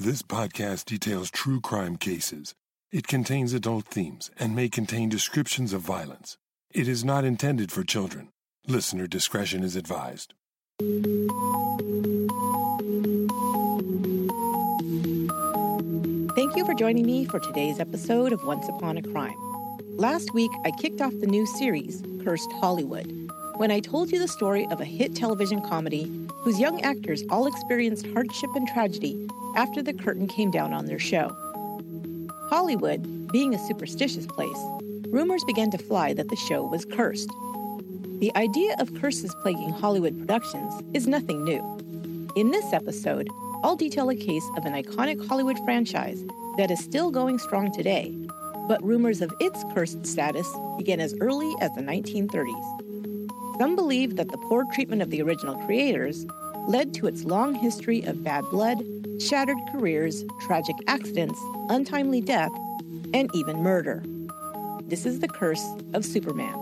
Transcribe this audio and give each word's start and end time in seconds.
This 0.00 0.22
podcast 0.22 0.86
details 0.86 1.30
true 1.30 1.60
crime 1.60 1.96
cases. 1.98 2.54
It 2.90 3.06
contains 3.06 3.52
adult 3.52 3.84
themes 3.84 4.30
and 4.38 4.56
may 4.56 4.70
contain 4.70 5.10
descriptions 5.10 5.74
of 5.74 5.82
violence. 5.82 6.38
It 6.70 6.88
is 6.88 7.04
not 7.04 7.26
intended 7.26 7.70
for 7.70 7.84
children. 7.84 8.30
Listener 8.66 9.06
discretion 9.06 9.62
is 9.62 9.76
advised. 9.76 10.32
Thank 16.34 16.56
you 16.56 16.64
for 16.64 16.72
joining 16.72 17.04
me 17.04 17.26
for 17.26 17.38
today's 17.38 17.78
episode 17.78 18.32
of 18.32 18.42
Once 18.44 18.66
Upon 18.70 18.96
a 18.96 19.02
Crime. 19.02 19.36
Last 19.98 20.32
week, 20.32 20.50
I 20.64 20.70
kicked 20.70 21.02
off 21.02 21.12
the 21.20 21.26
new 21.26 21.44
series, 21.44 22.02
Cursed 22.24 22.50
Hollywood, 22.52 23.30
when 23.58 23.70
I 23.70 23.80
told 23.80 24.10
you 24.10 24.18
the 24.18 24.28
story 24.28 24.66
of 24.70 24.80
a 24.80 24.86
hit 24.86 25.14
television 25.14 25.60
comedy 25.60 26.10
whose 26.42 26.58
young 26.58 26.80
actors 26.82 27.22
all 27.30 27.46
experienced 27.46 28.06
hardship 28.08 28.50
and 28.54 28.66
tragedy 28.68 29.28
after 29.56 29.82
the 29.82 29.92
curtain 29.92 30.26
came 30.26 30.50
down 30.50 30.72
on 30.72 30.86
their 30.86 30.98
show. 30.98 31.36
Hollywood, 32.48 33.30
being 33.30 33.54
a 33.54 33.66
superstitious 33.66 34.26
place, 34.26 34.58
rumors 35.08 35.44
began 35.44 35.70
to 35.70 35.78
fly 35.78 36.12
that 36.14 36.28
the 36.28 36.36
show 36.36 36.62
was 36.64 36.84
cursed. 36.84 37.30
The 38.20 38.32
idea 38.36 38.74
of 38.78 38.94
curses 39.00 39.34
plaguing 39.42 39.70
Hollywood 39.70 40.18
productions 40.18 40.82
is 40.94 41.06
nothing 41.06 41.44
new. 41.44 41.62
In 42.36 42.50
this 42.50 42.72
episode, 42.72 43.28
I'll 43.62 43.76
detail 43.76 44.08
a 44.10 44.16
case 44.16 44.48
of 44.56 44.64
an 44.64 44.72
iconic 44.72 45.26
Hollywood 45.26 45.58
franchise 45.64 46.24
that 46.56 46.70
is 46.70 46.82
still 46.82 47.10
going 47.10 47.38
strong 47.38 47.72
today, 47.72 48.14
but 48.68 48.82
rumors 48.82 49.20
of 49.20 49.32
its 49.40 49.64
cursed 49.74 50.06
status 50.06 50.48
began 50.78 51.00
as 51.00 51.14
early 51.20 51.52
as 51.60 51.70
the 51.74 51.82
1930s. 51.82 52.89
Some 53.60 53.76
believe 53.76 54.16
that 54.16 54.30
the 54.30 54.38
poor 54.38 54.64
treatment 54.72 55.02
of 55.02 55.10
the 55.10 55.20
original 55.20 55.54
creators 55.66 56.24
led 56.66 56.94
to 56.94 57.06
its 57.06 57.24
long 57.24 57.54
history 57.54 58.00
of 58.04 58.24
bad 58.24 58.42
blood 58.50 58.82
shattered 59.20 59.58
careers, 59.70 60.24
tragic 60.40 60.76
accidents, 60.86 61.38
untimely 61.68 62.22
death, 62.22 62.52
and 63.12 63.28
even 63.34 63.58
murder. 63.58 64.02
This 64.84 65.04
is 65.04 65.20
the 65.20 65.28
curse 65.28 65.62
of 65.92 66.06
Superman. 66.06 66.54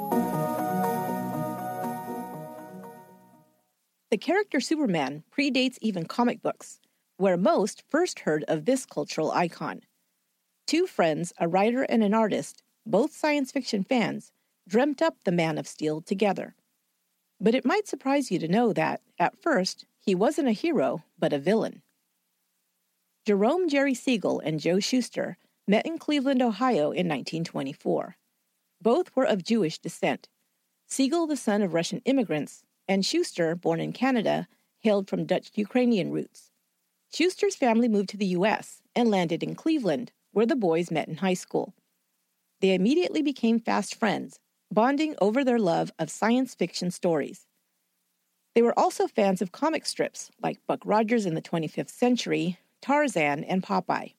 The 4.11 4.19
character 4.19 4.59
Superman 4.59 5.23
predates 5.31 5.79
even 5.81 6.05
comic 6.05 6.43
books, 6.43 6.81
where 7.17 7.37
most 7.37 7.85
first 7.89 8.19
heard 8.19 8.43
of 8.49 8.65
this 8.65 8.85
cultural 8.85 9.31
icon. 9.31 9.83
Two 10.67 10.89
friends, 10.89 11.33
a 11.39 11.47
writer 11.47 11.85
and 11.85 12.03
an 12.03 12.13
artist, 12.13 12.65
both 12.85 13.15
science 13.15 13.53
fiction 13.53 13.85
fans, 13.85 14.33
dreamt 14.67 15.01
up 15.01 15.15
the 15.23 15.31
Man 15.31 15.59
of 15.59 15.69
Steel 15.69 16.01
together. 16.01 16.57
But 17.41 17.55
it 17.55 17.65
might 17.65 17.87
surprise 17.87 18.31
you 18.31 18.39
to 18.41 18.49
know 18.49 18.73
that, 18.73 19.01
at 19.19 19.41
first, 19.41 19.87
he 20.01 20.15
wasn't 20.15 20.49
a 20.49 20.53
hero, 20.53 21.05
but 21.19 21.33
a 21.33 21.39
villain. 21.39 21.83
Jerome 23.25 23.69
Jerry 23.69 23.95
Siegel 23.95 24.41
and 24.41 24.59
Joe 24.59 24.81
Shuster 24.81 25.37
met 25.67 25.87
in 25.87 25.99
Cleveland, 25.99 26.43
Ohio 26.43 26.87
in 26.87 27.07
1924. 27.07 28.17
Both 28.81 29.15
were 29.15 29.27
of 29.27 29.45
Jewish 29.45 29.79
descent. 29.79 30.29
Siegel, 30.87 31.27
the 31.27 31.37
son 31.37 31.63
of 31.63 31.75
Russian 31.75 32.01
immigrants, 32.07 32.63
and 32.89 33.05
Shuster, 33.05 33.55
born 33.55 33.81
in 33.81 33.93
Canada, 33.93 34.49
hailed 34.81 35.09
from 35.09 35.27
Dutch 35.27 35.51
Ukrainian 35.55 36.11
roots. 36.11 36.51
Shuster's 37.13 37.55
family 37.55 37.89
moved 37.89 38.09
to 38.11 38.17
the 38.17 38.27
U.S. 38.27 38.81
and 38.97 39.11
landed 39.11 39.43
in 39.43 39.55
Cleveland, 39.55 40.13
where 40.33 40.47
the 40.47 40.57
boys 40.57 40.91
met 40.91 41.09
in 41.09 41.17
high 41.17 41.35
school. 41.35 41.75
They 42.61 42.75
immediately 42.75 43.23
became 43.23 43.61
fast 43.61 43.95
friends, 43.95 44.41
bonding 44.71 45.15
over 45.21 45.45
their 45.45 45.59
love 45.59 45.91
of 45.99 46.11
science 46.11 46.55
fiction 46.55 46.91
stories. 46.91 47.47
They 48.55 48.63
were 48.63 48.79
also 48.79 49.07
fans 49.07 49.41
of 49.41 49.53
comic 49.53 49.87
strips 49.87 50.31
like 50.43 50.67
Buck 50.67 50.81
Rogers 50.85 51.27
in 51.27 51.35
the 51.35 51.43
25th 51.43 51.91
Century, 51.91 52.59
Tarzan, 52.83 53.45
and 53.45 53.63
Popeye. 53.63 54.15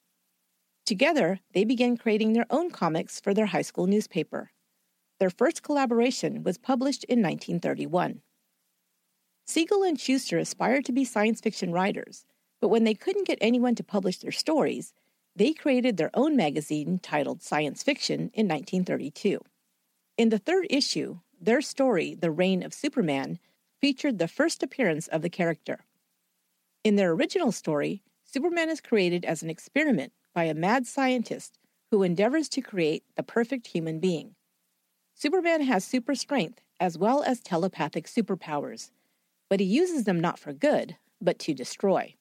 Together, 0.85 1.39
they 1.53 1.65
began 1.65 1.97
creating 1.97 2.33
their 2.33 2.45
own 2.49 2.71
comics 2.71 3.19
for 3.19 3.33
their 3.33 3.47
high 3.47 3.61
school 3.61 3.85
newspaper. 3.85 4.51
Their 5.19 5.29
first 5.29 5.61
collaboration 5.61 6.43
was 6.43 6.57
published 6.57 7.03
in 7.03 7.19
1931. 7.19 8.21
Siegel 9.45 9.83
and 9.83 9.99
Shuster 9.99 10.37
aspired 10.37 10.85
to 10.85 10.91
be 10.91 11.03
science 11.03 11.41
fiction 11.41 11.71
writers, 11.71 12.25
but 12.61 12.69
when 12.69 12.83
they 12.83 12.93
couldn't 12.93 13.27
get 13.27 13.37
anyone 13.41 13.75
to 13.75 13.83
publish 13.83 14.19
their 14.19 14.31
stories, 14.31 14.93
they 15.35 15.53
created 15.53 15.97
their 15.97 16.11
own 16.13 16.35
magazine 16.35 16.99
titled 16.99 17.41
Science 17.41 17.83
Fiction 17.83 18.31
in 18.33 18.47
1932. 18.47 19.39
In 20.19 20.27
the 20.27 20.37
third 20.37 20.67
issue, 20.69 21.19
their 21.39 21.61
story, 21.61 22.13
The 22.13 22.29
Reign 22.29 22.61
of 22.61 22.73
Superman, 22.73 23.39
featured 23.79 24.19
the 24.19 24.27
first 24.27 24.61
appearance 24.61 25.07
of 25.07 25.21
the 25.21 25.29
character. 25.29 25.85
In 26.83 26.97
their 26.97 27.11
original 27.11 27.53
story, 27.53 28.03
Superman 28.25 28.69
is 28.69 28.81
created 28.81 29.23
as 29.23 29.41
an 29.41 29.49
experiment 29.49 30.11
by 30.35 30.43
a 30.43 30.53
mad 30.53 30.85
scientist 30.85 31.57
who 31.89 32.03
endeavors 32.03 32.49
to 32.49 32.61
create 32.61 33.05
the 33.15 33.23
perfect 33.23 33.67
human 33.67 34.01
being. 34.01 34.35
Superman 35.15 35.61
has 35.61 35.85
super 35.85 36.15
strength 36.15 36.59
as 36.81 36.97
well 36.97 37.23
as 37.23 37.39
telepathic 37.39 38.05
superpowers, 38.05 38.91
but 39.49 39.61
he 39.61 39.65
uses 39.65 40.03
them 40.03 40.19
not 40.19 40.37
for 40.37 40.51
good, 40.51 40.97
but 41.21 41.39
to 41.39 41.53
destroy. 41.53 42.13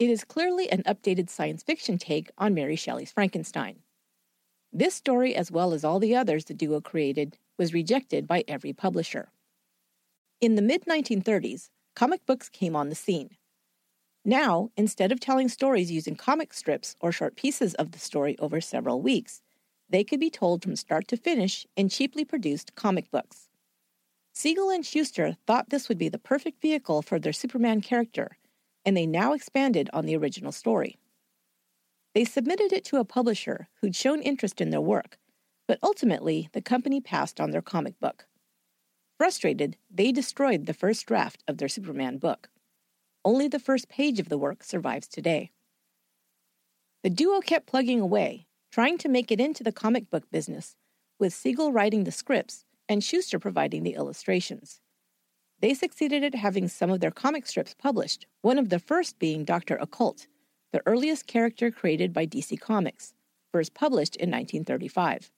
It 0.00 0.10
is 0.10 0.24
clearly 0.24 0.68
an 0.68 0.82
updated 0.82 1.30
science 1.30 1.62
fiction 1.62 1.96
take 1.96 2.32
on 2.38 2.54
Mary 2.54 2.74
Shelley's 2.74 3.12
Frankenstein. 3.12 3.83
This 4.76 4.96
story, 4.96 5.36
as 5.36 5.52
well 5.52 5.72
as 5.72 5.84
all 5.84 6.00
the 6.00 6.16
others 6.16 6.46
the 6.46 6.52
duo 6.52 6.80
created, 6.80 7.38
was 7.56 7.72
rejected 7.72 8.26
by 8.26 8.42
every 8.48 8.72
publisher. 8.72 9.28
In 10.40 10.56
the 10.56 10.62
mid 10.62 10.84
1930s, 10.86 11.70
comic 11.94 12.26
books 12.26 12.48
came 12.48 12.74
on 12.74 12.88
the 12.88 12.96
scene. 12.96 13.36
Now, 14.24 14.70
instead 14.76 15.12
of 15.12 15.20
telling 15.20 15.48
stories 15.48 15.92
using 15.92 16.16
comic 16.16 16.52
strips 16.52 16.96
or 16.98 17.12
short 17.12 17.36
pieces 17.36 17.74
of 17.74 17.92
the 17.92 18.00
story 18.00 18.36
over 18.40 18.60
several 18.60 19.00
weeks, 19.00 19.42
they 19.88 20.02
could 20.02 20.18
be 20.18 20.28
told 20.28 20.64
from 20.64 20.74
start 20.74 21.06
to 21.08 21.16
finish 21.16 21.68
in 21.76 21.88
cheaply 21.88 22.24
produced 22.24 22.74
comic 22.74 23.12
books. 23.12 23.48
Siegel 24.32 24.70
and 24.70 24.84
Shuster 24.84 25.36
thought 25.46 25.70
this 25.70 25.88
would 25.88 25.98
be 25.98 26.08
the 26.08 26.18
perfect 26.18 26.60
vehicle 26.60 27.00
for 27.00 27.20
their 27.20 27.32
Superman 27.32 27.80
character, 27.80 28.38
and 28.84 28.96
they 28.96 29.06
now 29.06 29.34
expanded 29.34 29.88
on 29.92 30.04
the 30.04 30.16
original 30.16 30.50
story. 30.50 30.98
They 32.14 32.24
submitted 32.24 32.72
it 32.72 32.84
to 32.86 32.98
a 32.98 33.04
publisher 33.04 33.68
who'd 33.80 33.96
shown 33.96 34.22
interest 34.22 34.60
in 34.60 34.70
their 34.70 34.80
work, 34.80 35.18
but 35.66 35.80
ultimately 35.82 36.48
the 36.52 36.62
company 36.62 37.00
passed 37.00 37.40
on 37.40 37.50
their 37.50 37.62
comic 37.62 37.98
book. 37.98 38.26
Frustrated, 39.18 39.76
they 39.90 40.12
destroyed 40.12 40.66
the 40.66 40.74
first 40.74 41.06
draft 41.06 41.42
of 41.48 41.58
their 41.58 41.68
Superman 41.68 42.18
book. 42.18 42.48
Only 43.24 43.48
the 43.48 43.58
first 43.58 43.88
page 43.88 44.20
of 44.20 44.28
the 44.28 44.38
work 44.38 44.62
survives 44.62 45.08
today. 45.08 45.50
The 47.02 47.10
duo 47.10 47.40
kept 47.40 47.66
plugging 47.66 48.00
away, 48.00 48.46
trying 48.70 48.98
to 48.98 49.08
make 49.08 49.30
it 49.30 49.40
into 49.40 49.64
the 49.64 49.72
comic 49.72 50.10
book 50.10 50.30
business, 50.30 50.76
with 51.18 51.32
Siegel 51.32 51.72
writing 51.72 52.04
the 52.04 52.12
scripts 52.12 52.64
and 52.88 53.02
Shuster 53.02 53.38
providing 53.38 53.82
the 53.82 53.94
illustrations. 53.94 54.80
They 55.60 55.74
succeeded 55.74 56.22
at 56.22 56.34
having 56.34 56.68
some 56.68 56.90
of 56.90 57.00
their 57.00 57.10
comic 57.10 57.46
strips 57.46 57.74
published, 57.74 58.26
one 58.42 58.58
of 58.58 58.68
the 58.68 58.78
first 58.78 59.18
being 59.18 59.44
Dr. 59.44 59.76
Occult, 59.76 60.26
the 60.74 60.82
earliest 60.86 61.28
character 61.28 61.70
created 61.70 62.12
by 62.12 62.26
DC 62.26 62.58
Comics, 62.58 63.14
first 63.52 63.74
published 63.74 64.16
in 64.16 64.28
1935. 64.28 65.30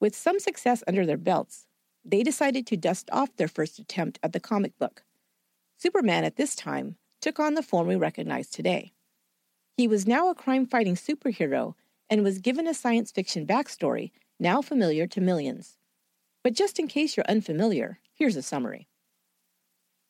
With 0.00 0.16
some 0.16 0.40
success 0.40 0.82
under 0.88 1.06
their 1.06 1.16
belts, 1.16 1.68
they 2.04 2.24
decided 2.24 2.66
to 2.66 2.76
dust 2.76 3.08
off 3.12 3.36
their 3.36 3.46
first 3.46 3.78
attempt 3.78 4.18
at 4.20 4.32
the 4.32 4.40
comic 4.40 4.76
book. 4.80 5.04
Superman 5.78 6.24
at 6.24 6.34
this 6.34 6.56
time 6.56 6.96
took 7.20 7.38
on 7.38 7.54
the 7.54 7.62
form 7.62 7.86
we 7.86 7.94
recognize 7.94 8.50
today. 8.50 8.92
He 9.76 9.86
was 9.86 10.08
now 10.08 10.28
a 10.28 10.34
crime 10.34 10.66
fighting 10.66 10.96
superhero 10.96 11.74
and 12.10 12.24
was 12.24 12.40
given 12.40 12.66
a 12.66 12.74
science 12.74 13.12
fiction 13.12 13.46
backstory 13.46 14.10
now 14.40 14.60
familiar 14.60 15.06
to 15.06 15.20
millions. 15.20 15.78
But 16.42 16.54
just 16.54 16.80
in 16.80 16.88
case 16.88 17.16
you're 17.16 17.26
unfamiliar, 17.28 18.00
here's 18.12 18.34
a 18.34 18.42
summary. 18.42 18.88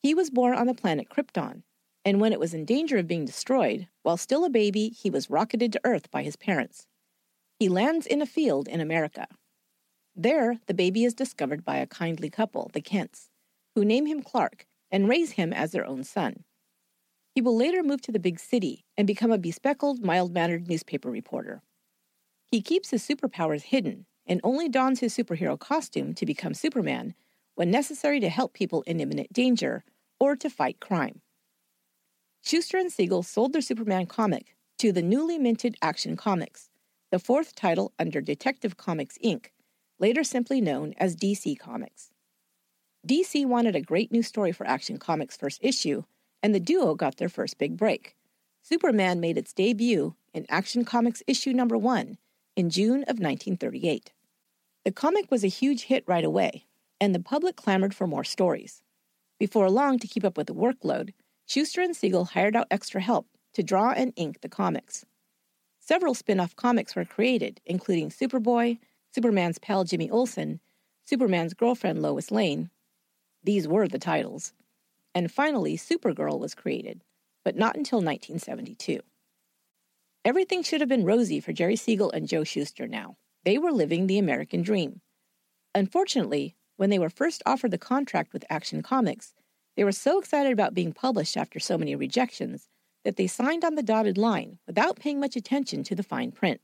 He 0.01 0.15
was 0.15 0.31
born 0.31 0.57
on 0.57 0.65
the 0.65 0.73
planet 0.73 1.07
Krypton, 1.07 1.61
and 2.05 2.21
when 2.21 2.31
it 2.31 2.39
was 2.39 2.53
in 2.53 2.63
danger 2.63 2.97
of 2.97 3.07
being 3.07 3.25
destroyed, 3.25 3.87
while 4.03 4.15
still 4.15 4.45
a 4.45 4.49
baby, 4.49 4.89
he 4.89 5.09
was 5.09 5.29
rocketed 5.29 5.73
to 5.73 5.81
Earth 5.83 6.11
by 6.11 6.21
his 6.21 6.35
parents. 6.35 6.85
He 7.59 7.67
lands 7.67 8.05
in 8.05 8.21
a 8.21 8.27
field 8.27 8.67
in 8.67 8.79
America. 8.79 9.27
There, 10.15 10.59
the 10.67 10.73
baby 10.75 11.03
is 11.03 11.15
discovered 11.15 11.65
by 11.65 11.77
a 11.77 11.87
kindly 11.87 12.29
couple, 12.29 12.69
the 12.73 12.81
Kents, 12.81 13.29
who 13.73 13.83
name 13.83 14.05
him 14.05 14.21
Clark 14.21 14.67
and 14.91 15.09
raise 15.09 15.31
him 15.31 15.51
as 15.51 15.71
their 15.71 15.85
own 15.85 16.03
son. 16.03 16.43
He 17.33 17.41
will 17.41 17.57
later 17.57 17.83
move 17.83 18.01
to 18.03 18.11
the 18.11 18.19
big 18.19 18.39
city 18.39 18.85
and 18.95 19.07
become 19.07 19.31
a 19.31 19.37
bespectacled, 19.37 20.05
mild 20.05 20.31
mannered 20.31 20.69
newspaper 20.69 21.09
reporter. 21.09 21.63
He 22.45 22.61
keeps 22.61 22.91
his 22.91 23.05
superpowers 23.05 23.63
hidden 23.63 24.05
and 24.27 24.39
only 24.43 24.69
dons 24.69 24.99
his 24.99 25.15
superhero 25.15 25.59
costume 25.59 26.13
to 26.13 26.25
become 26.25 26.53
Superman 26.53 27.15
when 27.55 27.71
necessary 27.71 28.19
to 28.19 28.29
help 28.29 28.53
people 28.53 28.83
in 28.83 28.99
imminent 28.99 29.33
danger 29.33 29.83
or 30.19 30.35
to 30.35 30.49
fight 30.49 30.79
crime. 30.79 31.21
Shuster 32.45 32.77
and 32.77 32.93
Siegel 32.93 33.23
sold 33.23 33.53
their 33.53 33.61
Superman 33.61 34.05
comic 34.05 34.55
to 34.77 34.91
the 34.91 35.01
newly 35.01 35.39
minted 35.39 35.77
Action 35.81 36.15
Comics, 36.15 36.69
the 37.09 37.17
fourth 37.17 37.55
title 37.55 37.91
under 37.97 38.21
Detective 38.21 38.77
Comics 38.77 39.17
Inc., 39.23 39.47
later 39.97 40.23
simply 40.23 40.61
known 40.61 40.93
as 40.99 41.15
DC 41.15 41.57
Comics. 41.57 42.11
DC 43.07 43.47
wanted 43.47 43.75
a 43.75 43.81
great 43.81 44.11
new 44.11 44.21
story 44.21 44.51
for 44.51 44.67
Action 44.67 44.99
Comics' 44.99 45.35
first 45.35 45.59
issue, 45.63 46.03
and 46.43 46.53
the 46.53 46.59
duo 46.59 46.93
got 46.93 47.17
their 47.17 47.29
first 47.29 47.57
big 47.57 47.77
break. 47.77 48.15
Superman 48.61 49.19
made 49.19 49.39
its 49.39 49.51
debut 49.51 50.13
in 50.31 50.45
Action 50.47 50.85
Comics 50.85 51.23
issue 51.25 51.51
number 51.51 51.79
1 51.79 52.15
in 52.55 52.69
June 52.69 53.01
of 53.07 53.17
1938. 53.17 54.11
The 54.83 54.91
comic 54.91 55.31
was 55.31 55.43
a 55.43 55.47
huge 55.47 55.85
hit 55.85 56.03
right 56.05 56.23
away, 56.23 56.65
and 57.01 57.15
the 57.15 57.19
public 57.19 57.55
clamored 57.55 57.95
for 57.95 58.05
more 58.05 58.23
stories. 58.23 58.83
Before 59.39 59.71
long, 59.71 59.97
to 59.97 60.07
keep 60.07 60.23
up 60.23 60.37
with 60.37 60.45
the 60.45 60.53
workload, 60.53 61.13
Shuster 61.45 61.81
and 61.81 61.95
Siegel 61.95 62.25
hired 62.25 62.55
out 62.55 62.67
extra 62.71 63.01
help 63.01 63.27
to 63.53 63.63
draw 63.63 63.91
and 63.91 64.13
ink 64.15 64.41
the 64.41 64.49
comics. 64.49 65.05
Several 65.79 66.15
spin 66.15 66.39
off 66.39 66.55
comics 66.55 66.95
were 66.95 67.05
created, 67.05 67.61
including 67.65 68.09
Superboy, 68.09 68.79
Superman's 69.13 69.59
pal 69.59 69.83
Jimmy 69.83 70.09
Olsen, 70.09 70.59
Superman's 71.05 71.53
girlfriend 71.53 72.01
Lois 72.01 72.31
Lane. 72.31 72.71
These 73.43 73.67
were 73.67 73.87
the 73.87 73.99
titles. 73.99 74.53
And 75.13 75.31
finally, 75.31 75.77
Supergirl 75.77 76.39
was 76.39 76.55
created, 76.55 77.03
but 77.43 77.55
not 77.55 77.77
until 77.77 77.99
1972. 77.99 78.99
Everything 80.25 80.63
should 80.63 80.81
have 80.81 80.89
been 80.89 81.05
rosy 81.05 81.39
for 81.39 81.53
Jerry 81.53 81.75
Siegel 81.75 82.09
and 82.11 82.27
Joe 82.27 82.43
Shuster 82.43 82.87
now. 82.87 83.15
They 83.43 83.59
were 83.59 83.71
living 83.71 84.07
the 84.07 84.17
American 84.17 84.63
dream. 84.63 85.01
Unfortunately, 85.75 86.55
when 86.77 86.89
they 86.89 86.97
were 86.97 87.11
first 87.11 87.43
offered 87.45 87.69
the 87.69 87.77
contract 87.77 88.33
with 88.33 88.43
Action 88.49 88.81
Comics, 88.81 89.34
they 89.75 89.83
were 89.83 89.91
so 89.91 90.19
excited 90.19 90.51
about 90.51 90.73
being 90.73 90.93
published 90.93 91.37
after 91.37 91.59
so 91.59 91.77
many 91.77 91.95
rejections 91.95 92.69
that 93.03 93.17
they 93.17 93.27
signed 93.27 93.63
on 93.63 93.75
the 93.75 93.83
dotted 93.83 94.17
line 94.17 94.57
without 94.65 94.99
paying 94.99 95.19
much 95.19 95.35
attention 95.35 95.83
to 95.83 95.95
the 95.95 96.03
fine 96.03 96.31
print. 96.31 96.59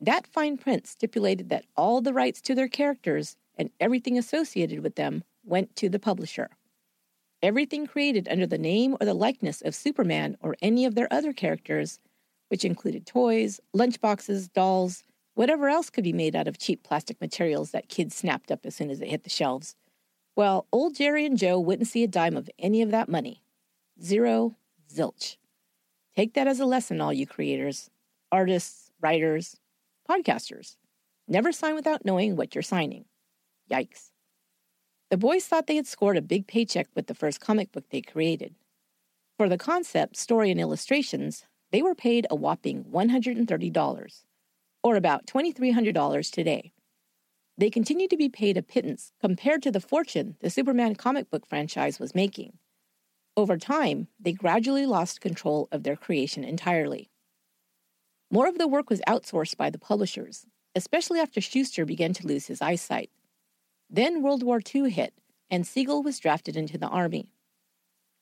That 0.00 0.26
fine 0.26 0.58
print 0.58 0.86
stipulated 0.86 1.48
that 1.48 1.64
all 1.76 2.00
the 2.00 2.12
rights 2.12 2.40
to 2.42 2.54
their 2.54 2.68
characters 2.68 3.36
and 3.56 3.70
everything 3.80 4.18
associated 4.18 4.80
with 4.80 4.96
them 4.96 5.24
went 5.44 5.74
to 5.76 5.88
the 5.88 5.98
publisher. 5.98 6.50
Everything 7.42 7.86
created 7.86 8.28
under 8.28 8.46
the 8.46 8.58
name 8.58 8.96
or 9.00 9.06
the 9.06 9.14
likeness 9.14 9.62
of 9.62 9.74
Superman 9.74 10.36
or 10.40 10.56
any 10.60 10.84
of 10.84 10.94
their 10.94 11.10
other 11.10 11.32
characters, 11.32 11.98
which 12.48 12.64
included 12.64 13.06
toys, 13.06 13.60
lunchboxes, 13.74 14.52
dolls, 14.52 15.02
whatever 15.34 15.68
else 15.68 15.88
could 15.88 16.04
be 16.04 16.12
made 16.12 16.34
out 16.34 16.48
of 16.48 16.58
cheap 16.58 16.82
plastic 16.82 17.20
materials 17.20 17.70
that 17.70 17.88
kids 17.88 18.14
snapped 18.14 18.50
up 18.50 18.66
as 18.66 18.74
soon 18.74 18.90
as 18.90 19.00
it 19.00 19.08
hit 19.08 19.24
the 19.24 19.30
shelves. 19.30 19.76
Well, 20.36 20.66
old 20.70 20.94
Jerry 20.94 21.24
and 21.24 21.38
Joe 21.38 21.58
wouldn't 21.58 21.88
see 21.88 22.04
a 22.04 22.08
dime 22.08 22.36
of 22.36 22.50
any 22.58 22.82
of 22.82 22.90
that 22.90 23.08
money. 23.08 23.42
Zero, 24.02 24.54
zilch. 24.94 25.38
Take 26.14 26.34
that 26.34 26.46
as 26.46 26.60
a 26.60 26.66
lesson, 26.66 27.00
all 27.00 27.12
you 27.12 27.26
creators, 27.26 27.90
artists, 28.30 28.90
writers, 29.00 29.56
podcasters. 30.08 30.76
Never 31.26 31.52
sign 31.52 31.74
without 31.74 32.04
knowing 32.04 32.36
what 32.36 32.54
you're 32.54 32.60
signing. 32.60 33.06
Yikes. 33.70 34.10
The 35.10 35.16
boys 35.16 35.46
thought 35.46 35.68
they 35.68 35.76
had 35.76 35.86
scored 35.86 36.18
a 36.18 36.22
big 36.22 36.46
paycheck 36.46 36.88
with 36.94 37.06
the 37.06 37.14
first 37.14 37.40
comic 37.40 37.72
book 37.72 37.84
they 37.88 38.02
created. 38.02 38.54
For 39.38 39.48
the 39.48 39.56
concept, 39.56 40.18
story, 40.18 40.50
and 40.50 40.60
illustrations, 40.60 41.46
they 41.72 41.80
were 41.80 41.94
paid 41.94 42.26
a 42.28 42.36
whopping 42.36 42.84
$130, 42.84 44.24
or 44.82 44.96
about 44.96 45.26
$2,300 45.26 46.30
today. 46.30 46.72
They 47.58 47.70
continued 47.70 48.10
to 48.10 48.16
be 48.16 48.28
paid 48.28 48.56
a 48.56 48.62
pittance 48.62 49.12
compared 49.20 49.62
to 49.62 49.70
the 49.70 49.80
fortune 49.80 50.36
the 50.40 50.50
Superman 50.50 50.94
comic 50.94 51.30
book 51.30 51.46
franchise 51.46 51.98
was 51.98 52.14
making. 52.14 52.58
Over 53.36 53.56
time, 53.56 54.08
they 54.20 54.32
gradually 54.32 54.86
lost 54.86 55.20
control 55.20 55.68
of 55.72 55.82
their 55.82 55.96
creation 55.96 56.44
entirely. 56.44 57.10
More 58.30 58.48
of 58.48 58.58
the 58.58 58.68
work 58.68 58.90
was 58.90 59.00
outsourced 59.06 59.56
by 59.56 59.70
the 59.70 59.78
publishers, 59.78 60.46
especially 60.74 61.20
after 61.20 61.40
Shuster 61.40 61.84
began 61.84 62.12
to 62.14 62.26
lose 62.26 62.46
his 62.46 62.60
eyesight. 62.60 63.10
Then 63.88 64.22
World 64.22 64.42
War 64.42 64.60
II 64.74 64.90
hit, 64.90 65.14
and 65.50 65.66
Siegel 65.66 66.02
was 66.02 66.18
drafted 66.18 66.56
into 66.56 66.76
the 66.76 66.88
Army. 66.88 67.30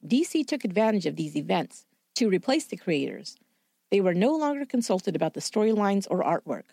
DC 0.06 0.46
took 0.46 0.64
advantage 0.64 1.06
of 1.06 1.16
these 1.16 1.36
events 1.36 1.86
to 2.16 2.28
replace 2.28 2.66
the 2.66 2.76
creators. 2.76 3.36
They 3.90 4.00
were 4.00 4.14
no 4.14 4.36
longer 4.36 4.66
consulted 4.66 5.16
about 5.16 5.34
the 5.34 5.40
storylines 5.40 6.06
or 6.10 6.22
artwork. 6.22 6.64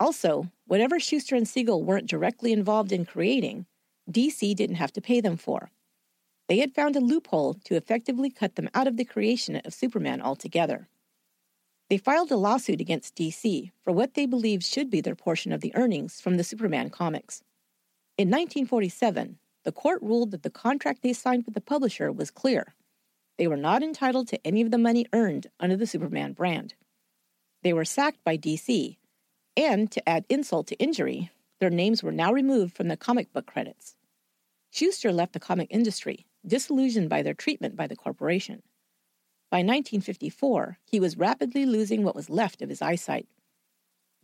Also, 0.00 0.50
whatever 0.66 1.00
Shuster 1.00 1.34
and 1.34 1.48
Siegel 1.48 1.82
weren't 1.82 2.08
directly 2.08 2.52
involved 2.52 2.92
in 2.92 3.04
creating, 3.04 3.66
DC 4.10 4.54
didn't 4.54 4.76
have 4.76 4.92
to 4.92 5.00
pay 5.00 5.20
them 5.20 5.36
for. 5.36 5.70
They 6.48 6.58
had 6.58 6.72
found 6.72 6.96
a 6.96 7.00
loophole 7.00 7.54
to 7.64 7.76
effectively 7.76 8.30
cut 8.30 8.54
them 8.54 8.70
out 8.74 8.86
of 8.86 8.96
the 8.96 9.04
creation 9.04 9.56
of 9.56 9.74
Superman 9.74 10.22
altogether. 10.22 10.88
They 11.90 11.98
filed 11.98 12.30
a 12.30 12.36
lawsuit 12.36 12.80
against 12.80 13.16
DC 13.16 13.70
for 13.82 13.92
what 13.92 14.14
they 14.14 14.26
believed 14.26 14.62
should 14.62 14.90
be 14.90 15.00
their 15.00 15.14
portion 15.14 15.52
of 15.52 15.60
the 15.60 15.74
earnings 15.74 16.20
from 16.20 16.36
the 16.36 16.44
Superman 16.44 16.90
comics. 16.90 17.42
In 18.16 18.28
1947, 18.28 19.38
the 19.64 19.72
court 19.72 20.00
ruled 20.02 20.30
that 20.30 20.42
the 20.42 20.50
contract 20.50 21.02
they 21.02 21.12
signed 21.12 21.44
with 21.44 21.54
the 21.54 21.60
publisher 21.60 22.12
was 22.12 22.30
clear. 22.30 22.74
They 23.36 23.46
were 23.46 23.56
not 23.56 23.82
entitled 23.82 24.28
to 24.28 24.46
any 24.46 24.60
of 24.60 24.70
the 24.70 24.78
money 24.78 25.06
earned 25.12 25.48
under 25.60 25.76
the 25.76 25.86
Superman 25.86 26.32
brand. 26.32 26.74
They 27.62 27.72
were 27.72 27.84
sacked 27.84 28.22
by 28.24 28.36
DC, 28.36 28.96
and 29.56 29.90
to 29.90 30.08
add 30.08 30.24
insult 30.28 30.66
to 30.68 30.76
injury, 30.76 31.30
their 31.60 31.70
names 31.70 32.02
were 32.02 32.12
now 32.12 32.32
removed 32.32 32.76
from 32.76 32.88
the 32.88 32.96
comic 32.96 33.32
book 33.32 33.46
credits. 33.46 33.96
Shuster 34.70 35.12
left 35.12 35.32
the 35.32 35.40
comic 35.40 35.68
industry 35.70 36.26
disillusioned 36.46 37.08
by 37.08 37.22
their 37.22 37.34
treatment 37.34 37.76
by 37.76 37.86
the 37.86 37.96
corporation. 37.96 38.62
By 39.50 39.58
1954, 39.58 40.78
he 40.84 41.00
was 41.00 41.16
rapidly 41.16 41.66
losing 41.66 42.02
what 42.02 42.14
was 42.14 42.30
left 42.30 42.62
of 42.62 42.68
his 42.68 42.82
eyesight. 42.82 43.26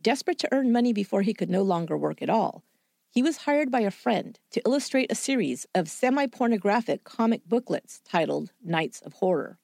Desperate 0.01 0.37
to 0.39 0.49
earn 0.53 0.71
money 0.71 0.93
before 0.93 1.23
he 1.23 1.33
could 1.33 1.49
no 1.49 1.63
longer 1.63 1.97
work 1.97 2.21
at 2.21 2.29
all, 2.29 2.63
he 3.09 3.23
was 3.23 3.37
hired 3.37 3.71
by 3.71 3.79
a 3.79 3.91
friend 3.91 4.37
to 4.51 4.61
illustrate 4.65 5.11
a 5.11 5.15
series 5.15 5.65
of 5.73 5.89
semi 5.89 6.27
pornographic 6.27 7.05
comic 7.05 7.47
booklets 7.47 8.01
titled 8.03 8.51
Knights 8.61 9.01
of 9.01 9.13
Horror. 9.13 9.57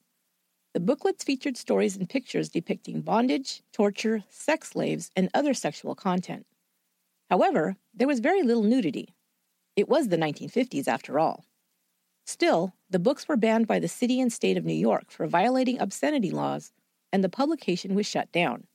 The 0.74 0.80
booklets 0.80 1.24
featured 1.24 1.58
stories 1.58 1.98
and 1.98 2.10
pictures 2.10 2.48
depicting 2.48 3.02
bondage, 3.02 3.62
torture, 3.74 4.24
sex 4.30 4.70
slaves, 4.70 5.12
and 5.16 5.30
other 5.34 5.54
sexual 5.54 5.96
content. 5.96 6.46
However, 7.30 7.76
there 7.94 8.08
was 8.08 8.20
very 8.20 8.42
little 8.42 8.64
nudity. 8.64 9.14
It 9.76 9.90
was 9.90 10.08
the 10.08 10.18
1950s, 10.18 10.88
after 10.88 11.20
all. 11.20 11.46
Still, 12.26 12.74
the 12.90 13.00
books 13.00 13.28
were 13.28 13.36
banned 13.36 13.68
by 13.68 13.80
the 13.80 13.88
city 13.88 14.22
and 14.22 14.32
state 14.32 14.56
of 14.56 14.64
New 14.64 14.74
York 14.74 15.12
for 15.12 15.28
violating 15.28 15.80
obscenity 15.80 16.32
laws, 16.32 16.72
and 17.12 17.24
the 17.24 17.30
publication 17.30 17.94
was 17.94 18.06
shut 18.06 18.32
down. 18.32 18.68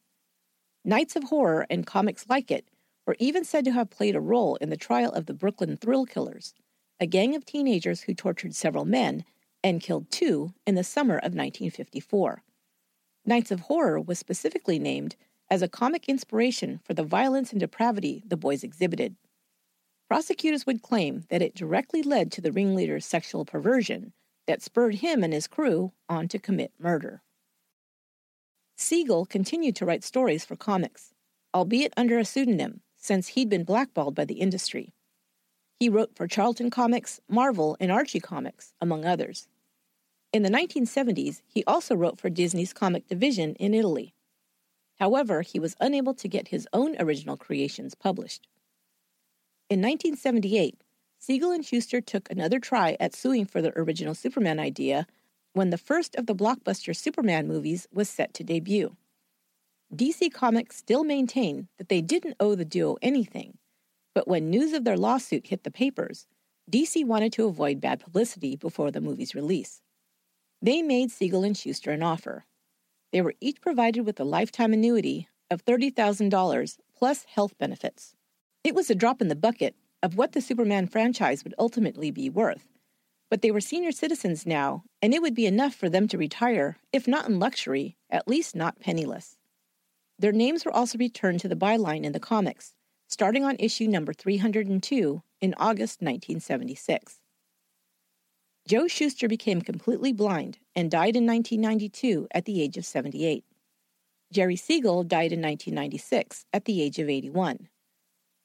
Knights 0.84 1.16
of 1.16 1.24
Horror 1.24 1.66
and 1.70 1.86
comics 1.86 2.28
like 2.28 2.50
it 2.50 2.68
were 3.06 3.16
even 3.18 3.44
said 3.44 3.64
to 3.64 3.72
have 3.72 3.88
played 3.88 4.16
a 4.16 4.20
role 4.20 4.56
in 4.56 4.68
the 4.68 4.76
trial 4.76 5.12
of 5.12 5.26
the 5.26 5.34
Brooklyn 5.34 5.76
Thrill 5.76 6.04
Killers, 6.04 6.54
a 7.00 7.06
gang 7.06 7.34
of 7.34 7.46
teenagers 7.46 8.02
who 8.02 8.14
tortured 8.14 8.54
several 8.54 8.84
men 8.84 9.24
and 9.66 9.80
killed 9.80 10.08
two 10.12 10.54
in 10.64 10.76
the 10.76 10.84
summer 10.84 11.16
of 11.16 11.34
1954. 11.34 12.44
Knights 13.24 13.50
of 13.50 13.60
Horror 13.60 14.00
was 14.00 14.16
specifically 14.16 14.78
named 14.78 15.16
as 15.50 15.60
a 15.60 15.68
comic 15.68 16.08
inspiration 16.08 16.78
for 16.84 16.94
the 16.94 17.02
violence 17.02 17.50
and 17.50 17.58
depravity 17.58 18.22
the 18.24 18.36
boys 18.36 18.62
exhibited. 18.62 19.16
Prosecutors 20.06 20.66
would 20.66 20.82
claim 20.82 21.24
that 21.30 21.42
it 21.42 21.56
directly 21.56 22.00
led 22.00 22.30
to 22.30 22.40
the 22.40 22.52
ringleader's 22.52 23.04
sexual 23.04 23.44
perversion 23.44 24.12
that 24.46 24.62
spurred 24.62 24.94
him 24.96 25.24
and 25.24 25.32
his 25.32 25.48
crew 25.48 25.92
on 26.08 26.28
to 26.28 26.38
commit 26.38 26.70
murder. 26.78 27.22
Siegel 28.76 29.26
continued 29.26 29.74
to 29.74 29.84
write 29.84 30.04
stories 30.04 30.44
for 30.44 30.54
comics, 30.54 31.12
albeit 31.52 31.92
under 31.96 32.20
a 32.20 32.24
pseudonym, 32.24 32.82
since 32.96 33.28
he'd 33.28 33.48
been 33.48 33.64
blackballed 33.64 34.14
by 34.14 34.24
the 34.24 34.34
industry. 34.34 34.94
He 35.80 35.88
wrote 35.88 36.14
for 36.14 36.28
Charlton 36.28 36.70
Comics, 36.70 37.20
Marvel, 37.28 37.76
and 37.80 37.90
Archie 37.90 38.20
Comics, 38.20 38.74
among 38.80 39.04
others. 39.04 39.48
In 40.36 40.42
the 40.42 40.50
1970s, 40.50 41.40
he 41.46 41.64
also 41.64 41.94
wrote 41.94 42.20
for 42.20 42.28
Disney's 42.28 42.74
comic 42.74 43.08
division 43.08 43.54
in 43.54 43.72
Italy. 43.72 44.12
However, 44.96 45.40
he 45.40 45.58
was 45.58 45.74
unable 45.80 46.12
to 46.12 46.28
get 46.28 46.48
his 46.48 46.68
own 46.74 46.94
original 47.00 47.38
creations 47.38 47.94
published. 47.94 48.46
In 49.70 49.80
1978, 49.80 50.78
Siegel 51.18 51.52
and 51.52 51.64
Shuster 51.64 52.02
took 52.02 52.30
another 52.30 52.58
try 52.58 52.98
at 53.00 53.14
suing 53.14 53.46
for 53.46 53.62
the 53.62 53.72
original 53.78 54.14
Superman 54.14 54.60
idea 54.60 55.06
when 55.54 55.70
the 55.70 55.78
first 55.78 56.14
of 56.16 56.26
the 56.26 56.34
blockbuster 56.34 56.94
Superman 56.94 57.48
movies 57.48 57.88
was 57.90 58.10
set 58.10 58.34
to 58.34 58.44
debut. 58.44 58.94
DC 59.94 60.30
Comics 60.34 60.76
still 60.76 61.02
maintained 61.02 61.68
that 61.78 61.88
they 61.88 62.02
didn't 62.02 62.36
owe 62.40 62.54
the 62.54 62.66
duo 62.66 62.98
anything, 63.00 63.56
but 64.14 64.28
when 64.28 64.50
news 64.50 64.74
of 64.74 64.84
their 64.84 64.98
lawsuit 64.98 65.46
hit 65.46 65.64
the 65.64 65.70
papers, 65.70 66.26
DC 66.70 67.06
wanted 67.06 67.32
to 67.32 67.46
avoid 67.46 67.80
bad 67.80 68.00
publicity 68.00 68.54
before 68.54 68.90
the 68.90 69.00
movie's 69.00 69.34
release. 69.34 69.80
They 70.62 70.82
made 70.82 71.10
Siegel 71.10 71.44
and 71.44 71.56
Shuster 71.56 71.90
an 71.90 72.02
offer. 72.02 72.44
They 73.12 73.20
were 73.20 73.34
each 73.40 73.60
provided 73.60 74.02
with 74.02 74.18
a 74.18 74.24
lifetime 74.24 74.72
annuity 74.72 75.28
of 75.50 75.64
$30,000 75.64 76.78
plus 76.96 77.24
health 77.24 77.56
benefits. 77.58 78.14
It 78.64 78.74
was 78.74 78.90
a 78.90 78.94
drop 78.94 79.20
in 79.20 79.28
the 79.28 79.36
bucket 79.36 79.76
of 80.02 80.16
what 80.16 80.32
the 80.32 80.40
Superman 80.40 80.86
franchise 80.86 81.44
would 81.44 81.54
ultimately 81.58 82.10
be 82.10 82.30
worth. 82.30 82.68
But 83.30 83.42
they 83.42 83.50
were 83.50 83.60
senior 83.60 83.92
citizens 83.92 84.46
now, 84.46 84.84
and 85.02 85.12
it 85.12 85.20
would 85.20 85.34
be 85.34 85.46
enough 85.46 85.74
for 85.74 85.88
them 85.88 86.08
to 86.08 86.18
retire, 86.18 86.78
if 86.92 87.06
not 87.06 87.28
in 87.28 87.38
luxury, 87.38 87.96
at 88.08 88.28
least 88.28 88.54
not 88.54 88.80
penniless. 88.80 89.36
Their 90.18 90.32
names 90.32 90.64
were 90.64 90.74
also 90.74 90.96
returned 90.96 91.40
to 91.40 91.48
the 91.48 91.56
byline 91.56 92.04
in 92.04 92.12
the 92.12 92.20
comics, 92.20 92.74
starting 93.08 93.44
on 93.44 93.56
issue 93.58 93.86
number 93.86 94.12
302 94.12 95.22
in 95.40 95.54
August 95.58 96.00
1976. 96.00 97.20
Joe 98.66 98.88
Shuster 98.88 99.28
became 99.28 99.62
completely 99.62 100.12
blind 100.12 100.58
and 100.74 100.90
died 100.90 101.14
in 101.14 101.24
1992 101.24 102.26
at 102.32 102.46
the 102.46 102.60
age 102.60 102.76
of 102.76 102.84
78. 102.84 103.44
Jerry 104.32 104.56
Siegel 104.56 105.04
died 105.04 105.30
in 105.32 105.40
1996 105.40 106.46
at 106.52 106.64
the 106.64 106.82
age 106.82 106.98
of 106.98 107.08
81. 107.08 107.68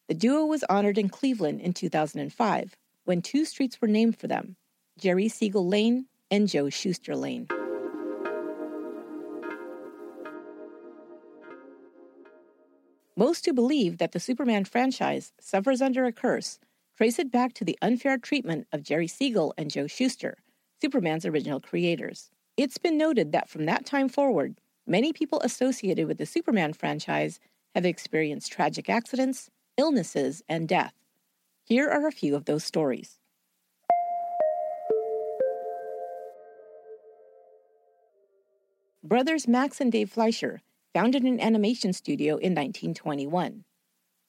The 0.08 0.14
duo 0.14 0.46
was 0.46 0.64
honored 0.70 1.00
in 1.00 1.10
Cleveland 1.10 1.62
in 1.62 1.74
2005 1.74 2.76
when 3.04 3.24
two 3.24 3.46
streets 3.46 3.82
were 3.82 3.88
named 3.88 4.16
for 4.16 4.28
them 4.28 4.58
Jerry 5.00 5.28
Siegel 5.28 5.68
Lane 5.68 6.06
and 6.30 6.48
Joe 6.48 6.70
Shuster 6.70 7.16
Lane. 7.16 7.48
Most 13.16 13.44
who 13.48 13.54
believe 13.54 13.98
that 13.98 14.12
the 14.12 14.20
Superman 14.20 14.66
franchise 14.66 15.34
suffers 15.40 15.82
under 15.82 16.06
a 16.06 16.12
curse 16.12 16.60
trace 17.02 17.18
it 17.18 17.32
back 17.32 17.52
to 17.52 17.66
the 17.66 17.80
unfair 17.82 18.16
treatment 18.16 18.68
of 18.72 18.84
Jerry 18.84 19.08
Siegel 19.08 19.56
and 19.58 19.72
Joe 19.72 19.88
Shuster, 19.88 20.38
Superman's 20.80 21.26
original 21.26 21.60
creators. 21.60 22.30
It's 22.58 22.78
been 22.78 22.96
noted 22.96 23.32
that 23.32 23.50
from 23.50 23.66
that 23.66 23.88
time 23.88 24.08
forward, 24.08 24.60
many 24.86 25.12
people 25.12 25.40
associated 25.40 26.08
with 26.08 26.20
the 26.20 26.28
Superman 26.28 26.74
franchise 26.74 27.40
have 27.74 27.88
experienced 27.88 28.52
tragic 28.52 28.88
accidents, 28.88 29.50
illnesses, 29.78 30.44
and 30.48 30.68
death. 30.68 30.94
Here 31.66 31.90
are 31.90 32.06
a 32.06 32.12
few 32.12 32.36
of 32.36 32.46
those 32.46 32.64
stories. 32.64 33.18
Brothers 39.04 39.48
Max 39.48 39.82
and 39.82 39.92
Dave 39.92 40.12
Fleischer 40.12 40.62
founded 40.94 41.24
an 41.24 41.40
animation 41.40 41.94
studio 41.94 42.34
in 42.34 42.54
1921. 42.54 43.64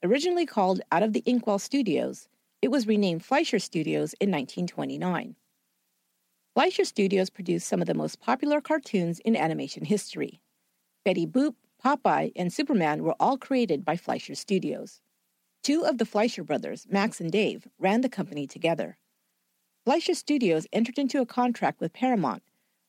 Originally 0.02 0.46
called 0.46 0.80
Out 0.90 1.02
of 1.02 1.12
the 1.12 1.22
Inkwell 1.26 1.58
Studios, 1.58 2.28
it 2.62 2.70
was 2.70 2.86
renamed 2.86 3.24
Fleischer 3.24 3.58
Studios 3.58 4.14
in 4.14 4.30
1929. 4.30 5.34
Fleischer 6.54 6.84
Studios 6.84 7.28
produced 7.28 7.66
some 7.66 7.80
of 7.80 7.88
the 7.88 7.94
most 7.94 8.20
popular 8.20 8.60
cartoons 8.60 9.18
in 9.20 9.34
animation 9.34 9.84
history. 9.84 10.40
Betty 11.04 11.26
Boop, 11.26 11.56
Popeye, 11.84 12.30
and 12.36 12.52
Superman 12.52 13.02
were 13.02 13.16
all 13.18 13.36
created 13.36 13.84
by 13.84 13.96
Fleischer 13.96 14.36
Studios. 14.36 15.00
Two 15.64 15.84
of 15.84 15.98
the 15.98 16.06
Fleischer 16.06 16.44
brothers, 16.44 16.86
Max 16.88 17.20
and 17.20 17.32
Dave, 17.32 17.66
ran 17.78 18.00
the 18.00 18.08
company 18.08 18.46
together. 18.46 18.96
Fleischer 19.84 20.14
Studios 20.14 20.68
entered 20.72 20.98
into 20.98 21.20
a 21.20 21.26
contract 21.26 21.80
with 21.80 21.92
Paramount, 21.92 22.44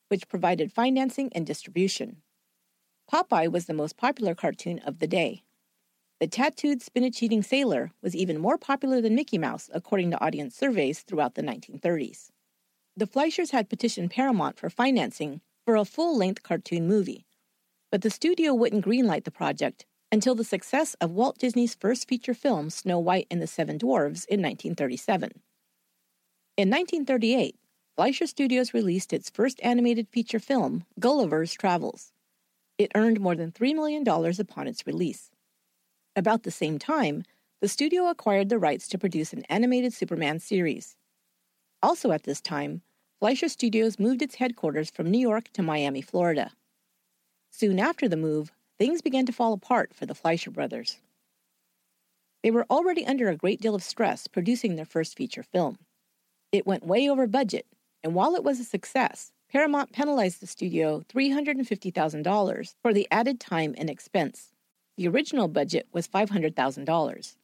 which 0.08 0.28
provided 0.28 0.72
financing 0.72 1.32
and 1.32 1.44
distribution. 1.44 2.18
Popeye 3.12 3.50
was 3.50 3.66
the 3.66 3.74
most 3.74 3.96
popular 3.96 4.36
cartoon 4.36 4.78
of 4.80 5.00
the 5.00 5.08
day. 5.08 5.42
The 6.20 6.28
tattooed 6.28 6.80
spinach 6.80 7.22
eating 7.22 7.42
sailor 7.42 7.90
was 8.00 8.14
even 8.14 8.38
more 8.38 8.56
popular 8.56 9.00
than 9.00 9.14
Mickey 9.14 9.36
Mouse, 9.36 9.68
according 9.74 10.10
to 10.12 10.24
audience 10.24 10.56
surveys 10.56 11.00
throughout 11.00 11.34
the 11.34 11.42
1930s. 11.42 12.30
The 12.96 13.06
Fleischers 13.06 13.50
had 13.50 13.68
petitioned 13.68 14.12
Paramount 14.12 14.56
for 14.56 14.70
financing 14.70 15.40
for 15.64 15.74
a 15.74 15.84
full 15.84 16.16
length 16.16 16.42
cartoon 16.44 16.86
movie, 16.86 17.26
but 17.90 18.02
the 18.02 18.10
studio 18.10 18.54
wouldn't 18.54 18.84
greenlight 18.84 19.24
the 19.24 19.32
project 19.32 19.86
until 20.12 20.36
the 20.36 20.44
success 20.44 20.94
of 21.00 21.10
Walt 21.10 21.38
Disney's 21.38 21.74
first 21.74 22.08
feature 22.08 22.34
film, 22.34 22.70
Snow 22.70 23.00
White 23.00 23.26
and 23.32 23.42
the 23.42 23.48
Seven 23.48 23.78
Dwarfs, 23.78 24.24
in 24.26 24.40
1937. 24.40 25.32
In 26.56 26.70
1938, 26.70 27.56
Fleischer 27.96 28.28
Studios 28.28 28.72
released 28.72 29.12
its 29.12 29.30
first 29.30 29.58
animated 29.64 30.08
feature 30.08 30.38
film, 30.38 30.84
Gulliver's 31.00 31.54
Travels. 31.54 32.12
It 32.78 32.92
earned 32.94 33.20
more 33.20 33.34
than 33.34 33.50
$3 33.50 33.74
million 33.74 34.04
upon 34.06 34.68
its 34.68 34.86
release. 34.86 35.30
About 36.16 36.44
the 36.44 36.50
same 36.52 36.78
time, 36.78 37.24
the 37.60 37.66
studio 37.66 38.06
acquired 38.08 38.48
the 38.48 38.58
rights 38.58 38.86
to 38.88 38.98
produce 38.98 39.32
an 39.32 39.44
animated 39.48 39.92
Superman 39.92 40.38
series. 40.38 40.96
Also 41.82 42.12
at 42.12 42.22
this 42.22 42.40
time, 42.40 42.82
Fleischer 43.18 43.48
Studios 43.48 43.98
moved 43.98 44.22
its 44.22 44.36
headquarters 44.36 44.90
from 44.90 45.10
New 45.10 45.18
York 45.18 45.48
to 45.54 45.62
Miami, 45.62 46.00
Florida. 46.00 46.52
Soon 47.50 47.80
after 47.80 48.08
the 48.08 48.16
move, 48.16 48.52
things 48.78 49.02
began 49.02 49.26
to 49.26 49.32
fall 49.32 49.52
apart 49.52 49.92
for 49.92 50.06
the 50.06 50.14
Fleischer 50.14 50.50
brothers. 50.50 50.98
They 52.44 52.50
were 52.52 52.66
already 52.70 53.04
under 53.04 53.28
a 53.28 53.36
great 53.36 53.60
deal 53.60 53.74
of 53.74 53.82
stress 53.82 54.28
producing 54.28 54.76
their 54.76 54.84
first 54.84 55.16
feature 55.16 55.42
film. 55.42 55.78
It 56.52 56.66
went 56.66 56.86
way 56.86 57.08
over 57.08 57.26
budget, 57.26 57.66
and 58.04 58.14
while 58.14 58.36
it 58.36 58.44
was 58.44 58.60
a 58.60 58.64
success, 58.64 59.32
Paramount 59.50 59.92
penalized 59.92 60.40
the 60.40 60.46
studio 60.46 61.02
$350,000 61.12 62.74
for 62.82 62.92
the 62.92 63.08
added 63.10 63.40
time 63.40 63.74
and 63.76 63.90
expense. 63.90 64.53
The 64.96 65.08
original 65.08 65.48
budget 65.48 65.88
was 65.92 66.06
$500,000. 66.06 67.36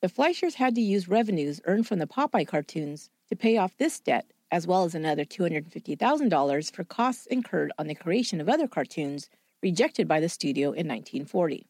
The 0.00 0.08
Fleischers 0.08 0.54
had 0.54 0.74
to 0.74 0.80
use 0.80 1.06
revenues 1.06 1.60
earned 1.64 1.86
from 1.86 1.98
the 1.98 2.06
Popeye 2.06 2.46
cartoons 2.46 3.10
to 3.28 3.36
pay 3.36 3.58
off 3.58 3.76
this 3.76 4.00
debt, 4.00 4.32
as 4.50 4.66
well 4.66 4.84
as 4.84 4.94
another 4.94 5.24
$250,000 5.24 6.74
for 6.74 6.84
costs 6.84 7.26
incurred 7.26 7.72
on 7.78 7.88
the 7.88 7.94
creation 7.94 8.40
of 8.40 8.48
other 8.48 8.66
cartoons 8.66 9.28
rejected 9.62 10.08
by 10.08 10.18
the 10.18 10.28
studio 10.28 10.68
in 10.68 10.88
1940. 10.88 11.66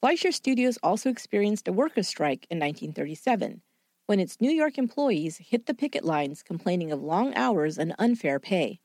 Fleischer 0.00 0.30
Studios 0.30 0.78
also 0.82 1.10
experienced 1.10 1.66
a 1.66 1.72
workers' 1.72 2.08
strike 2.08 2.46
in 2.48 2.58
1937 2.58 3.62
when 4.06 4.20
its 4.20 4.40
New 4.40 4.50
York 4.50 4.78
employees 4.78 5.38
hit 5.38 5.66
the 5.66 5.74
picket 5.74 6.04
lines 6.04 6.44
complaining 6.44 6.92
of 6.92 7.02
long 7.02 7.34
hours 7.34 7.76
and 7.78 7.94
unfair 7.98 8.38
pay. 8.38 8.78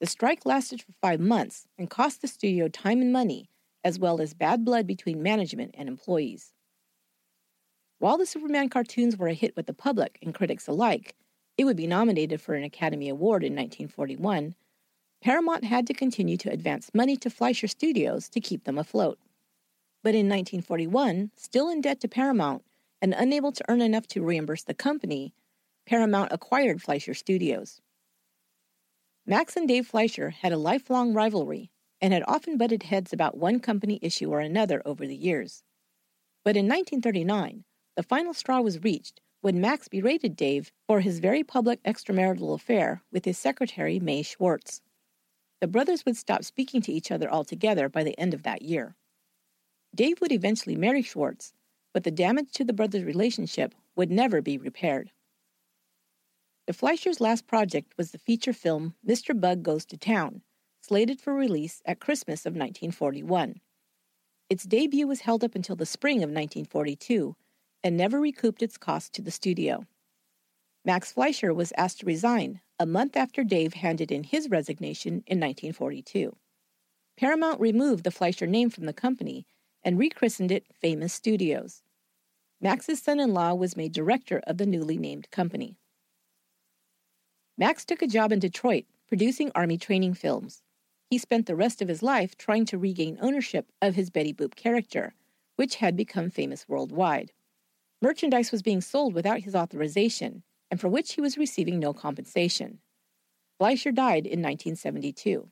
The 0.00 0.06
strike 0.06 0.44
lasted 0.44 0.82
for 0.82 0.92
five 1.00 1.20
months 1.20 1.66
and 1.78 1.88
cost 1.88 2.20
the 2.20 2.28
studio 2.28 2.68
time 2.68 3.00
and 3.00 3.10
money 3.12 3.48
as 3.84 3.98
well 3.98 4.20
as 4.20 4.34
bad 4.34 4.64
blood 4.64 4.86
between 4.86 5.22
management 5.22 5.74
and 5.76 5.88
employees. 5.88 6.52
While 7.98 8.18
the 8.18 8.26
Superman 8.26 8.70
cartoons 8.70 9.16
were 9.16 9.28
a 9.28 9.34
hit 9.34 9.54
with 9.54 9.66
the 9.66 9.74
public 9.74 10.18
and 10.22 10.34
critics 10.34 10.66
alike, 10.66 11.14
it 11.56 11.64
would 11.64 11.76
be 11.76 11.86
nominated 11.86 12.40
for 12.40 12.54
an 12.54 12.64
Academy 12.64 13.08
Award 13.08 13.44
in 13.44 13.52
1941. 13.52 14.54
Paramount 15.22 15.64
had 15.64 15.86
to 15.86 15.94
continue 15.94 16.36
to 16.38 16.50
advance 16.50 16.90
money 16.92 17.16
to 17.16 17.30
Fleischer 17.30 17.68
Studios 17.68 18.28
to 18.30 18.40
keep 18.40 18.64
them 18.64 18.78
afloat. 18.78 19.18
But 20.02 20.14
in 20.14 20.28
1941, 20.28 21.30
still 21.36 21.70
in 21.70 21.80
debt 21.80 22.00
to 22.00 22.08
Paramount 22.08 22.64
and 23.00 23.14
unable 23.14 23.52
to 23.52 23.64
earn 23.68 23.80
enough 23.80 24.06
to 24.08 24.22
reimburse 24.22 24.64
the 24.64 24.74
company, 24.74 25.32
Paramount 25.86 26.32
acquired 26.32 26.82
Fleischer 26.82 27.14
Studios. 27.14 27.80
Max 29.26 29.56
and 29.56 29.66
Dave 29.66 29.86
Fleischer 29.86 30.30
had 30.30 30.52
a 30.52 30.58
lifelong 30.58 31.14
rivalry 31.14 31.70
and 32.00 32.12
had 32.12 32.24
often 32.26 32.56
butted 32.56 32.84
heads 32.84 33.12
about 33.12 33.36
one 33.36 33.60
company 33.60 33.98
issue 34.02 34.30
or 34.30 34.40
another 34.40 34.82
over 34.84 35.06
the 35.06 35.16
years. 35.16 35.62
But 36.44 36.56
in 36.56 36.66
1939, 36.66 37.64
the 37.96 38.02
final 38.02 38.34
straw 38.34 38.60
was 38.60 38.82
reached 38.82 39.20
when 39.40 39.60
Max 39.60 39.88
berated 39.88 40.36
Dave 40.36 40.72
for 40.86 41.00
his 41.00 41.18
very 41.18 41.44
public 41.44 41.82
extramarital 41.82 42.54
affair 42.54 43.02
with 43.12 43.24
his 43.24 43.38
secretary, 43.38 44.00
May 44.00 44.22
Schwartz. 44.22 44.80
The 45.60 45.68
brothers 45.68 46.04
would 46.04 46.16
stop 46.16 46.44
speaking 46.44 46.80
to 46.82 46.92
each 46.92 47.10
other 47.10 47.30
altogether 47.30 47.88
by 47.88 48.04
the 48.04 48.18
end 48.18 48.34
of 48.34 48.42
that 48.42 48.62
year. 48.62 48.96
Dave 49.94 50.20
would 50.20 50.32
eventually 50.32 50.76
marry 50.76 51.02
Schwartz, 51.02 51.54
but 51.92 52.04
the 52.04 52.10
damage 52.10 52.52
to 52.52 52.64
the 52.64 52.72
brothers' 52.72 53.04
relationship 53.04 53.74
would 53.96 54.10
never 54.10 54.42
be 54.42 54.58
repaired. 54.58 55.10
The 56.66 56.72
Fleischers' 56.72 57.20
last 57.20 57.46
project 57.46 57.94
was 57.96 58.10
the 58.10 58.18
feature 58.18 58.52
film 58.52 58.94
Mr. 59.06 59.38
Bug 59.38 59.62
Goes 59.62 59.84
to 59.86 59.96
Town, 59.96 60.42
slated 60.84 61.18
for 61.18 61.32
release 61.32 61.80
at 61.86 61.98
Christmas 61.98 62.44
of 62.44 62.50
1941. 62.50 63.58
Its 64.50 64.64
debut 64.64 65.06
was 65.06 65.22
held 65.22 65.42
up 65.42 65.54
until 65.54 65.76
the 65.76 65.86
spring 65.86 66.18
of 66.18 66.28
1942 66.28 67.34
and 67.82 67.96
never 67.96 68.20
recouped 68.20 68.62
its 68.62 68.76
cost 68.76 69.14
to 69.14 69.22
the 69.22 69.30
studio. 69.30 69.86
Max 70.84 71.10
Fleischer 71.10 71.54
was 71.54 71.72
asked 71.78 72.00
to 72.00 72.06
resign 72.06 72.60
a 72.78 72.84
month 72.84 73.16
after 73.16 73.42
Dave 73.42 73.72
handed 73.72 74.12
in 74.12 74.24
his 74.24 74.50
resignation 74.50 75.24
in 75.26 75.40
1942. 75.40 76.36
Paramount 77.16 77.60
removed 77.60 78.04
the 78.04 78.10
Fleischer 78.10 78.46
name 78.46 78.68
from 78.68 78.84
the 78.84 78.92
company 78.92 79.46
and 79.82 79.98
rechristened 79.98 80.52
it 80.52 80.66
Famous 80.70 81.14
Studios. 81.14 81.82
Max's 82.60 83.00
son 83.00 83.20
in 83.20 83.32
law 83.32 83.54
was 83.54 83.76
made 83.76 83.92
director 83.92 84.42
of 84.46 84.58
the 84.58 84.66
newly 84.66 84.98
named 84.98 85.30
company. 85.30 85.78
Max 87.56 87.86
took 87.86 88.02
a 88.02 88.06
job 88.06 88.32
in 88.32 88.38
Detroit 88.38 88.84
producing 89.08 89.50
Army 89.54 89.78
training 89.78 90.12
films 90.12 90.62
he 91.14 91.18
spent 91.18 91.46
the 91.46 91.54
rest 91.54 91.80
of 91.80 91.86
his 91.86 92.02
life 92.02 92.36
trying 92.36 92.64
to 92.64 92.76
regain 92.76 93.16
ownership 93.20 93.70
of 93.80 93.94
his 93.94 94.10
Betty 94.10 94.34
Boop 94.34 94.56
character, 94.56 95.14
which 95.54 95.76
had 95.76 95.94
become 95.94 96.28
famous 96.28 96.68
worldwide. 96.68 97.30
Merchandise 98.02 98.50
was 98.50 98.62
being 98.62 98.80
sold 98.80 99.14
without 99.14 99.42
his 99.42 99.54
authorization, 99.54 100.42
and 100.72 100.80
for 100.80 100.88
which 100.88 101.12
he 101.12 101.20
was 101.20 101.38
receiving 101.38 101.78
no 101.78 101.92
compensation. 101.92 102.80
Fleischer 103.60 103.92
died 103.92 104.26
in 104.26 104.42
1972. 104.42 105.48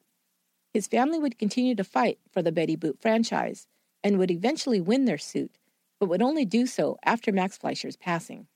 His 0.75 0.89
family 0.89 1.21
would 1.21 1.39
continue 1.39 1.77
to 1.77 1.85
fight 1.85 2.19
for 2.29 2.43
the 2.43 2.51
Betty 2.51 2.77
Boop 2.77 3.01
franchise 3.01 3.69
and 4.03 4.19
would 4.19 4.33
eventually 4.33 4.81
win 4.81 5.05
their 5.05 5.17
suit, 5.17 5.59
but 6.01 6.09
would 6.09 6.23
only 6.23 6.45
do 6.45 6.67
so 6.67 6.99
after 7.05 7.31
Max 7.31 7.57
Fleischer's 7.57 7.97
passing. 7.97 8.49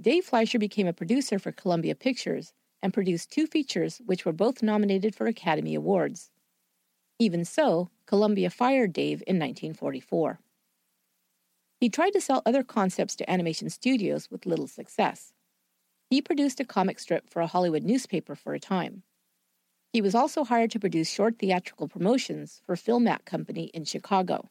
Dave 0.00 0.24
Fleischer 0.24 0.60
became 0.60 0.86
a 0.86 0.92
producer 0.92 1.40
for 1.40 1.50
Columbia 1.50 1.96
Pictures 1.96 2.52
and 2.82 2.94
produced 2.94 3.30
two 3.30 3.46
features 3.46 4.00
which 4.06 4.24
were 4.24 4.32
both 4.32 4.62
nominated 4.62 5.14
for 5.14 5.26
Academy 5.26 5.74
Awards. 5.74 6.30
Even 7.18 7.44
so, 7.44 7.90
Columbia 8.06 8.50
fired 8.50 8.92
Dave 8.92 9.22
in 9.26 9.38
1944. 9.38 10.38
He 11.80 11.88
tried 11.88 12.10
to 12.10 12.20
sell 12.20 12.42
other 12.44 12.62
concepts 12.62 13.14
to 13.16 13.30
animation 13.30 13.70
studios 13.70 14.30
with 14.30 14.46
little 14.46 14.66
success. 14.66 15.32
He 16.10 16.22
produced 16.22 16.60
a 16.60 16.64
comic 16.64 16.98
strip 16.98 17.28
for 17.28 17.40
a 17.40 17.46
Hollywood 17.46 17.84
newspaper 17.84 18.34
for 18.34 18.54
a 18.54 18.60
time. 18.60 19.02
He 19.92 20.00
was 20.00 20.14
also 20.14 20.44
hired 20.44 20.70
to 20.72 20.80
produce 20.80 21.10
short 21.10 21.38
theatrical 21.38 21.88
promotions 21.88 22.60
for 22.64 22.76
Filmack 22.76 23.24
Company 23.24 23.64
in 23.74 23.84
Chicago. 23.84 24.48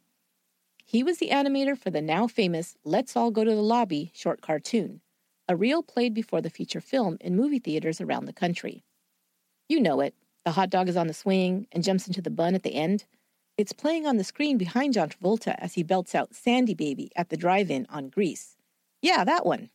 He 0.86 1.04
was 1.04 1.18
the 1.18 1.30
animator 1.30 1.78
for 1.78 1.90
the 1.90 2.02
now 2.02 2.28
famous 2.28 2.76
Let's 2.84 3.16
All 3.16 3.30
Go 3.30 3.44
to 3.44 3.54
the 3.54 3.62
Lobby 3.62 4.12
short 4.16 4.42
cartoon, 4.42 5.02
a 5.48 5.56
reel 5.56 5.82
played 5.82 6.14
before 6.14 6.42
the 6.42 6.50
feature 6.50 6.82
film 6.82 7.18
in 7.22 7.36
movie 7.36 7.60
theaters 7.60 8.02
around 8.02 8.26
the 8.26 8.34
country. 8.34 8.84
You 9.70 9.80
know 9.80 10.02
it. 10.02 10.14
The 10.46 10.52
hot 10.52 10.70
dog 10.70 10.88
is 10.88 10.98
on 10.98 11.08
the 11.08 11.14
swing 11.14 11.68
and 11.72 11.84
jumps 11.84 12.08
into 12.08 12.22
the 12.22 12.30
bun 12.30 12.56
at 12.56 12.64
the 12.64 12.76
end. 12.76 13.06
It's 13.58 13.74
playing 13.74 14.06
on 14.06 14.18
the 14.18 14.24
screen 14.24 14.58
behind 14.58 14.94
John 14.94 15.10
Travolta 15.10 15.56
as 15.58 15.74
he 15.74 15.84
belts 15.84 16.14
out 16.14 16.36
Sandy 16.36 16.74
Baby 16.74 17.12
at 17.16 17.30
the 17.30 17.38
drive 17.38 17.72
in 17.72 17.86
on 17.90 18.10
Grease. 18.10 18.56
Yeah, 19.02 19.24
that 19.24 19.46
one. 19.46 19.70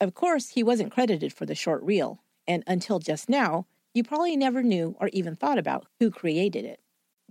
Of 0.00 0.14
course, 0.14 0.50
he 0.50 0.62
wasn't 0.62 0.92
credited 0.92 1.32
for 1.32 1.44
the 1.44 1.54
short 1.54 1.82
reel, 1.82 2.22
and 2.46 2.64
until 2.66 2.98
just 2.98 3.28
now, 3.28 3.66
you 3.92 4.02
probably 4.02 4.36
never 4.36 4.62
knew 4.62 4.96
or 4.98 5.08
even 5.12 5.36
thought 5.36 5.58
about 5.58 5.86
who 5.98 6.10
created 6.10 6.64
it. 6.64 6.80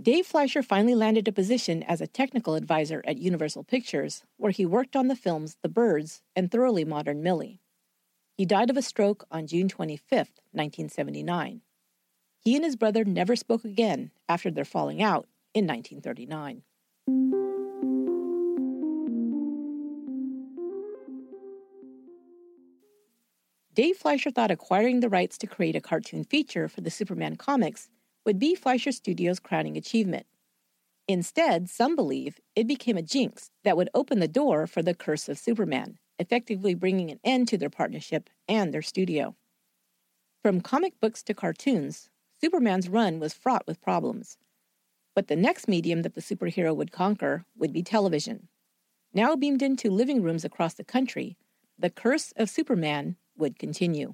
Dave 0.01 0.25
Fleischer 0.25 0.63
finally 0.63 0.95
landed 0.95 1.27
a 1.27 1.31
position 1.33 1.83
as 1.83 1.99
a 1.99 2.07
technical 2.07 2.55
advisor 2.55 3.03
at 3.05 3.17
Universal 3.17 3.65
Pictures, 3.65 4.23
where 4.37 4.51
he 4.51 4.65
worked 4.65 4.95
on 4.95 5.09
the 5.09 5.15
films 5.15 5.57
The 5.61 5.67
Birds 5.67 6.21
and 6.37 6.49
Thoroughly 6.49 6.85
Modern 6.85 7.21
Millie. 7.21 7.59
He 8.37 8.45
died 8.45 8.69
of 8.69 8.77
a 8.77 8.81
stroke 8.81 9.25
on 9.29 9.45
June 9.45 9.67
25, 9.67 10.17
1979. 10.53 11.61
He 12.39 12.55
and 12.55 12.63
his 12.63 12.77
brother 12.77 13.03
never 13.03 13.35
spoke 13.35 13.65
again 13.65 14.11
after 14.29 14.49
their 14.49 14.63
falling 14.63 15.03
out 15.03 15.27
in 15.53 15.67
1939. 15.67 16.63
Dave 23.73 23.97
Fleischer 23.97 24.31
thought 24.31 24.49
acquiring 24.49 25.01
the 25.01 25.09
rights 25.09 25.37
to 25.39 25.47
create 25.47 25.75
a 25.75 25.81
cartoon 25.81 26.23
feature 26.23 26.69
for 26.69 26.79
the 26.79 26.89
Superman 26.89 27.35
comics 27.35 27.89
would 28.29 28.37
be 28.37 28.53
Fleischer 28.53 28.91
Studios' 28.91 29.39
crowning 29.39 29.75
achievement. 29.75 30.27
Instead, 31.07 31.67
some 31.67 31.95
believe 31.95 32.39
it 32.55 32.67
became 32.67 32.95
a 32.95 33.01
jinx 33.01 33.49
that 33.63 33.75
would 33.75 33.89
open 33.95 34.19
the 34.19 34.27
door 34.27 34.67
for 34.67 34.83
the 34.83 34.93
curse 34.93 35.27
of 35.27 35.39
Superman, 35.39 35.97
effectively 36.19 36.75
bringing 36.75 37.09
an 37.09 37.19
end 37.23 37.47
to 37.47 37.57
their 37.57 37.71
partnership 37.71 38.29
and 38.47 38.71
their 38.71 38.83
studio. 38.83 39.35
From 40.43 40.61
comic 40.61 40.93
books 41.01 41.23
to 41.23 41.33
cartoons, 41.33 42.11
Superman's 42.39 42.87
run 42.87 43.19
was 43.19 43.33
fraught 43.33 43.65
with 43.65 43.81
problems. 43.81 44.37
But 45.15 45.27
the 45.27 45.35
next 45.35 45.67
medium 45.67 46.03
that 46.03 46.13
the 46.13 46.21
superhero 46.21 46.75
would 46.75 46.91
conquer 46.91 47.45
would 47.57 47.73
be 47.73 47.81
television. 47.81 48.47
Now 49.11 49.35
beamed 49.35 49.63
into 49.63 49.89
living 49.89 50.21
rooms 50.21 50.45
across 50.45 50.75
the 50.75 50.83
country, 50.83 51.35
the 51.79 51.89
curse 51.89 52.31
of 52.37 52.47
Superman 52.47 53.15
would 53.35 53.57
continue. 53.57 54.13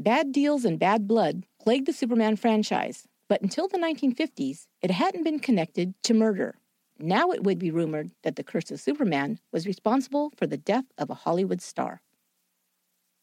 Bad 0.00 0.30
deals 0.30 0.64
and 0.64 0.78
bad 0.78 1.08
blood 1.08 1.44
plagued 1.60 1.86
the 1.86 1.92
Superman 1.92 2.36
franchise, 2.36 3.08
but 3.28 3.42
until 3.42 3.66
the 3.66 3.78
1950s, 3.78 4.68
it 4.80 4.92
hadn't 4.92 5.24
been 5.24 5.40
connected 5.40 5.92
to 6.04 6.14
murder. 6.14 6.56
Now 7.00 7.32
it 7.32 7.42
would 7.42 7.58
be 7.58 7.72
rumored 7.72 8.12
that 8.22 8.36
the 8.36 8.44
curse 8.44 8.70
of 8.70 8.80
Superman 8.80 9.40
was 9.50 9.66
responsible 9.66 10.30
for 10.36 10.46
the 10.46 10.56
death 10.56 10.84
of 10.98 11.10
a 11.10 11.14
Hollywood 11.14 11.60
star. 11.60 12.00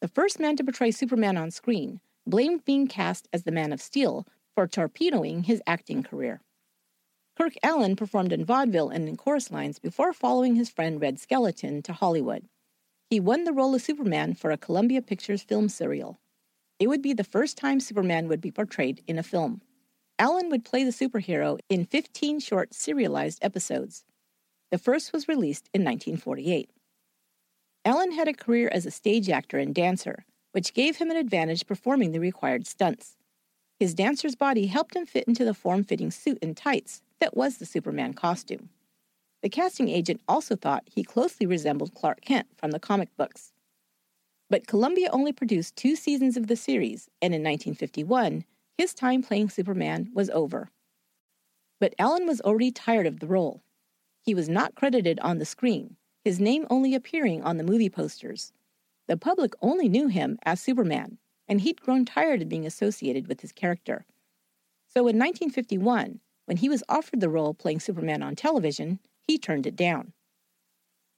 The 0.01 0.10
first 0.10 0.38
man 0.38 0.58
to 0.58 0.65
portray 0.65 0.91
Superman 0.91 1.38
on 1.38 1.50
screen 1.50 2.01
blamed 2.27 2.65
being 2.65 2.88
cast 2.88 3.29
as 3.32 3.44
the 3.44 3.53
Man 3.53 3.72
of 3.72 3.82
Steel 3.82 4.27
for 4.53 4.67
torpedoing 4.67 5.44
his 5.44 5.62
acting 5.65 6.03
career. 6.03 6.41
Kirk 7.38 7.53
Alyn 7.63 7.96
performed 7.96 8.34
in 8.34 8.44
vaudeville 8.44 8.89
and 8.89 9.08
in 9.08 9.15
chorus 9.15 9.50
lines 9.50 9.79
before 9.79 10.12
following 10.12 10.55
his 10.55 10.70
friend 10.70 11.00
Red 11.00 11.20
Skelton 11.20 11.82
to 11.84 11.94
Hollywood. 11.94 12.50
He 13.10 13.22
won 13.22 13.46
the 13.46 13.53
role 13.53 13.75
of 13.75 13.82
Superman 13.82 14.34
for 14.34 14.51
a 14.51 14.58
Columbia 14.58 15.01
Pictures 15.01 15.41
film 15.41 15.70
serial. 15.70 16.20
It 16.79 16.88
would 16.88 17.01
be 17.01 17.14
the 17.14 17.24
first 17.24 17.57
time 17.57 17.79
Superman 17.79 18.27
would 18.27 18.42
be 18.42 18.51
portrayed 18.51 19.01
in 19.07 19.18
a 19.18 19.24
film. 19.24 19.61
Alyn 20.20 20.50
would 20.50 20.66
play 20.66 20.83
the 20.83 20.92
superhero 20.92 21.59
in 21.70 21.85
15 21.85 22.40
short 22.40 22.74
serialized 22.74 23.40
episodes. 23.42 24.03
The 24.72 24.77
first 24.77 25.14
was 25.14 25.27
released 25.27 25.70
in 25.74 25.83
1948. 25.83 26.70
Alyn 27.85 28.14
had 28.14 28.27
a 28.27 28.33
career 28.33 28.70
as 28.72 28.85
a 28.85 28.92
stage 28.92 29.29
actor 29.29 29.57
and 29.57 29.75
dancer, 29.75 30.25
which 30.51 30.74
gave 30.74 30.98
him 30.98 31.11
an 31.11 31.18
advantage 31.18 31.66
performing 31.68 32.11
the 32.11 32.20
required 32.20 32.66
stunts. 32.66 33.16
His 33.79 33.94
dancer's 33.94 34.35
body 34.35 34.68
helped 34.68 34.96
him 34.96 35.05
fit 35.05 35.27
into 35.27 35.46
the 35.46 35.53
form 35.53 35.83
fitting 35.83 36.11
suit 36.11 36.40
and 36.42 36.55
tights 36.55 37.01
that 37.20 37.38
was 37.38 37.57
the 37.57 37.66
Superman 37.66 38.14
costume. 38.14 38.70
The 39.44 39.50
casting 39.50 39.90
agent 39.90 40.22
also 40.27 40.55
thought 40.55 40.88
he 40.88 41.03
closely 41.03 41.46
resembled 41.46 41.94
Clark 41.94 42.22
Kent 42.22 42.48
from 42.57 42.72
the 42.72 42.79
comic 42.79 43.16
books. 43.16 43.53
But 44.50 44.68
Columbia 44.68 45.10
only 45.12 45.34
produced 45.34 45.75
two 45.75 45.96
seasons 45.96 46.38
of 46.38 46.48
the 46.48 46.55
series, 46.55 47.10
and 47.22 47.34
in 47.34 47.42
1951, 47.42 48.46
his 48.77 48.94
time 48.94 49.24
playing 49.24 49.50
Superman 49.50 50.12
was 50.14 50.29
over. 50.29 50.70
But 51.79 51.96
Alyn 52.00 52.27
was 52.27 52.42
already 52.42 52.72
tired 52.72 53.08
of 53.08 53.20
the 53.20 53.27
role. 53.27 53.62
He 54.22 54.36
was 54.36 54.48
not 54.48 54.75
credited 54.75 55.20
on 55.20 55.40
the 55.40 55.46
screen, 55.46 55.98
his 56.24 56.40
name 56.40 56.66
only 56.70 56.94
appearing 56.94 57.44
on 57.44 57.58
the 57.58 57.64
movie 57.64 57.90
posters. 57.90 58.51
The 59.08 59.18
public 59.18 59.53
only 59.62 59.88
knew 59.88 60.08
him 60.08 60.40
as 60.44 60.60
Superman, 60.62 61.18
and 61.48 61.62
he'd 61.62 61.81
grown 61.81 62.05
tired 62.05 62.42
of 62.42 62.50
being 62.50 62.66
associated 62.66 63.27
with 63.27 63.42
his 63.42 63.51
character. 63.51 64.05
So 64.88 65.01
in 65.01 65.18
1951, 65.18 66.20
when 66.46 66.58
he 66.58 66.70
was 66.70 66.84
offered 66.88 67.20
the 67.20 67.29
role 67.29 67.53
playing 67.53 67.79
Superman 67.79 68.24
on 68.24 68.36
television, 68.36 69.00
he 69.22 69.38
turned 69.38 69.68
it 69.68 69.75
down. 69.75 70.14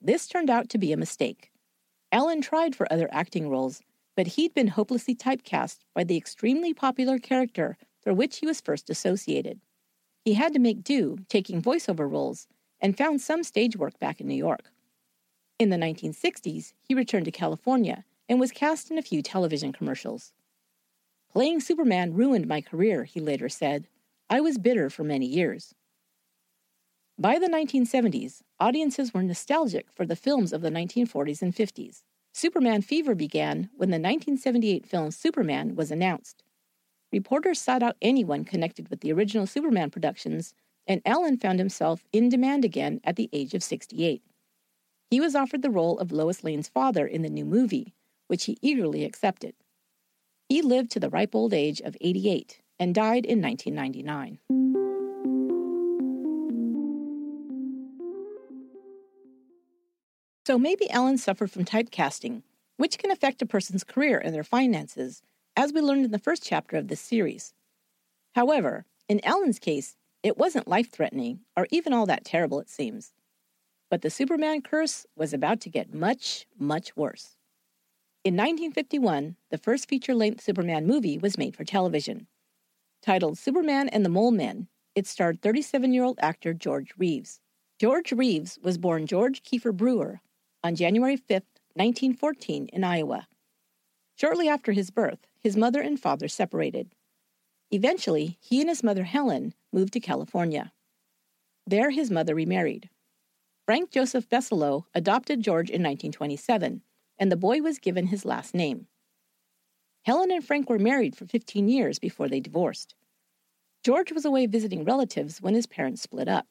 This 0.01 0.27
turned 0.27 0.49
out 0.49 0.69
to 0.69 0.77
be 0.77 0.91
a 0.91 0.97
mistake. 0.97 1.51
Alyn 2.11 2.41
tried 2.41 2.75
for 2.75 2.91
other 2.91 3.09
acting 3.11 3.49
roles, 3.49 3.81
but 4.15 4.27
he'd 4.27 4.53
been 4.53 4.69
hopelessly 4.69 5.15
typecast 5.15 5.79
by 5.93 6.03
the 6.03 6.17
extremely 6.17 6.73
popular 6.73 7.19
character 7.19 7.77
for 8.01 8.13
which 8.13 8.37
he 8.37 8.45
was 8.45 8.61
first 8.61 8.89
associated. 8.89 9.59
He 10.23 10.33
had 10.33 10.53
to 10.53 10.59
make 10.59 10.83
do, 10.83 11.17
taking 11.29 11.61
voiceover 11.61 12.09
roles, 12.09 12.47
and 12.79 12.97
found 12.97 13.21
some 13.21 13.43
stage 13.43 13.75
work 13.75 13.99
back 13.99 14.21
in 14.21 14.27
New 14.27 14.35
York. 14.35 14.71
In 15.59 15.69
the 15.69 15.77
1960s, 15.77 16.73
he 16.81 16.93
returned 16.93 17.25
to 17.25 17.31
California 17.31 18.05
and 18.29 18.39
was 18.39 18.51
cast 18.51 18.91
in 18.91 18.97
a 18.97 19.01
few 19.01 19.21
television 19.21 19.73
commercials. 19.73 20.33
Playing 21.31 21.59
Superman 21.59 22.13
ruined 22.13 22.47
my 22.47 22.61
career, 22.61 23.03
he 23.03 23.19
later 23.19 23.49
said. 23.49 23.87
I 24.29 24.41
was 24.41 24.57
bitter 24.57 24.89
for 24.89 25.03
many 25.03 25.25
years. 25.25 25.73
By 27.19 27.39
the 27.39 27.47
1970s, 27.47 28.43
audiences 28.59 29.11
were 29.11 29.23
nostalgic 29.23 29.91
for 29.91 30.05
the 30.05 30.15
films 30.15 30.53
of 30.53 30.61
the 30.61 30.69
1940s 30.69 31.41
and 31.41 31.51
50s. 31.51 32.03
Superman 32.31 32.83
fever 32.83 33.15
began 33.15 33.71
when 33.75 33.89
the 33.89 33.95
1978 33.95 34.85
film 34.85 35.09
Superman 35.09 35.75
was 35.75 35.89
announced. 35.89 36.43
Reporters 37.11 37.59
sought 37.59 37.81
out 37.81 37.97
anyone 38.03 38.45
connected 38.45 38.89
with 38.89 39.01
the 39.01 39.11
original 39.11 39.47
Superman 39.47 39.89
productions, 39.89 40.53
and 40.85 41.03
Alyn 41.05 41.41
found 41.41 41.57
himself 41.57 42.05
in 42.13 42.29
demand 42.29 42.63
again 42.63 43.01
at 43.03 43.15
the 43.15 43.31
age 43.33 43.55
of 43.55 43.63
68. 43.63 44.21
He 45.09 45.19
was 45.19 45.33
offered 45.33 45.63
the 45.63 45.71
role 45.71 45.97
of 45.97 46.11
Lois 46.11 46.43
Lane's 46.43 46.69
father 46.69 47.07
in 47.07 47.23
the 47.23 47.29
new 47.31 47.45
movie, 47.45 47.95
which 48.27 48.45
he 48.45 48.59
eagerly 48.61 49.03
accepted. 49.03 49.55
He 50.49 50.61
lived 50.61 50.91
to 50.91 50.99
the 50.99 51.09
ripe 51.09 51.33
old 51.33 51.51
age 51.51 51.81
of 51.81 51.97
88 51.99 52.61
and 52.79 52.93
died 52.93 53.25
in 53.25 53.41
1999. 53.41 54.37
So 60.47 60.57
maybe 60.57 60.87
Alyn 60.87 61.19
suffered 61.19 61.51
from 61.51 61.65
typecasting, 61.65 62.41
which 62.77 62.97
can 62.97 63.11
affect 63.11 63.41
a 63.41 63.45
person's 63.45 63.83
career 63.83 64.17
and 64.17 64.33
their 64.33 64.45
finances, 64.45 65.21
as 65.57 65.73
we 65.73 65.81
learned 65.81 66.05
in 66.05 66.11
the 66.11 66.19
first 66.19 66.41
chapter 66.41 66.77
of 66.77 66.87
this 66.87 67.01
series. 67.01 67.53
However, 68.33 68.85
in 69.09 69.19
Alyn's 69.25 69.59
case, 69.59 69.97
it 70.23 70.37
wasn't 70.37 70.65
life 70.69 70.89
threatening 70.89 71.41
or 71.57 71.67
even 71.69 71.91
all 71.91 72.05
that 72.05 72.23
terrible, 72.23 72.61
it 72.61 72.69
seems. 72.69 73.11
But 73.91 74.03
the 74.03 74.09
Superman 74.09 74.61
curse 74.61 75.05
was 75.17 75.33
about 75.33 75.59
to 75.59 75.69
get 75.69 75.93
much, 75.93 76.47
much 76.57 76.95
worse. 76.95 77.35
In 78.23 78.35
1951, 78.35 79.35
the 79.51 79.57
first 79.57 79.89
feature 79.89 80.15
length 80.15 80.41
Superman 80.41 80.87
movie 80.87 81.17
was 81.17 81.37
made 81.37 81.57
for 81.57 81.65
television. 81.65 82.25
Titled 83.01 83.37
Superman 83.37 83.89
and 83.89 84.05
the 84.05 84.09
Mole 84.09 84.31
Men, 84.31 84.69
it 84.95 85.07
starred 85.07 85.41
37 85.41 85.91
year 85.91 86.05
old 86.05 86.17
actor 86.21 86.53
George 86.53 86.93
Reeves. 86.97 87.41
George 87.77 88.13
Reeves 88.13 88.57
was 88.63 88.77
born 88.77 89.07
George 89.07 89.43
Keefer 89.43 89.73
Brewer 89.73 90.21
on 90.63 90.75
January 90.75 91.15
5, 91.15 91.43
1914, 91.75 92.67
in 92.73 92.83
Iowa. 92.83 93.27
Shortly 94.15 94.47
after 94.47 94.71
his 94.71 94.89
birth, 94.89 95.27
his 95.39 95.55
mother 95.55 95.81
and 95.81 95.99
father 95.99 96.27
separated. 96.27 96.93
Eventually, 97.71 98.37
he 98.41 98.61
and 98.61 98.69
his 98.69 98.83
mother 98.83 99.03
Helen 99.03 99.53
moved 99.71 99.93
to 99.93 99.99
California. 99.99 100.71
There, 101.65 101.89
his 101.89 102.09
mother 102.09 102.33
remarried. 102.33 102.89
Frank 103.65 103.91
Joseph 103.91 104.29
Bessolo 104.29 104.85
adopted 104.95 105.41
George 105.41 105.69
in 105.69 105.83
1927, 105.83 106.81
and 107.19 107.31
the 107.31 107.35
boy 107.35 107.61
was 107.61 107.79
given 107.79 108.07
his 108.07 108.25
last 108.25 108.55
name. 108.55 108.87
Helen 110.05 110.31
and 110.31 110.43
Frank 110.45 110.69
were 110.69 110.79
married 110.79 111.15
for 111.15 111.25
15 111.25 111.67
years 111.67 111.99
before 111.99 112.29
they 112.29 112.39
divorced. 112.39 112.95
George 113.83 114.11
was 114.11 114.25
away 114.25 114.45
visiting 114.45 114.85
relatives 114.85 115.41
when 115.41 115.53
his 115.53 115.67
parents 115.67 116.01
split 116.01 116.27
up. 116.27 116.47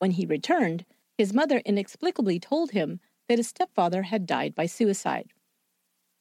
When 0.00 0.10
he 0.10 0.26
returned, 0.26 0.84
his 1.16 1.32
mother 1.32 1.62
inexplicably 1.64 2.40
told 2.40 2.72
him 2.72 3.00
that 3.28 3.38
his 3.38 3.48
stepfather 3.48 4.02
had 4.02 4.26
died 4.26 4.54
by 4.54 4.66
suicide. 4.66 5.32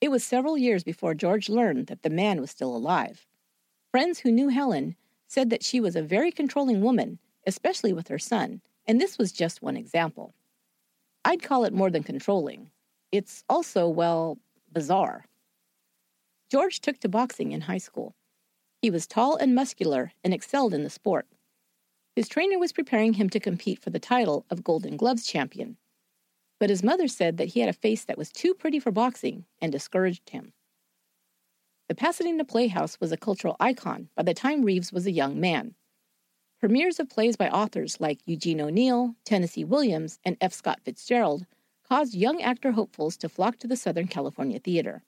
It 0.01 0.11
was 0.11 0.23
several 0.23 0.57
years 0.57 0.83
before 0.83 1.13
George 1.13 1.49
learned 1.49 1.87
that 1.87 2.03
the 2.03 2.09
man 2.09 2.41
was 2.41 2.51
still 2.51 2.75
alive. 2.75 3.25
Friends 3.91 4.19
who 4.19 4.31
knew 4.31 4.49
Helen 4.49 4.95
said 5.27 5.49
that 5.49 5.63
she 5.63 5.79
was 5.79 5.95
a 5.95 6.01
very 6.01 6.31
controlling 6.31 6.81
woman, 6.81 7.19
especially 7.47 7.93
with 7.93 8.07
her 8.07 8.19
son, 8.19 8.61
and 8.85 8.99
this 8.99 9.17
was 9.17 9.31
just 9.31 9.61
one 9.61 9.77
example. 9.77 10.33
I'd 11.25 11.41
call 11.41 11.63
it 11.63 11.73
more 11.73 11.89
than 11.89 12.03
controlling. 12.03 12.69
It's 13.11 13.43
also, 13.47 13.87
well, 13.87 14.37
bizarre. 14.71 15.25
George 16.51 16.81
took 16.81 16.99
to 16.99 17.09
boxing 17.09 17.51
in 17.51 17.61
high 17.61 17.77
school. 17.77 18.15
He 18.81 18.89
was 18.89 19.07
tall 19.07 19.37
and 19.37 19.55
muscular 19.55 20.11
and 20.23 20.33
excelled 20.33 20.73
in 20.73 20.83
the 20.83 20.89
sport. 20.89 21.27
His 22.15 22.27
trainer 22.27 22.59
was 22.59 22.73
preparing 22.73 23.13
him 23.13 23.29
to 23.29 23.39
compete 23.39 23.79
for 23.79 23.89
the 23.89 23.99
title 23.99 24.45
of 24.49 24.63
Golden 24.63 24.97
Gloves 24.97 25.25
champion. 25.25 25.77
But 26.63 26.69
his 26.69 26.81
mother 26.81 27.09
said 27.09 27.35
that 27.35 27.49
he 27.49 27.59
had 27.59 27.67
a 27.67 27.73
face 27.73 28.05
that 28.05 28.17
was 28.17 28.31
too 28.31 28.53
pretty 28.53 28.79
for 28.79 28.89
boxing 28.89 29.43
and 29.61 29.69
discouraged 29.69 30.29
him. 30.29 30.53
The 31.89 31.93
Pasadena 31.93 32.45
Playhouse 32.45 33.01
was 33.01 33.11
a 33.11 33.17
cultural 33.17 33.57
icon 33.59 34.07
by 34.15 34.23
the 34.23 34.33
time 34.33 34.63
Reeves 34.63 34.93
was 34.93 35.05
a 35.05 35.11
young 35.11 35.41
man. 35.41 35.75
Premieres 36.61 37.01
of 37.01 37.09
plays 37.09 37.35
by 37.35 37.49
authors 37.49 37.99
like 37.99 38.21
Eugene 38.25 38.61
O'Neill, 38.61 39.13
Tennessee 39.25 39.65
Williams, 39.65 40.19
and 40.23 40.37
F. 40.39 40.53
Scott 40.53 40.79
Fitzgerald 40.85 41.45
caused 41.85 42.15
young 42.15 42.41
actor 42.41 42.71
hopefuls 42.71 43.17
to 43.17 43.27
flock 43.27 43.57
to 43.57 43.67
the 43.67 43.75
Southern 43.75 44.07
California 44.07 44.59
theater. 44.59 45.03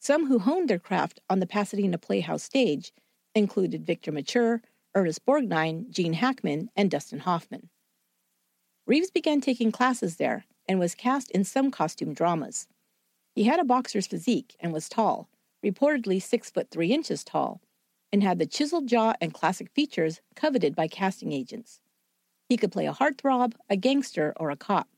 Some 0.00 0.28
who 0.28 0.38
honed 0.38 0.70
their 0.70 0.78
craft 0.78 1.20
on 1.28 1.38
the 1.38 1.46
Pasadena 1.46 1.98
Playhouse 1.98 2.44
stage 2.44 2.94
included 3.34 3.84
Victor 3.84 4.10
Mature, 4.10 4.62
Ernest 4.94 5.26
Borgnine, 5.26 5.90
Gene 5.90 6.14
Hackman, 6.14 6.70
and 6.74 6.90
Dustin 6.90 7.18
Hoffman. 7.18 7.68
Reeves 8.86 9.10
began 9.10 9.42
taking 9.42 9.70
classes 9.70 10.16
there 10.16 10.46
and 10.68 10.78
was 10.78 10.94
cast 10.94 11.30
in 11.30 11.44
some 11.44 11.70
costume 11.70 12.14
dramas. 12.14 12.66
He 13.34 13.44
had 13.44 13.58
a 13.60 13.64
boxer's 13.64 14.06
physique 14.06 14.56
and 14.60 14.72
was 14.72 14.88
tall, 14.88 15.28
reportedly 15.64 16.22
six 16.22 16.50
foot 16.50 16.70
three 16.70 16.92
inches 16.92 17.24
tall, 17.24 17.60
and 18.12 18.22
had 18.22 18.38
the 18.38 18.46
chiseled 18.46 18.86
jaw 18.86 19.14
and 19.20 19.34
classic 19.34 19.70
features 19.74 20.20
coveted 20.36 20.76
by 20.76 20.86
casting 20.86 21.32
agents. 21.32 21.80
He 22.48 22.56
could 22.56 22.70
play 22.70 22.86
a 22.86 22.92
heartthrob, 22.92 23.54
a 23.68 23.76
gangster, 23.76 24.32
or 24.36 24.50
a 24.50 24.56
cop. 24.56 24.88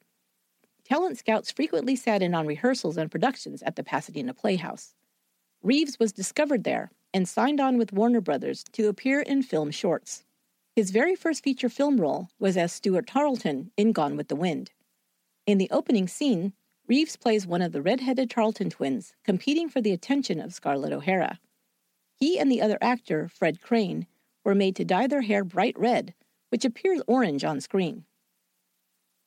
Talent 0.84 1.18
scouts 1.18 1.50
frequently 1.50 1.96
sat 1.96 2.22
in 2.22 2.34
on 2.34 2.46
rehearsals 2.46 2.96
and 2.96 3.10
productions 3.10 3.62
at 3.62 3.76
the 3.76 3.82
Pasadena 3.82 4.34
Playhouse. 4.34 4.94
Reeves 5.62 5.98
was 5.98 6.12
discovered 6.12 6.64
there 6.64 6.90
and 7.14 7.28
signed 7.28 7.60
on 7.60 7.78
with 7.78 7.92
Warner 7.92 8.20
Brothers 8.20 8.62
to 8.72 8.88
appear 8.88 9.20
in 9.20 9.42
film 9.42 9.70
shorts. 9.70 10.24
His 10.76 10.90
very 10.90 11.16
first 11.16 11.42
feature 11.42 11.70
film 11.70 12.00
role 12.00 12.28
was 12.38 12.56
as 12.56 12.72
Stuart 12.72 13.06
Tarleton 13.06 13.70
in 13.76 13.92
Gone 13.92 14.16
with 14.16 14.28
the 14.28 14.36
Wind. 14.36 14.70
In 15.46 15.58
the 15.58 15.70
opening 15.70 16.08
scene, 16.08 16.54
Reeves 16.88 17.16
plays 17.16 17.46
one 17.46 17.62
of 17.62 17.70
the 17.70 17.80
red-headed 17.80 18.28
Tarleton 18.28 18.68
twins 18.68 19.14
competing 19.24 19.68
for 19.68 19.80
the 19.80 19.92
attention 19.92 20.40
of 20.40 20.52
Scarlett 20.52 20.92
O'Hara. 20.92 21.38
He 22.16 22.36
and 22.36 22.50
the 22.50 22.60
other 22.60 22.78
actor, 22.80 23.28
Fred 23.28 23.60
Crane, 23.60 24.08
were 24.42 24.56
made 24.56 24.74
to 24.76 24.84
dye 24.84 25.06
their 25.06 25.22
hair 25.22 25.44
bright 25.44 25.78
red, 25.78 26.14
which 26.48 26.64
appears 26.64 27.00
orange 27.06 27.44
on 27.44 27.60
screen. 27.60 28.04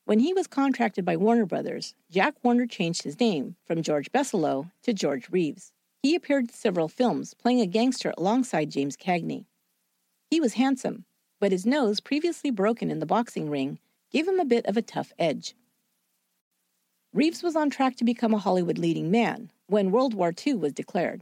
When 0.04 0.20
he 0.20 0.34
was 0.34 0.48
contracted 0.48 1.06
by 1.06 1.16
Warner 1.16 1.46
Brothers, 1.46 1.96
Jack 2.10 2.36
Warner 2.44 2.66
changed 2.66 3.04
his 3.04 3.20
name 3.20 3.56
from 3.64 3.82
George 3.82 4.12
Bessolo 4.12 4.72
to 4.84 4.94
George 4.94 5.30
Reeves. 5.30 5.72
He 6.04 6.16
appeared 6.16 6.46
in 6.46 6.54
several 6.54 6.90
films, 6.90 7.34
playing 7.34 7.62
a 7.62 7.66
gangster 7.66 8.14
alongside 8.18 8.72
James 8.72 8.98
Cagney. 8.98 9.46
He 10.30 10.42
was 10.42 10.54
handsome, 10.54 11.06
but 11.40 11.52
his 11.52 11.66
nose, 11.66 12.00
previously 12.02 12.52
broken 12.52 12.92
in 12.92 13.00
the 13.00 13.06
boxing 13.06 13.50
ring, 13.50 13.80
gave 14.12 14.28
him 14.28 14.40
a 14.40 14.46
bit 14.46 14.66
of 14.66 14.76
a 14.76 14.82
tough 14.82 15.14
edge. 15.20 15.56
Reeves 17.12 17.42
was 17.42 17.56
on 17.56 17.72
track 17.72 17.96
to 17.96 18.04
become 18.04 18.36
a 18.36 18.40
Hollywood 18.40 18.78
leading 18.78 19.10
man 19.10 19.52
when 19.66 19.90
World 19.90 20.14
War 20.14 20.32
II 20.32 20.54
was 20.56 20.74
declared. 20.74 21.22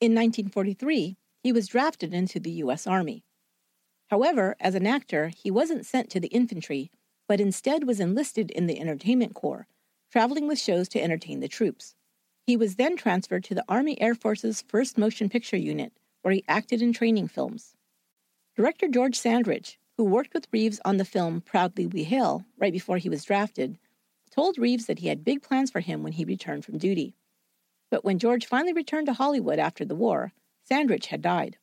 In 0.00 0.14
1943, 0.14 1.18
he 1.42 1.52
was 1.52 1.66
drafted 1.66 2.14
into 2.14 2.40
the 2.40 2.52
U.S. 2.52 2.86
Army. 2.86 3.22
However, 4.08 4.56
as 4.60 4.74
an 4.74 4.86
actor, 4.86 5.28
he 5.28 5.50
wasn't 5.50 5.84
sent 5.84 6.08
to 6.10 6.20
the 6.20 6.28
infantry, 6.28 6.90
but 7.28 7.38
instead 7.38 7.84
was 7.84 8.00
enlisted 8.00 8.50
in 8.50 8.66
the 8.66 8.80
Entertainment 8.80 9.34
Corps, 9.34 9.66
traveling 10.10 10.48
with 10.48 10.58
shows 10.58 10.88
to 10.88 11.02
entertain 11.02 11.40
the 11.40 11.48
troops. 11.48 11.94
He 12.46 12.56
was 12.56 12.76
then 12.76 12.96
transferred 12.96 13.44
to 13.44 13.54
the 13.54 13.64
Army 13.68 14.00
Air 14.00 14.14
Force's 14.14 14.62
1st 14.62 14.96
Motion 14.96 15.28
Picture 15.28 15.58
Unit, 15.58 15.92
where 16.22 16.32
he 16.32 16.44
acted 16.48 16.80
in 16.80 16.94
training 16.94 17.28
films. 17.28 17.74
Director 18.56 18.88
George 18.88 19.18
Sandrich, 19.18 19.76
who 19.98 20.04
worked 20.04 20.32
with 20.32 20.48
Reeves 20.50 20.80
on 20.86 20.96
the 20.96 21.04
film 21.04 21.42
Proudly 21.42 21.86
We 21.86 22.04
Hail 22.04 22.46
right 22.56 22.72
before 22.72 22.96
he 22.96 23.10
was 23.10 23.24
drafted, 23.24 23.76
told 24.36 24.58
Reeves 24.58 24.86
that 24.86 24.98
he 24.98 25.08
had 25.08 25.24
big 25.24 25.42
plans 25.42 25.70
for 25.70 25.80
him 25.80 26.02
when 26.02 26.12
he 26.12 26.24
returned 26.24 26.64
from 26.64 26.76
duty. 26.78 27.14
But 27.90 28.04
when 28.04 28.18
George 28.18 28.46
finally 28.46 28.74
returned 28.74 29.06
to 29.06 29.14
Hollywood 29.14 29.58
after 29.58 29.84
the 29.84 29.94
war, 29.94 30.32
Sandrich 30.70 31.06
had 31.06 31.22
died. 31.22 31.56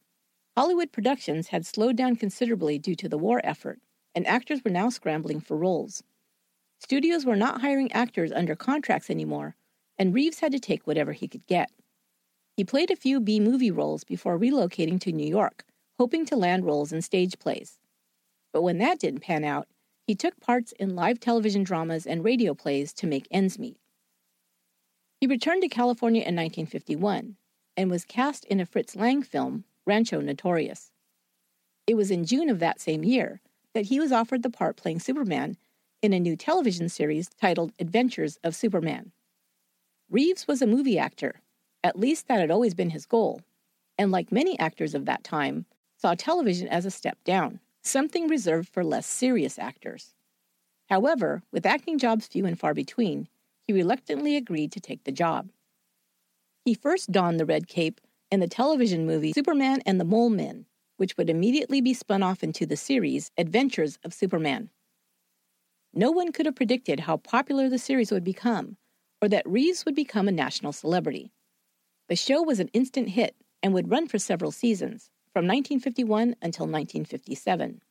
Hollywood 0.57 0.91
productions 0.91 1.49
had 1.49 1.65
slowed 1.65 1.95
down 1.95 2.15
considerably 2.15 2.79
due 2.79 2.95
to 2.95 3.07
the 3.07 3.17
war 3.17 3.41
effort, 3.43 3.79
and 4.15 4.25
actors 4.25 4.63
were 4.63 4.71
now 4.71 4.89
scrambling 4.89 5.39
for 5.39 5.55
roles. 5.55 6.03
Studios 6.79 7.25
were 7.25 7.36
not 7.36 7.62
hiring 7.62 7.91
actors 7.91 8.31
under 8.31 8.55
contracts 8.55 9.09
anymore, 9.09 9.55
and 9.97 10.13
Reeves 10.13 10.39
had 10.39 10.51
to 10.51 10.59
take 10.59 10.88
whatever 10.88 11.13
he 11.13 11.27
could 11.27 11.45
get. 11.45 11.69
He 12.57 12.63
played 12.63 12.91
a 12.91 12.95
few 12.95 13.19
B 13.19 13.39
movie 13.39 13.71
roles 13.71 14.03
before 14.03 14.38
relocating 14.39 14.99
to 15.01 15.12
New 15.12 15.27
York, 15.27 15.63
hoping 15.99 16.25
to 16.25 16.36
land 16.36 16.65
roles 16.65 16.91
in 16.91 17.01
stage 17.01 17.38
plays. 17.39 17.79
But 18.51 18.63
when 18.63 18.79
that 18.79 18.99
didn't 18.99 19.21
pan 19.21 19.43
out, 19.43 19.67
he 20.06 20.16
took 20.16 20.39
parts 20.39 20.74
in 20.74 20.96
live 20.96 21.20
television 21.20 21.63
dramas 21.63 22.06
and 22.06 22.24
radio 22.24 22.54
plays 22.54 22.94
to 22.94 23.08
make 23.08 23.28
ends 23.32 23.58
meet. 23.58 23.78
He 25.22 25.28
returned 25.28 25.62
to 25.62 25.70
California 25.70 26.22
in 26.22 26.36
1951 26.36 27.38
and 27.78 27.89
was 27.89 28.04
cast 28.04 28.44
in 28.46 28.60
a 28.60 28.66
Fritz 28.66 28.96
Lang 28.96 29.24
film, 29.24 29.63
Rancho 29.86 30.20
Notorious. 30.20 30.92
It 31.88 31.96
was 31.96 32.12
in 32.12 32.26
June 32.26 32.50
of 32.50 32.60
that 32.60 32.82
same 32.82 33.04
year 33.04 33.42
that 33.74 33.86
he 33.86 34.00
was 34.00 34.12
offered 34.12 34.44
the 34.44 34.50
part 34.50 34.76
playing 34.76 35.00
Superman 35.00 35.58
in 36.02 36.13
a 36.13 36.20
new 36.20 36.36
television 36.36 36.89
series 36.89 37.30
titled 37.30 37.72
Adventures 37.80 38.38
of 38.44 38.56
Superman. 38.56 39.12
Reeves 40.10 40.48
was 40.48 40.62
a 40.62 40.68
movie 40.68 41.00
actor, 41.00 41.42
at 41.84 41.98
least 41.98 42.28
that 42.28 42.39
had 42.39 42.52
always 42.52 42.74
been 42.74 42.89
his 42.89 43.06
goal, 43.06 43.42
and 43.98 44.12
like 44.12 44.32
many 44.32 44.60
actors 44.60 44.94
of 44.94 45.06
that 45.06 45.24
time, 45.24 45.66
saw 45.98 46.13
television 46.13 46.68
as 46.68 46.86
a 46.86 46.92
step 46.92 47.18
down 47.24 47.62
something 47.84 48.28
reserved 48.28 48.69
for 48.69 48.84
less 48.84 49.06
serious 49.06 49.60
actors. 49.60 50.13
However, 50.89 51.43
with 51.52 51.65
acting 51.65 51.98
jobs 51.98 52.28
few 52.28 52.46
and 52.46 52.60
far 52.60 52.74
between, 52.74 53.28
he 53.65 53.74
reluctantly 53.74 54.36
agreed 54.36 54.72
to 54.74 54.80
take 54.80 55.04
the 55.04 55.12
job. 55.12 55.50
He 56.65 56.74
first 56.74 57.12
donned 57.12 57.39
the 57.39 57.46
red 57.46 57.67
cape 57.67 58.02
in 58.32 58.39
the 58.39 58.48
television 58.48 59.06
movie 59.06 59.34
Superman 59.34 59.82
and 59.86 60.00
the 60.00 60.06
Mole 60.06 60.30
Men, 60.30 60.65
which 60.98 61.17
would 61.17 61.30
immediately 61.30 61.82
be 61.82 61.93
spun 61.93 62.24
off 62.24 62.43
into 62.43 62.65
the 62.65 62.78
series 62.78 63.32
Adventures 63.38 64.00
of 64.04 64.13
Superman. 64.13 64.69
No 65.93 66.12
one 66.12 66.32
could 66.32 66.46
have 66.46 66.56
predicted 66.56 67.02
how 67.02 67.17
popular 67.17 67.69
the 67.69 67.78
series 67.78 68.12
would 68.12 68.24
become, 68.24 68.78
or 69.22 69.30
that 69.30 69.48
Reeves 69.48 69.86
would 69.86 69.96
become 69.96 70.28
a 70.28 70.32
national 70.32 70.74
celebrity. 70.74 71.32
The 72.10 72.15
show 72.15 72.41
was 72.41 72.60
an 72.60 72.69
instant 72.69 73.10
hit 73.10 73.36
and 73.62 73.74
would 73.74 73.89
run 73.89 74.08
for 74.08 74.17
several 74.17 74.52
seasons, 74.52 75.10
from 75.34 75.46
1951 75.46 76.36
until 76.43 76.67
1957. 76.67 77.82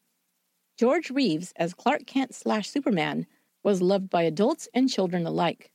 George 0.78 1.10
Reeves, 1.10 1.52
as 1.56 1.74
Clark 1.74 2.06
Kent 2.06 2.34
slash 2.34 2.70
Superman, 2.70 3.26
was 3.64 3.82
loved 3.82 4.08
by 4.08 4.22
adults 4.22 4.68
and 4.72 4.88
children 4.88 5.26
alike. 5.26 5.72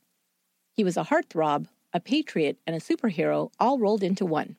He 0.72 0.82
was 0.82 0.96
a 0.96 1.04
heartthrob, 1.04 1.66
a 1.92 2.00
patriot, 2.00 2.58
and 2.66 2.74
a 2.74 2.80
superhero 2.80 3.50
all 3.60 3.78
rolled 3.78 4.02
into 4.02 4.24
one. 4.24 4.56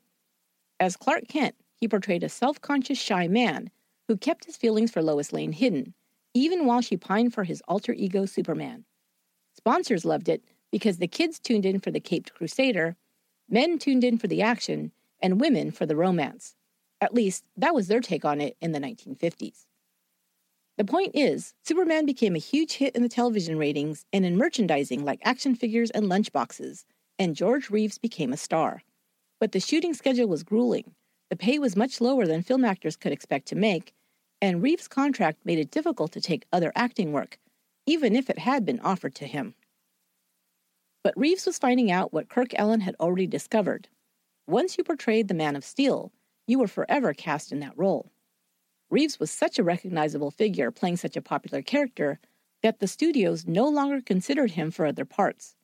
As 0.80 0.96
Clark 0.96 1.28
Kent, 1.28 1.56
he 1.76 1.88
portrayed 1.88 2.24
a 2.24 2.30
self 2.30 2.62
conscious, 2.62 3.00
shy 3.00 3.28
man 3.28 3.72
who 4.08 4.16
kept 4.16 4.46
his 4.46 4.58
feelings 4.58 4.92
for 4.92 5.02
Lois 5.02 5.34
Lane 5.34 5.52
hidden, 5.52 5.96
even 6.36 6.66
while 6.68 6.82
she 6.82 6.96
pined 6.96 7.34
for 7.34 7.44
his 7.44 7.62
alter 7.68 7.94
ego 7.94 8.26
Superman. 8.26 8.86
Sponsors 9.56 10.06
loved 10.06 10.30
it 10.30 10.44
because 10.72 10.98
the 10.98 11.08
kids 11.08 11.40
tuned 11.40 11.66
in 11.66 11.80
for 11.80 11.90
the 11.90 12.00
Caped 12.00 12.34
Crusader, 12.36 12.96
men 13.50 13.80
tuned 13.80 14.04
in 14.04 14.20
for 14.20 14.28
the 14.28 14.44
action, 14.44 14.92
and 15.22 15.42
women 15.42 15.72
for 15.72 15.86
the 15.86 15.96
romance. 15.96 16.56
At 17.02 17.14
least, 17.14 17.46
that 17.58 17.74
was 17.74 17.88
their 17.88 18.02
take 18.02 18.26
on 18.26 18.42
it 18.42 18.58
in 18.62 18.72
the 18.72 18.80
1950s. 18.80 19.66
The 20.78 20.86
point 20.86 21.12
is, 21.14 21.54
Superman 21.64 22.06
became 22.06 22.36
a 22.36 22.40
huge 22.40 22.74
hit 22.74 22.96
in 22.96 23.04
the 23.04 23.10
television 23.10 23.58
ratings 23.58 24.06
and 24.14 24.26
in 24.26 24.38
merchandising 24.38 25.04
like 25.04 25.20
action 25.24 25.56
figures 25.56 25.92
and 25.92 26.06
lunchboxes, 26.06 26.86
and 27.18 27.36
George 27.36 27.70
Reeves 27.70 27.98
became 27.98 28.32
a 28.32 28.38
star. 28.38 28.84
But 29.40 29.52
the 29.52 29.60
shooting 29.60 29.94
schedule 29.94 30.28
was 30.28 30.44
grueling, 30.44 30.96
the 31.30 31.36
pay 31.36 31.60
was 31.60 31.76
much 31.76 32.02
lower 32.02 32.26
than 32.26 32.42
film 32.42 32.66
actors 32.66 32.96
could 32.96 33.12
expect 33.12 33.48
to 33.50 33.56
make, 33.56 33.94
and 34.42 34.64
Reeves' 34.64 34.88
contract 34.88 35.46
made 35.46 35.60
it 35.60 35.70
difficult 35.70 36.12
to 36.14 36.22
take 36.22 36.48
other 36.52 36.72
acting 36.76 37.12
work, 37.12 37.38
even 37.86 38.16
if 38.16 38.30
it 38.30 38.40
had 38.40 38.66
been 38.66 38.80
offered 38.80 39.14
to 39.16 39.28
him. 39.28 39.54
But 41.04 41.18
Reeves 41.18 41.46
was 41.46 41.60
finding 41.60 41.92
out 41.92 42.12
what 42.12 42.30
Kirk 42.30 42.50
Alyn 42.50 42.82
had 42.82 42.96
already 43.00 43.28
discovered. 43.28 43.90
Once 44.48 44.78
you 44.78 44.84
portrayed 44.84 45.28
the 45.28 45.36
Man 45.36 45.56
of 45.56 45.64
Steel, 45.64 46.12
you 46.50 46.58
were 46.58 46.68
forever 46.68 47.14
cast 47.14 47.52
in 47.52 47.60
that 47.60 47.78
role. 47.78 48.12
Reeves 48.90 49.20
was 49.20 49.30
such 49.30 49.60
a 49.60 49.64
recognizable 49.64 50.32
figure 50.32 50.72
playing 50.72 50.98
such 50.98 51.16
a 51.16 51.22
popular 51.22 51.62
character 51.62 52.20
that 52.64 52.80
the 52.80 52.88
studios 52.88 53.46
no 53.46 53.68
longer 53.68 54.02
considered 54.02 54.52
him 54.52 54.72
for 54.72 54.88
other 54.88 55.06
parts. 55.06 55.56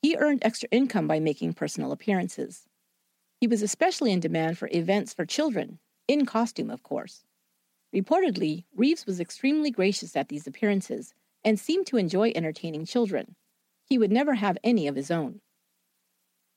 He 0.00 0.16
earned 0.16 0.40
extra 0.42 0.70
income 0.72 1.06
by 1.06 1.20
making 1.20 1.52
personal 1.52 1.92
appearances. 1.92 2.66
He 3.38 3.46
was 3.46 3.60
especially 3.60 4.12
in 4.12 4.20
demand 4.20 4.56
for 4.56 4.70
events 4.72 5.12
for 5.12 5.26
children, 5.26 5.78
in 6.08 6.24
costume, 6.24 6.70
of 6.70 6.82
course. 6.82 7.24
Reportedly, 7.94 8.64
Reeves 8.74 9.04
was 9.04 9.20
extremely 9.20 9.70
gracious 9.70 10.16
at 10.16 10.30
these 10.30 10.46
appearances 10.46 11.12
and 11.44 11.60
seemed 11.60 11.86
to 11.88 11.98
enjoy 11.98 12.32
entertaining 12.34 12.86
children. 12.86 13.36
He 13.84 13.98
would 13.98 14.10
never 14.10 14.34
have 14.34 14.56
any 14.64 14.88
of 14.88 14.96
his 14.96 15.10
own. 15.10 15.42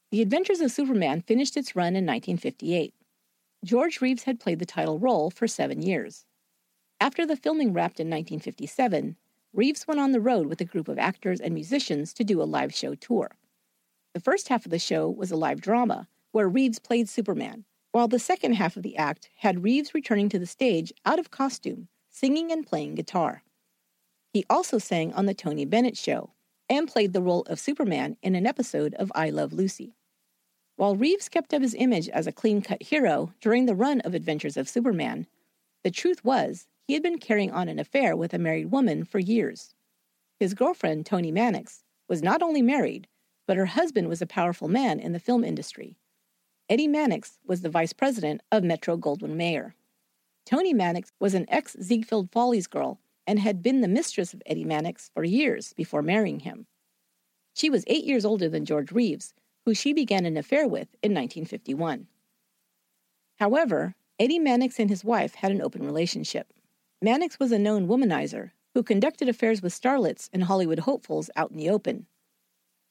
The 0.10 0.22
Adventures 0.22 0.62
of 0.62 0.72
Superman 0.72 1.22
finished 1.22 1.58
its 1.58 1.76
run 1.76 1.98
in 1.98 2.06
1958. 2.06 2.94
George 3.64 4.02
Reeves 4.02 4.24
had 4.24 4.40
played 4.40 4.60
the 4.60 4.66
title 4.66 5.00
role 5.00 5.30
for 5.30 5.48
seven 5.48 5.82
years. 5.82 6.26
After 7.00 7.26
the 7.26 7.36
filming 7.36 7.74
wrapped 7.74 8.00
in 8.00 8.08
1957, 8.08 9.16
Reeves 9.54 9.88
went 9.88 10.00
on 10.00 10.12
the 10.12 10.20
road 10.20 10.48
with 10.48 10.62
a 10.62 10.66
group 10.66 10.88
of 10.88 11.00
actors 11.00 11.42
and 11.42 11.54
musicians 11.54 12.14
to 12.14 12.24
do 12.24 12.42
a 12.42 12.44
live 12.44 12.74
show 12.74 12.96
tour. 12.96 13.36
The 14.14 14.20
first 14.20 14.48
half 14.50 14.66
of 14.66 14.72
the 14.72 14.80
show 14.80 15.10
was 15.10 15.32
a 15.32 15.36
live 15.36 15.62
drama, 15.62 16.08
where 16.32 16.48
Reeves 16.48 16.80
played 16.80 17.10
Superman, 17.10 17.66
while 17.92 18.08
the 18.08 18.20
second 18.20 18.54
half 18.54 18.78
of 18.78 18.84
the 18.84 18.98
act 18.98 19.30
had 19.38 19.64
Reeves 19.64 19.94
returning 19.94 20.30
to 20.30 20.40
the 20.40 20.46
stage 20.46 20.94
out 21.06 21.20
of 21.20 21.32
costume, 21.32 21.88
singing 22.10 22.52
and 22.52 22.66
playing 22.66 22.96
guitar. 22.96 23.44
He 24.34 24.46
also 24.50 24.78
sang 24.78 25.14
on 25.14 25.26
The 25.26 25.34
Tony 25.34 25.66
Bennett 25.66 25.98
Show 25.98 26.32
and 26.70 26.88
played 26.88 27.14
the 27.14 27.22
role 27.22 27.42
of 27.44 27.60
Superman 27.60 28.18
in 28.22 28.36
an 28.36 28.46
episode 28.46 28.94
of 28.96 29.12
I 29.16 29.30
Love 29.32 29.54
Lucy. 29.54 29.97
While 30.78 30.96
Reeves 30.96 31.28
kept 31.28 31.56
up 31.56 31.64
his 31.64 31.74
image 31.74 32.08
as 32.10 32.28
a 32.28 32.32
clean 32.32 32.62
cut 32.62 32.84
hero 32.84 33.34
during 33.42 33.66
the 33.66 33.74
run 33.74 34.00
of 34.02 34.14
Adventures 34.14 34.58
of 34.58 34.70
Superman, 34.70 35.26
the 35.84 35.90
truth 35.90 36.24
was 36.24 36.68
he 36.88 36.94
had 36.94 37.02
been 37.02 37.18
carrying 37.18 37.50
on 37.50 37.68
an 37.68 37.80
affair 37.80 38.16
with 38.16 38.32
a 38.32 38.38
married 38.38 38.70
woman 38.72 39.04
for 39.04 39.18
years. 39.18 39.74
His 40.40 40.54
girlfriend, 40.54 41.08
Toni 41.08 41.32
Mannix, 41.32 41.84
was 42.08 42.22
not 42.22 42.44
only 42.44 42.62
married, 42.62 43.08
but 43.48 43.58
her 43.58 43.66
husband 43.66 44.08
was 44.08 44.22
a 44.22 44.28
powerful 44.28 44.68
man 44.68 45.00
in 45.00 45.14
the 45.14 45.20
film 45.20 45.44
industry. 45.44 45.98
Eddie 46.70 46.88
Mannix 46.88 47.40
was 47.44 47.62
the 47.62 47.70
vice 47.70 47.94
president 47.94 48.42
of 48.52 48.64
Metro 48.64 48.98
Goldwyn 48.98 49.36
Mayer. 49.36 49.74
Toni 50.46 50.76
Mannix 50.76 51.12
was 51.20 51.34
an 51.34 51.48
ex 51.50 51.76
Ziegfeld 51.82 52.32
Follies 52.32 52.68
girl 52.68 53.00
and 53.26 53.40
had 53.40 53.64
been 53.64 53.82
the 53.82 53.88
mistress 53.88 54.32
of 54.32 54.44
Eddie 54.46 54.64
Mannix 54.64 55.10
for 55.16 55.24
years 55.24 55.74
before 55.74 56.04
marrying 56.04 56.42
him. 56.42 56.68
She 57.56 57.72
was 57.72 57.84
eight 57.88 58.04
years 58.04 58.26
older 58.26 58.48
than 58.48 58.64
George 58.64 58.92
Reeves, 58.92 59.34
who 59.68 59.74
she 59.74 59.92
began 59.92 60.26
an 60.26 60.38
affair 60.38 60.66
with 60.66 60.88
in 61.04 61.12
1951. 61.12 62.08
However, 63.38 63.96
Eddie 64.18 64.40
Mannix 64.40 64.80
and 64.80 64.90
his 64.90 65.04
wife 65.04 65.36
had 65.36 65.52
an 65.52 65.62
open 65.62 65.84
relationship. 65.84 66.54
Mannix 67.02 67.38
was 67.38 67.52
a 67.52 67.60
known 67.60 67.86
womanizer 67.86 68.52
who 68.74 68.82
conducted 68.82 69.28
affairs 69.28 69.62
with 69.62 69.78
starlets 69.78 70.30
and 70.32 70.46
Hollywood 70.46 70.80
hopefuls 70.80 71.30
out 71.36 71.52
in 71.52 71.58
the 71.58 71.70
open. 71.70 72.06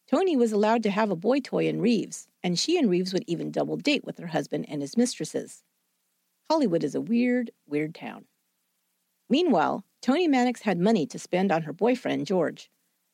Toni 0.06 0.36
was 0.36 0.52
allowed 0.52 0.82
to 0.82 0.90
have 0.90 1.10
a 1.10 1.16
boy 1.16 1.40
toy 1.40 1.66
in 1.66 1.80
Reeves, 1.80 2.28
and 2.42 2.58
she 2.58 2.76
and 2.76 2.90
Reeves 2.90 3.14
would 3.14 3.24
even 3.26 3.50
double 3.50 3.78
date 3.78 4.04
with 4.04 4.18
her 4.18 4.26
husband 4.26 4.66
and 4.68 4.82
his 4.82 4.98
mistresses. 4.98 5.62
Hollywood 6.50 6.84
is 6.84 6.94
a 6.94 7.00
weird, 7.00 7.52
weird 7.66 7.94
town. 7.94 8.26
Meanwhile, 9.30 9.82
Toni 10.02 10.28
Mannix 10.28 10.60
had 10.60 10.78
money 10.78 11.06
to 11.06 11.18
spend 11.18 11.50
on 11.50 11.62
her 11.62 11.72
boyfriend, 11.72 12.26
George. 12.26 12.70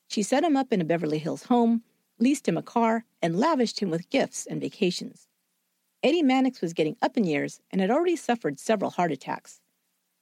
She 0.09 0.21
set 0.21 0.43
him 0.43 0.57
up 0.57 0.73
in 0.73 0.81
a 0.81 0.85
Beverly 0.85 1.19
Hills 1.19 1.43
home 1.43 1.83
leased 2.19 2.47
him 2.47 2.57
a 2.57 2.63
car, 2.63 3.05
and 3.21 3.39
lavished 3.39 3.79
him 3.79 3.89
with 3.89 4.09
gifts 4.09 4.45
and 4.45 4.61
vacations. 4.61 5.27
Eddie 6.03 6.23
Mannix 6.23 6.61
was 6.61 6.73
getting 6.73 6.97
up 7.01 7.17
in 7.17 7.23
years 7.23 7.61
and 7.71 7.79
had 7.79 7.89
already 7.89 8.15
suffered 8.15 8.59
several 8.59 8.91
heart 8.91 9.11
attacks. 9.11 9.61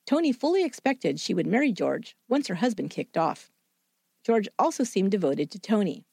Toni 0.05 0.31
fully 0.31 0.63
expected 0.63 1.19
she 1.19 1.33
would 1.33 1.47
marry 1.47 1.71
George 1.71 2.15
once 2.27 2.47
her 2.47 2.55
husband 2.55 2.89
kicked 2.89 3.17
off. 3.17 3.51
George 4.23 4.47
also 4.59 4.83
seemed 4.83 5.11
devoted 5.11 5.49
to 5.51 5.59
Toni. 5.59 6.05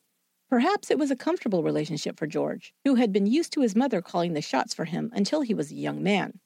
Perhaps 0.49 0.91
it 0.91 0.99
was 0.99 1.11
a 1.11 1.17
comfortable 1.17 1.63
relationship 1.63 2.19
for 2.19 2.27
George, 2.27 2.73
who 2.85 2.95
had 2.95 3.13
been 3.13 3.27
used 3.27 3.53
to 3.53 3.61
his 3.61 3.77
mother 3.77 4.01
calling 4.01 4.33
the 4.33 4.41
shots 4.41 4.73
for 4.73 4.87
him 4.87 5.11
until 5.13 5.43
he 5.43 5.53
was 5.53 5.71
a 5.71 5.77
young 5.77 6.03
man. 6.03 6.41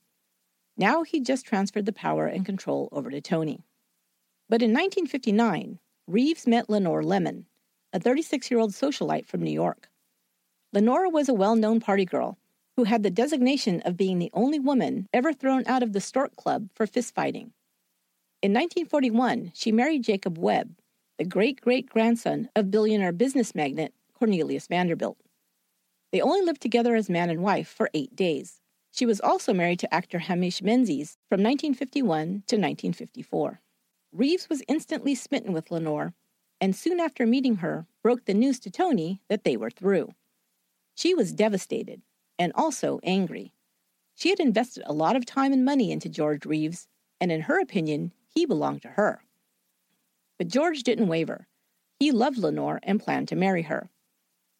Now 0.75 1.03
he 1.03 1.21
just 1.21 1.45
transferred 1.45 1.85
the 1.85 1.93
power 1.93 2.27
and 2.27 2.45
control 2.45 2.89
over 2.91 3.09
to 3.09 3.21
Toni. 3.21 3.63
But 4.49 4.61
in 4.61 4.71
1959, 4.71 5.79
Reeves 6.07 6.45
met 6.45 6.69
Lenore 6.69 7.03
Lemmon, 7.03 7.45
a 7.93 7.99
36 7.99 8.49
year 8.49 8.59
old 8.59 8.71
socialite 8.71 9.27
from 9.27 9.41
New 9.43 9.51
York. 9.51 9.87
Lenora 10.73 11.09
was 11.09 11.29
a 11.29 11.33
well 11.33 11.55
known 11.55 11.79
party 11.79 12.05
girl 12.05 12.37
who 12.75 12.85
had 12.85 13.03
the 13.03 13.11
designation 13.11 13.81
of 13.81 13.95
being 13.95 14.17
the 14.17 14.31
only 14.33 14.57
woman 14.57 15.07
ever 15.13 15.31
thrown 15.31 15.63
out 15.67 15.83
of 15.83 15.93
the 15.93 16.01
Stork 16.01 16.35
Club 16.35 16.69
for 16.73 16.87
fistfighting. 16.87 17.51
In 18.41 18.51
1941, 18.51 19.51
she 19.53 19.71
married 19.71 20.03
Jacob 20.03 20.39
Webb, 20.39 20.75
the 21.19 21.23
great 21.23 21.61
great 21.61 21.87
grandson 21.87 22.49
of 22.55 22.71
billionaire 22.71 23.11
business 23.11 23.53
magnate 23.53 23.93
Cornelius 24.17 24.65
Vanderbilt. 24.65 25.17
They 26.11 26.21
only 26.21 26.41
lived 26.41 26.61
together 26.61 26.95
as 26.95 27.09
man 27.09 27.29
and 27.29 27.43
wife 27.43 27.67
for 27.67 27.91
eight 27.93 28.15
days. 28.15 28.59
She 28.91 29.05
was 29.05 29.21
also 29.21 29.53
married 29.53 29.79
to 29.79 29.93
actor 29.93 30.19
Hamish 30.19 30.61
Menzies 30.61 31.17
from 31.29 31.41
1951 31.41 32.25
to 32.25 32.55
1954. 32.57 33.61
Reeves 34.11 34.49
was 34.49 34.63
instantly 34.67 35.15
smitten 35.15 35.53
with 35.53 35.71
Lenore 35.71 36.13
and 36.63 36.77
soon 36.77 36.97
after 36.97 37.27
meeting 37.27 37.57
her, 37.57 37.85
broke 38.01 38.23
the 38.23 38.33
news 38.33 38.57
to 38.57 38.71
Toni 38.71 39.19
that 39.27 39.43
they 39.43 39.57
were 39.57 39.69
through. 39.69 40.13
She 40.95 41.13
was 41.13 41.33
devastated 41.33 42.01
and 42.39 42.53
also 42.55 43.01
angry. 43.03 43.51
She 44.15 44.29
had 44.29 44.39
invested 44.39 44.83
a 44.85 44.93
lot 44.93 45.17
of 45.17 45.25
time 45.25 45.51
and 45.51 45.65
money 45.65 45.91
into 45.91 46.07
George 46.07 46.45
Reeves, 46.45 46.87
and 47.19 47.33
in 47.33 47.41
her 47.41 47.59
opinion, 47.59 48.13
he 48.33 48.45
belonged 48.45 48.81
to 48.83 48.87
her. 48.91 49.23
But 50.37 50.47
George 50.47 50.83
didn't 50.83 51.09
waver. 51.09 51.47
He 51.99 52.13
loved 52.13 52.37
Lenore 52.37 52.79
and 52.83 53.03
planned 53.03 53.27
to 53.27 53.35
marry 53.35 53.63
her. 53.63 53.89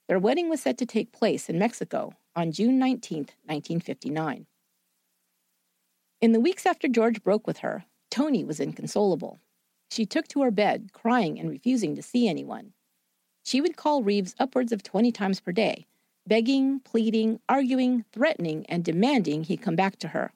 Their 0.10 0.20
wedding 0.20 0.50
was 0.50 0.60
set 0.60 0.78
to 0.80 0.86
take 0.86 1.14
place 1.14 1.48
in 1.48 1.58
Mexico 1.58 2.12
on 2.36 2.52
June 2.52 2.78
19, 2.80 3.20
1959. 3.46 4.46
In 6.20 6.32
the 6.34 6.42
weeks 6.42 6.66
after 6.66 6.90
George 6.90 7.24
broke 7.24 7.48
with 7.48 7.60
her, 7.60 7.86
Toni 8.12 8.44
was 8.44 8.60
inconsolable. 8.60 9.40
She 9.94 10.08
took 10.08 10.28
to 10.30 10.42
her 10.42 10.50
bed, 10.50 10.90
crying 10.92 11.40
and 11.40 11.48
refusing 11.48 11.96
to 11.96 12.02
see 12.02 12.28
anyone. 12.28 12.74
She 13.44 13.62
would 13.62 13.78
call 13.78 14.02
Reeves 14.02 14.34
upwards 14.40 14.72
of 14.72 14.82
20 14.82 15.12
times 15.12 15.40
per 15.40 15.52
day, 15.52 15.86
begging, 16.26 16.80
pleading, 16.80 17.40
arguing, 17.48 18.04
threatening, 18.12 18.66
and 18.66 18.84
demanding 18.84 19.44
he 19.44 19.56
come 19.56 19.76
back 19.76 19.98
to 19.98 20.08
her. 20.08 20.34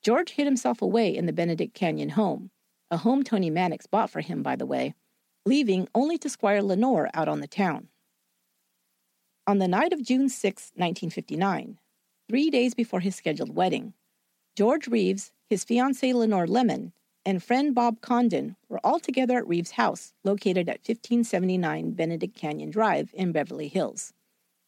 George 0.00 0.30
hid 0.30 0.44
himself 0.44 0.80
away 0.80 1.16
in 1.16 1.26
the 1.26 1.32
Benedict 1.32 1.74
Canyon 1.74 2.10
home, 2.10 2.52
a 2.88 2.98
home 2.98 3.24
Toni 3.24 3.50
Mannix 3.50 3.88
bought 3.88 4.10
for 4.10 4.20
him, 4.20 4.44
by 4.44 4.54
the 4.54 4.64
way, 4.64 4.94
leaving 5.44 5.88
only 5.92 6.16
to 6.16 6.30
Squire 6.30 6.62
Lenore 6.62 7.10
out 7.14 7.26
on 7.26 7.40
the 7.40 7.48
town. 7.48 7.88
On 9.44 9.58
the 9.58 9.66
night 9.66 9.92
of 9.92 10.04
June 10.04 10.28
6, 10.28 10.70
1959, 10.76 11.80
three 12.28 12.48
days 12.48 12.74
before 12.74 13.00
his 13.00 13.16
scheduled 13.16 13.56
wedding, 13.56 13.94
George 14.54 14.86
Reeves, 14.86 15.32
his 15.50 15.64
fiancée 15.64 16.14
Lenore 16.14 16.46
Lemmon, 16.46 16.92
and 17.24 17.42
friend 17.42 17.74
Bob 17.74 18.00
Condon 18.00 18.56
were 18.68 18.80
all 18.84 18.98
together 18.98 19.38
at 19.38 19.46
Reeves' 19.46 19.72
house, 19.72 20.14
located 20.24 20.68
at 20.68 20.80
1579 20.86 21.92
Benedict 21.92 22.36
Canyon 22.36 22.70
Drive 22.70 23.10
in 23.14 23.32
Beverly 23.32 23.68
Hills. 23.68 24.12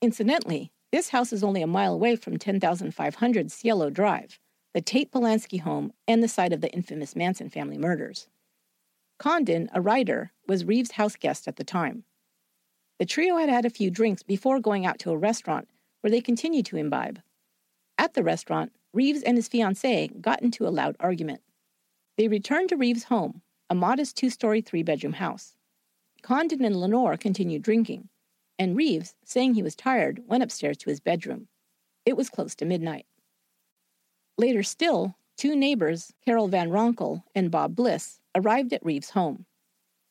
Incidentally, 0.02 0.72
this 0.92 1.10
house 1.10 1.32
is 1.32 1.44
only 1.44 1.62
a 1.62 1.66
mile 1.66 1.94
away 1.94 2.16
from 2.16 2.38
10500 2.38 3.52
Cielo 3.52 3.90
Drive, 3.90 4.38
the 4.74 4.80
Tate 4.80 5.12
Polanski 5.12 5.60
home 5.60 5.92
and 6.08 6.22
the 6.22 6.28
site 6.28 6.52
of 6.52 6.60
the 6.60 6.72
infamous 6.72 7.14
Manson 7.14 7.48
family 7.48 7.78
murders. 7.78 8.28
Condon, 9.18 9.68
a 9.72 9.80
writer, 9.80 10.32
was 10.48 10.64
Reeves' 10.64 10.92
house 10.92 11.16
guest 11.16 11.46
at 11.46 11.56
the 11.56 11.64
time. 11.64 12.04
The 12.98 13.06
trio 13.06 13.36
had 13.36 13.48
had 13.48 13.64
a 13.64 13.70
few 13.70 13.90
drinks 13.90 14.22
before 14.22 14.60
going 14.60 14.84
out 14.84 14.98
to 15.00 15.10
a 15.10 15.16
restaurant 15.16 15.68
where 16.00 16.10
they 16.10 16.20
continued 16.20 16.66
to 16.66 16.76
imbibe. 16.76 17.20
At 17.98 18.14
the 18.14 18.22
restaurant, 18.22 18.72
Reeves 18.92 19.22
and 19.22 19.36
his 19.36 19.48
fiancée 19.48 20.20
got 20.20 20.42
into 20.42 20.66
a 20.66 20.70
loud 20.70 20.96
argument. 21.00 21.42
They 22.20 22.28
returned 22.28 22.68
to 22.68 22.76
Reeves' 22.76 23.04
home, 23.04 23.40
a 23.70 23.74
modest 23.74 24.14
two 24.14 24.28
story, 24.28 24.60
three 24.60 24.82
bedroom 24.82 25.14
house. 25.14 25.56
Condon 26.20 26.62
and 26.66 26.76
Lenore 26.76 27.16
continued 27.16 27.62
drinking, 27.62 28.10
and 28.58 28.76
Reeves, 28.76 29.14
saying 29.24 29.54
he 29.54 29.62
was 29.62 29.74
tired, 29.74 30.22
went 30.26 30.42
upstairs 30.42 30.76
to 30.76 30.90
his 30.90 31.00
bedroom. 31.00 31.48
It 32.04 32.18
was 32.18 32.28
close 32.28 32.54
to 32.56 32.66
midnight. 32.66 33.06
Later 34.36 34.62
still, 34.62 35.16
two 35.38 35.56
neighbors, 35.56 36.12
Carol 36.22 36.48
Van 36.48 36.68
Ronkel 36.68 37.22
and 37.34 37.50
Bob 37.50 37.74
Bliss, 37.74 38.20
arrived 38.34 38.74
at 38.74 38.84
Reeves' 38.84 39.12
home. 39.12 39.46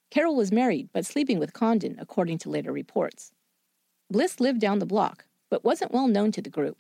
Carol 0.10 0.36
was 0.36 0.52
married 0.52 0.90
but 0.92 1.06
sleeping 1.06 1.38
with 1.38 1.54
Condon, 1.54 1.96
according 2.00 2.40
to 2.40 2.50
later 2.50 2.72
reports. 2.72 3.34
Bliss 4.10 4.40
lived 4.40 4.60
down 4.60 4.80
the 4.80 4.88
block, 4.88 5.26
but 5.52 5.64
wasn't 5.64 5.92
well 5.92 6.08
known 6.08 6.32
to 6.32 6.42
the 6.42 6.50
group. 6.50 6.80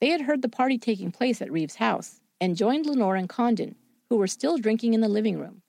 They 0.00 0.08
had 0.08 0.22
heard 0.22 0.40
the 0.40 0.48
party 0.48 0.78
taking 0.78 1.12
place 1.12 1.42
at 1.42 1.52
Reeves' 1.52 1.74
house 1.74 2.22
and 2.40 2.56
joined 2.56 2.86
Lenore 2.86 3.16
and 3.16 3.28
Condon, 3.28 3.76
who 4.12 4.18
were 4.18 4.26
still 4.26 4.58
drinking 4.58 4.92
in 4.92 5.00
the 5.00 5.08
living 5.08 5.38
room. 5.38 5.62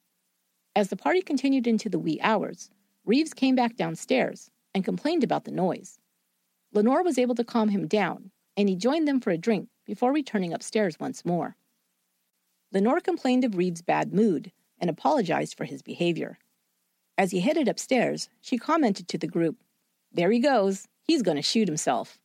As 0.76 0.90
the 0.90 0.98
party 0.98 1.22
continued 1.22 1.66
into 1.66 1.88
the 1.88 1.98
wee 1.98 2.20
hours, 2.22 2.70
Reeves 3.06 3.34
came 3.34 3.56
back 3.56 3.78
downstairs 3.78 4.52
and 4.76 4.84
complained 4.84 5.24
about 5.24 5.46
the 5.46 5.52
noise. 5.52 5.98
Lenore 6.74 7.04
was 7.04 7.18
able 7.18 7.36
to 7.36 7.46
calm 7.46 7.70
him 7.70 7.88
down, 7.88 8.32
and 8.58 8.68
he 8.68 8.76
joined 8.76 9.08
them 9.08 9.22
for 9.22 9.32
a 9.32 9.38
drink 9.38 9.70
before 9.86 10.12
returning 10.12 10.52
upstairs 10.52 11.00
once 11.00 11.24
more. 11.24 11.56
Lenore 12.74 13.00
complained 13.00 13.46
of 13.46 13.56
Reeves' 13.56 13.82
bad 13.82 14.14
mood 14.14 14.52
and 14.78 14.90
apologized 14.90 15.56
for 15.56 15.64
his 15.64 15.82
behavior. 15.82 16.38
As 17.18 17.32
he 17.32 17.40
headed 17.40 17.70
upstairs, 17.70 18.28
she 18.42 18.58
commented 18.58 19.08
to 19.08 19.18
the 19.18 19.26
group, 19.26 19.64
There 20.12 20.32
he 20.32 20.40
goes. 20.40 20.86
He's 21.02 21.22
going 21.22 21.38
to 21.38 21.42
shoot 21.42 21.70
himself. 21.70 22.20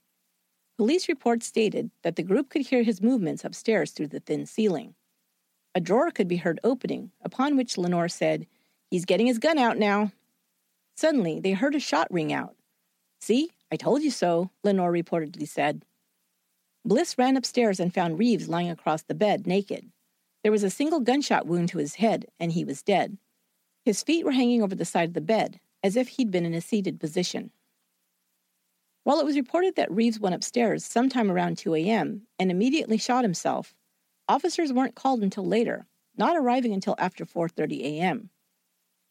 Police 0.78 1.08
reports 1.08 1.46
stated 1.46 1.92
that 2.02 2.16
the 2.16 2.24
group 2.24 2.50
could 2.50 2.62
hear 2.62 2.82
his 2.82 3.00
movements 3.00 3.44
upstairs 3.44 3.92
through 3.92 4.08
the 4.08 4.18
thin 4.18 4.46
ceiling. 4.46 4.96
A 5.78 5.80
drawer 5.80 6.10
could 6.10 6.26
be 6.26 6.38
heard 6.38 6.58
opening, 6.64 7.12
upon 7.22 7.56
which 7.56 7.78
Lenore 7.78 8.08
said, 8.08 8.48
He's 8.90 9.04
getting 9.04 9.28
his 9.28 9.38
gun 9.38 9.58
out 9.58 9.78
now. 9.78 10.10
Suddenly, 10.96 11.38
they 11.38 11.52
heard 11.52 11.76
a 11.76 11.78
shot 11.78 12.08
ring 12.10 12.32
out. 12.32 12.56
See, 13.20 13.52
I 13.70 13.76
told 13.76 14.02
you 14.02 14.10
so, 14.10 14.50
Lenore 14.64 14.90
reportedly 14.90 15.46
said. 15.46 15.84
Bliss 16.84 17.16
ran 17.16 17.36
upstairs 17.36 17.78
and 17.78 17.94
found 17.94 18.18
Reeves 18.18 18.48
lying 18.48 18.70
across 18.70 19.02
the 19.02 19.14
bed, 19.14 19.46
naked. 19.46 19.88
There 20.42 20.50
was 20.50 20.64
a 20.64 20.68
single 20.68 20.98
gunshot 20.98 21.46
wound 21.46 21.68
to 21.68 21.78
his 21.78 21.94
head, 21.94 22.26
and 22.40 22.50
he 22.50 22.64
was 22.64 22.82
dead. 22.82 23.16
His 23.84 24.02
feet 24.02 24.24
were 24.24 24.32
hanging 24.32 24.64
over 24.64 24.74
the 24.74 24.84
side 24.84 25.10
of 25.10 25.14
the 25.14 25.20
bed, 25.20 25.60
as 25.84 25.94
if 25.94 26.08
he'd 26.08 26.32
been 26.32 26.44
in 26.44 26.54
a 26.54 26.60
seated 26.60 26.98
position. 26.98 27.52
While 29.04 29.20
it 29.20 29.24
was 29.24 29.36
reported 29.36 29.76
that 29.76 29.92
Reeves 29.92 30.18
went 30.18 30.34
upstairs 30.34 30.84
sometime 30.84 31.30
around 31.30 31.56
2 31.56 31.76
a.m. 31.76 32.22
and 32.36 32.50
immediately 32.50 32.98
shot 32.98 33.22
himself, 33.22 33.76
officers 34.28 34.72
weren't 34.72 34.94
called 34.94 35.22
until 35.22 35.46
later, 35.46 35.86
not 36.16 36.36
arriving 36.36 36.72
until 36.72 36.94
after 36.98 37.24
4:30 37.24 37.80
a.m. 37.82 38.30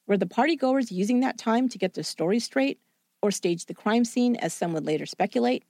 Were 0.06 0.17
the 0.17 0.25
partygoers 0.25 0.91
using 0.91 1.19
that 1.19 1.38
time 1.38 1.67
to 1.69 1.77
get 1.77 1.93
their 1.93 2.03
story 2.03 2.39
straight 2.39 2.80
or 3.21 3.32
stage 3.32 3.65
the 3.65 3.73
crime 3.73 4.06
scene 4.06 4.36
as 4.36 4.53
some 4.53 4.73
would 4.73 4.86
later 4.86 5.06
speculate? 5.06 5.63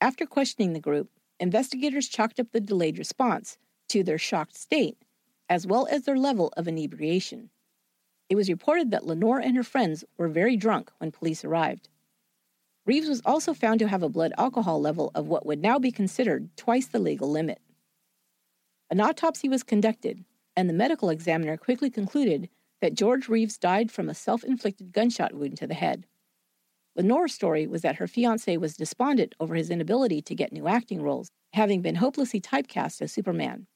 After 0.00 0.26
questioning 0.26 0.72
the 0.72 0.80
group, 0.80 1.10
investigators 1.40 2.08
chalked 2.08 2.38
up 2.38 2.52
the 2.52 2.60
delayed 2.60 2.98
response 2.98 3.58
to 3.88 4.04
their 4.04 4.18
shocked 4.18 4.56
state, 4.56 4.96
as 5.48 5.66
well 5.66 5.88
as 5.90 6.04
their 6.04 6.16
level 6.16 6.52
of 6.56 6.68
inebriation. 6.68 7.50
It 8.28 8.36
was 8.36 8.48
reported 8.48 8.90
that 8.90 9.06
Lenore 9.06 9.40
and 9.40 9.56
her 9.56 9.62
friends 9.62 10.04
were 10.16 10.28
very 10.28 10.56
drunk 10.56 10.92
when 10.98 11.10
police 11.10 11.44
arrived. 11.44 11.88
Reeves 12.86 13.08
was 13.08 13.22
also 13.24 13.54
found 13.54 13.80
to 13.80 13.88
have 13.88 14.02
a 14.02 14.08
blood 14.08 14.32
alcohol 14.38 14.80
level 14.80 15.10
of 15.14 15.26
what 15.26 15.44
would 15.44 15.60
now 15.60 15.78
be 15.78 15.90
considered 15.90 16.48
twice 16.56 16.86
the 16.86 16.98
legal 16.98 17.30
limit. 17.30 17.60
An 18.90 19.00
autopsy 19.00 19.48
was 19.48 19.62
conducted, 19.62 20.24
and 20.56 20.68
the 20.68 20.74
medical 20.74 21.10
examiner 21.10 21.56
quickly 21.56 21.90
concluded 21.90 22.48
that 22.80 22.94
George 22.94 23.28
Reeves 23.28 23.58
died 23.58 23.90
from 23.90 24.08
a 24.08 24.14
self 24.14 24.42
inflicted 24.44 24.92
gunshot 24.92 25.34
wound 25.34 25.58
to 25.58 25.66
the 25.66 25.74
head. 25.74 26.06
Lenore's 26.96 27.34
story 27.34 27.66
was 27.66 27.82
that 27.82 27.96
her 27.96 28.06
fiance 28.06 28.56
was 28.56 28.76
despondent 28.76 29.34
over 29.38 29.54
his 29.54 29.70
inability 29.70 30.22
to 30.22 30.34
get 30.34 30.52
new 30.52 30.66
acting 30.66 31.02
roles, 31.02 31.30
having 31.52 31.82
been 31.82 31.96
hopelessly 31.96 32.40
typecast 32.40 33.02
as 33.02 33.12
Superman. 33.12 33.66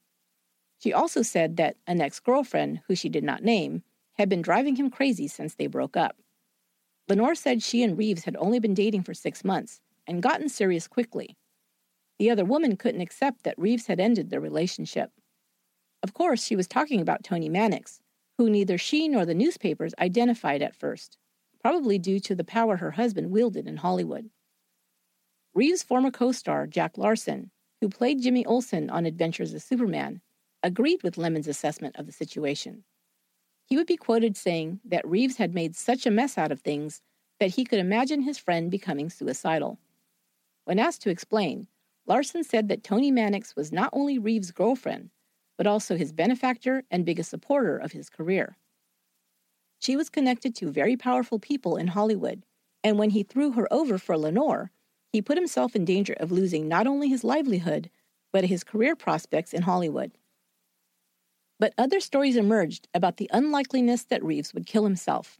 She 0.79 0.91
also 0.91 1.21
said 1.21 1.55
that 1.57 1.77
an 1.87 2.01
ex 2.01 2.19
girlfriend, 2.19 2.81
who 2.87 2.95
she 2.95 3.07
did 3.07 3.23
not 3.23 3.43
name, 3.43 3.83
had 4.13 4.29
been 4.29 4.41
driving 4.41 4.75
him 4.75 4.89
crazy 4.89 5.27
since 5.27 5.55
they 5.55 5.67
broke 5.67 5.95
up. 5.95 6.17
Lenore 7.07 7.35
said 7.35 7.61
she 7.61 7.83
and 7.83 7.97
Reeves 7.97 8.25
had 8.25 8.35
only 8.37 8.59
been 8.59 8.73
dating 8.73 9.03
for 9.03 9.13
six 9.13 9.43
months 9.43 9.79
and 10.07 10.23
gotten 10.23 10.49
serious 10.49 10.87
quickly. 10.87 11.37
The 12.23 12.31
other 12.31 12.45
woman 12.45 12.77
couldn't 12.77 13.01
accept 13.01 13.43
that 13.43 13.59
Reeves 13.59 13.87
had 13.87 13.99
ended 13.99 14.29
their 14.29 14.39
relationship. 14.39 15.11
Of 16.01 16.13
course, 16.13 16.41
she 16.41 16.55
was 16.55 16.69
talking 16.69 17.01
about 17.01 17.21
Toni 17.21 17.49
Mannix, 17.49 17.99
who 18.37 18.49
neither 18.49 18.77
she 18.77 19.09
nor 19.09 19.25
the 19.25 19.33
newspapers 19.33 19.93
identified 19.99 20.61
at 20.61 20.73
first, 20.73 21.17
probably 21.59 21.99
due 21.99 22.21
to 22.21 22.33
the 22.33 22.45
power 22.45 22.77
her 22.77 22.91
husband 22.91 23.31
wielded 23.31 23.67
in 23.67 23.75
Hollywood. 23.75 24.29
Reeves' 25.53 25.83
former 25.83 26.11
co 26.11 26.31
star, 26.31 26.65
Jack 26.65 26.97
Larson, 26.97 27.51
who 27.81 27.89
played 27.89 28.21
Jimmy 28.21 28.45
Olsen 28.45 28.89
on 28.89 29.05
Adventures 29.05 29.53
of 29.53 29.61
Superman, 29.61 30.21
agreed 30.63 31.03
with 31.03 31.17
Lemmon's 31.17 31.49
assessment 31.49 31.97
of 31.97 32.05
the 32.05 32.13
situation. 32.13 32.85
He 33.65 33.75
would 33.75 33.85
be 33.87 33.97
quoted 33.97 34.37
saying 34.37 34.79
that 34.85 35.05
Reeves 35.05 35.35
had 35.35 35.53
made 35.53 35.75
such 35.75 36.05
a 36.05 36.09
mess 36.09 36.37
out 36.37 36.53
of 36.53 36.61
things 36.61 37.01
that 37.41 37.55
he 37.55 37.65
could 37.65 37.79
imagine 37.79 38.21
his 38.21 38.37
friend 38.37 38.71
becoming 38.71 39.09
suicidal. 39.09 39.77
When 40.63 40.79
asked 40.79 41.01
to 41.01 41.09
explain, 41.09 41.67
Larson 42.05 42.43
said 42.43 42.67
that 42.67 42.83
Toni 42.83 43.11
Mannix 43.11 43.55
was 43.55 43.71
not 43.71 43.89
only 43.93 44.17
Reeves' 44.17 44.51
girlfriend, 44.51 45.09
but 45.57 45.67
also 45.67 45.95
his 45.95 46.11
benefactor 46.11 46.83
and 46.91 47.05
biggest 47.05 47.29
supporter 47.29 47.77
of 47.77 47.93
his 47.93 48.09
career. 48.09 48.57
She 49.79 49.95
was 49.95 50.09
connected 50.09 50.55
to 50.55 50.71
very 50.71 50.97
powerful 50.97 51.39
people 51.39 51.77
in 51.77 51.87
Hollywood, 51.87 52.45
and 52.83 52.97
when 52.97 53.11
he 53.11 53.23
threw 53.23 53.51
her 53.51 53.71
over 53.71 53.97
for 53.97 54.17
Lenore, 54.17 54.71
he 55.11 55.21
put 55.21 55.37
himself 55.37 55.75
in 55.75 55.85
danger 55.85 56.13
of 56.13 56.31
losing 56.31 56.67
not 56.67 56.87
only 56.87 57.07
his 57.07 57.23
livelihood, 57.23 57.89
but 58.31 58.45
his 58.45 58.63
career 58.63 58.95
prospects 58.95 59.53
in 59.53 59.61
Hollywood. 59.61 60.11
But 61.59 61.73
other 61.77 61.99
stories 61.99 62.35
emerged 62.35 62.87
about 62.93 63.17
the 63.17 63.29
unlikeliness 63.31 64.03
that 64.05 64.23
Reeves 64.23 64.53
would 64.53 64.65
kill 64.65 64.83
himself. 64.83 65.39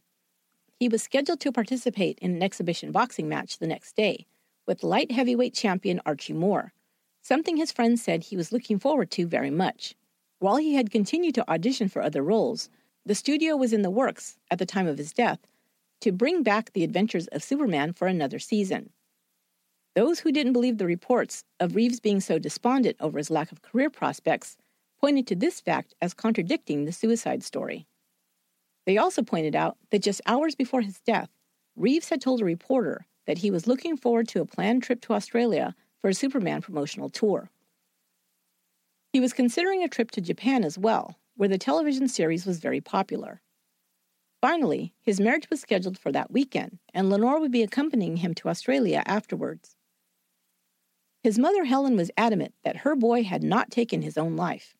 He 0.78 0.88
was 0.88 1.02
scheduled 1.02 1.40
to 1.40 1.52
participate 1.52 2.18
in 2.20 2.36
an 2.36 2.42
exhibition 2.42 2.92
boxing 2.92 3.28
match 3.28 3.58
the 3.58 3.66
next 3.66 3.96
day 3.96 4.26
with 4.66 4.82
light 4.82 5.10
heavyweight 5.10 5.54
champion 5.54 6.00
Archie 6.06 6.32
Moore, 6.32 6.72
something 7.22 7.56
his 7.56 7.72
friends 7.72 8.02
said 8.02 8.24
he 8.24 8.36
was 8.36 8.52
looking 8.52 8.78
forward 8.78 9.10
to 9.12 9.26
very 9.26 9.50
much. 9.50 9.94
While 10.38 10.56
he 10.56 10.74
had 10.74 10.90
continued 10.90 11.34
to 11.36 11.50
audition 11.50 11.88
for 11.88 12.02
other 12.02 12.22
roles, 12.22 12.68
the 13.06 13.14
studio 13.14 13.56
was 13.56 13.72
in 13.72 13.82
the 13.82 13.90
works 13.90 14.36
at 14.50 14.58
the 14.58 14.66
time 14.66 14.86
of 14.86 14.98
his 14.98 15.12
death 15.12 15.38
to 16.00 16.12
bring 16.12 16.42
back 16.42 16.72
the 16.72 16.84
adventures 16.84 17.26
of 17.28 17.42
Superman 17.42 17.92
for 17.92 18.06
another 18.08 18.38
season. 18.38 18.90
Those 19.94 20.20
who 20.20 20.32
didn't 20.32 20.52
believe 20.52 20.78
the 20.78 20.86
reports 20.86 21.44
of 21.60 21.74
Reeves 21.74 22.00
being 22.00 22.20
so 22.20 22.38
despondent 22.38 22.96
over 23.00 23.18
his 23.18 23.30
lack 23.30 23.52
of 23.52 23.62
career 23.62 23.90
prospects 23.90 24.56
pointed 25.00 25.26
to 25.28 25.36
this 25.36 25.60
fact 25.60 25.94
as 26.02 26.14
contradicting 26.14 26.84
the 26.84 26.92
suicide 26.92 27.42
story. 27.42 27.86
They 28.86 28.98
also 28.98 29.22
pointed 29.22 29.54
out 29.54 29.76
that 29.90 30.02
just 30.02 30.20
hours 30.26 30.54
before 30.54 30.82
his 30.82 31.00
death, 31.00 31.30
Reeves 31.76 32.08
had 32.08 32.20
told 32.20 32.40
a 32.40 32.44
reporter 32.44 33.06
that 33.26 33.38
he 33.38 33.50
was 33.50 33.66
looking 33.66 33.96
forward 33.96 34.28
to 34.28 34.40
a 34.40 34.46
planned 34.46 34.82
trip 34.82 35.00
to 35.02 35.14
Australia 35.14 35.74
for 36.00 36.08
a 36.08 36.14
Superman 36.14 36.62
promotional 36.62 37.08
tour. 37.08 37.50
He 39.12 39.20
was 39.20 39.32
considering 39.32 39.82
a 39.82 39.88
trip 39.88 40.10
to 40.12 40.20
Japan 40.20 40.64
as 40.64 40.76
well, 40.76 41.18
where 41.36 41.48
the 41.48 41.58
television 41.58 42.08
series 42.08 42.46
was 42.46 42.58
very 42.58 42.80
popular. 42.80 43.40
Finally, 44.40 44.92
his 45.00 45.20
marriage 45.20 45.48
was 45.48 45.60
scheduled 45.60 45.98
for 45.98 46.12
that 46.12 46.30
weekend, 46.30 46.78
and 46.92 47.08
Lenore 47.08 47.40
would 47.40 47.52
be 47.52 47.62
accompanying 47.62 48.18
him 48.18 48.34
to 48.34 48.48
Australia 48.48 49.02
afterwards. 49.06 49.76
His 51.22 51.38
mother, 51.38 51.64
Helen, 51.64 51.96
was 51.96 52.10
adamant 52.18 52.52
that 52.64 52.78
her 52.78 52.94
boy 52.94 53.22
had 53.22 53.42
not 53.42 53.70
taken 53.70 54.02
his 54.02 54.18
own 54.18 54.36
life. 54.36 54.76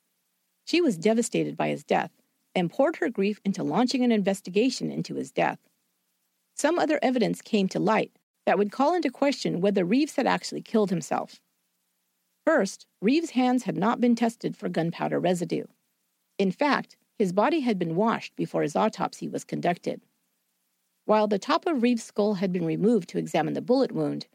She 0.66 0.82
was 0.82 0.98
devastated 0.98 1.56
by 1.56 1.68
his 1.68 1.84
death 1.84 2.10
and 2.54 2.70
poured 2.70 2.96
her 2.96 3.08
grief 3.08 3.40
into 3.44 3.62
launching 3.62 4.04
an 4.04 4.12
investigation 4.12 4.90
into 4.90 5.14
his 5.14 5.32
death. 5.32 5.58
Some 6.54 6.78
other 6.78 6.98
evidence 7.00 7.40
came 7.40 7.68
to 7.68 7.78
light 7.78 8.12
that 8.46 8.58
would 8.58 8.72
call 8.72 8.94
into 8.94 9.10
question 9.10 9.60
whether 9.60 9.84
Reeves 9.84 10.16
had 10.16 10.26
actually 10.26 10.62
killed 10.62 10.90
himself. 10.90 11.40
First, 12.44 12.86
Reeves' 13.00 13.30
hands 13.30 13.62
had 13.62 13.76
not 13.76 14.00
been 14.00 14.14
tested 14.14 14.56
for 14.56 14.68
gunpowder 14.68 15.18
residue. 15.18 15.64
In 16.38 16.50
fact, 16.50 16.96
his 17.18 17.32
body 17.32 17.60
had 17.60 17.78
been 17.78 17.96
washed 17.96 18.36
before 18.36 18.62
his 18.62 18.76
autopsy 18.76 19.28
was 19.28 19.44
conducted. 19.44 20.02
While 21.06 21.26
the 21.26 21.38
top 21.38 21.66
of 21.66 21.82
Reeves' 21.82 22.04
skull 22.04 22.34
had 22.34 22.52
been 22.52 22.64
removed 22.64 23.08
to 23.10 23.18
examine 23.18 23.54
the 23.54 23.62
bullet 23.62 23.92
wound, 23.92 24.26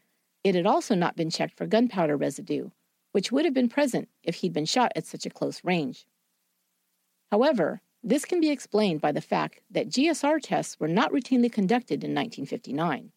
it 0.42 0.54
had 0.54 0.66
also 0.66 0.94
not 0.94 1.16
been 1.16 1.30
checked 1.30 1.56
for 1.56 1.66
gunpowder 1.66 2.16
residue, 2.16 2.70
which 3.12 3.30
would 3.30 3.44
have 3.44 3.54
been 3.54 3.68
present 3.68 4.08
if 4.22 4.36
he'd 4.36 4.52
been 4.52 4.64
shot 4.64 4.92
at 4.96 5.06
such 5.06 5.26
a 5.26 5.30
close 5.30 5.62
range. 5.62 6.06
However, 7.30 7.80
this 8.02 8.24
can 8.24 8.40
be 8.40 8.50
explained 8.50 9.00
by 9.00 9.12
the 9.12 9.20
fact 9.20 9.60
that 9.70 9.88
GSR 9.88 10.40
tests 10.42 10.80
were 10.80 10.88
not 10.88 11.12
routinely 11.12 11.52
conducted 11.52 12.02
in 12.02 12.14
1959. 12.14 13.12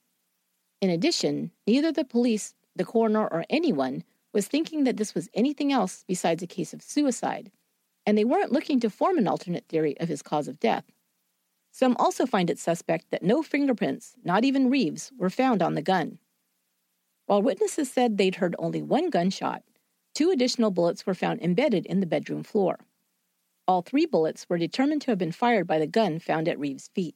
In 0.84 0.90
addition, 0.90 1.52
neither 1.66 1.94
the 1.94 2.04
police, 2.04 2.56
the 2.76 2.84
coroner, 2.84 3.26
or 3.26 3.46
anyone 3.50 4.04
was 4.34 4.50
thinking 4.50 4.84
that 4.84 4.98
this 4.98 5.16
was 5.16 5.30
anything 5.34 5.72
else 5.72 6.04
besides 6.06 6.44
a 6.44 6.46
case 6.46 6.74
of 6.74 6.82
suicide, 6.82 7.54
and 8.06 8.18
they 8.18 8.26
weren't 8.26 8.52
looking 8.52 8.82
to 8.82 8.90
form 8.90 9.18
an 9.18 9.26
alternate 9.26 9.66
theory 9.70 9.98
of 10.02 10.10
his 10.10 10.22
cause 10.22 10.50
of 10.50 10.60
death. 10.60 10.84
Some 11.72 11.96
also 11.98 12.26
find 12.26 12.50
it 12.50 12.60
suspect 12.60 13.12
that 13.12 13.24
no 13.24 13.42
fingerprints, 13.42 14.18
not 14.26 14.44
even 14.44 14.70
Reeves, 14.70 15.14
were 15.18 15.30
found 15.30 15.62
on 15.62 15.76
the 15.76 15.82
gun. 15.82 16.20
While 17.28 17.42
witnesses 17.44 17.90
said 17.90 18.18
they'd 18.18 18.36
heard 18.36 18.54
only 18.60 18.82
one 18.82 19.10
gunshot, 19.10 19.64
two 20.14 20.32
additional 20.32 20.70
bullets 20.70 21.06
were 21.06 21.14
found 21.14 21.42
embedded 21.42 21.86
in 21.86 22.02
the 22.02 22.06
bedroom 22.06 22.44
floor. 22.44 22.78
All 23.70 23.84
three 23.84 24.06
bullets 24.06 24.50
were 24.50 24.58
determined 24.58 25.02
to 25.04 25.12
have 25.12 25.18
been 25.18 25.32
fired 25.32 25.66
by 25.66 25.80
the 25.80 25.88
gun 25.88 26.20
found 26.20 26.50
at 26.50 26.60
Reeves' 26.60 26.90
feet. 26.94 27.16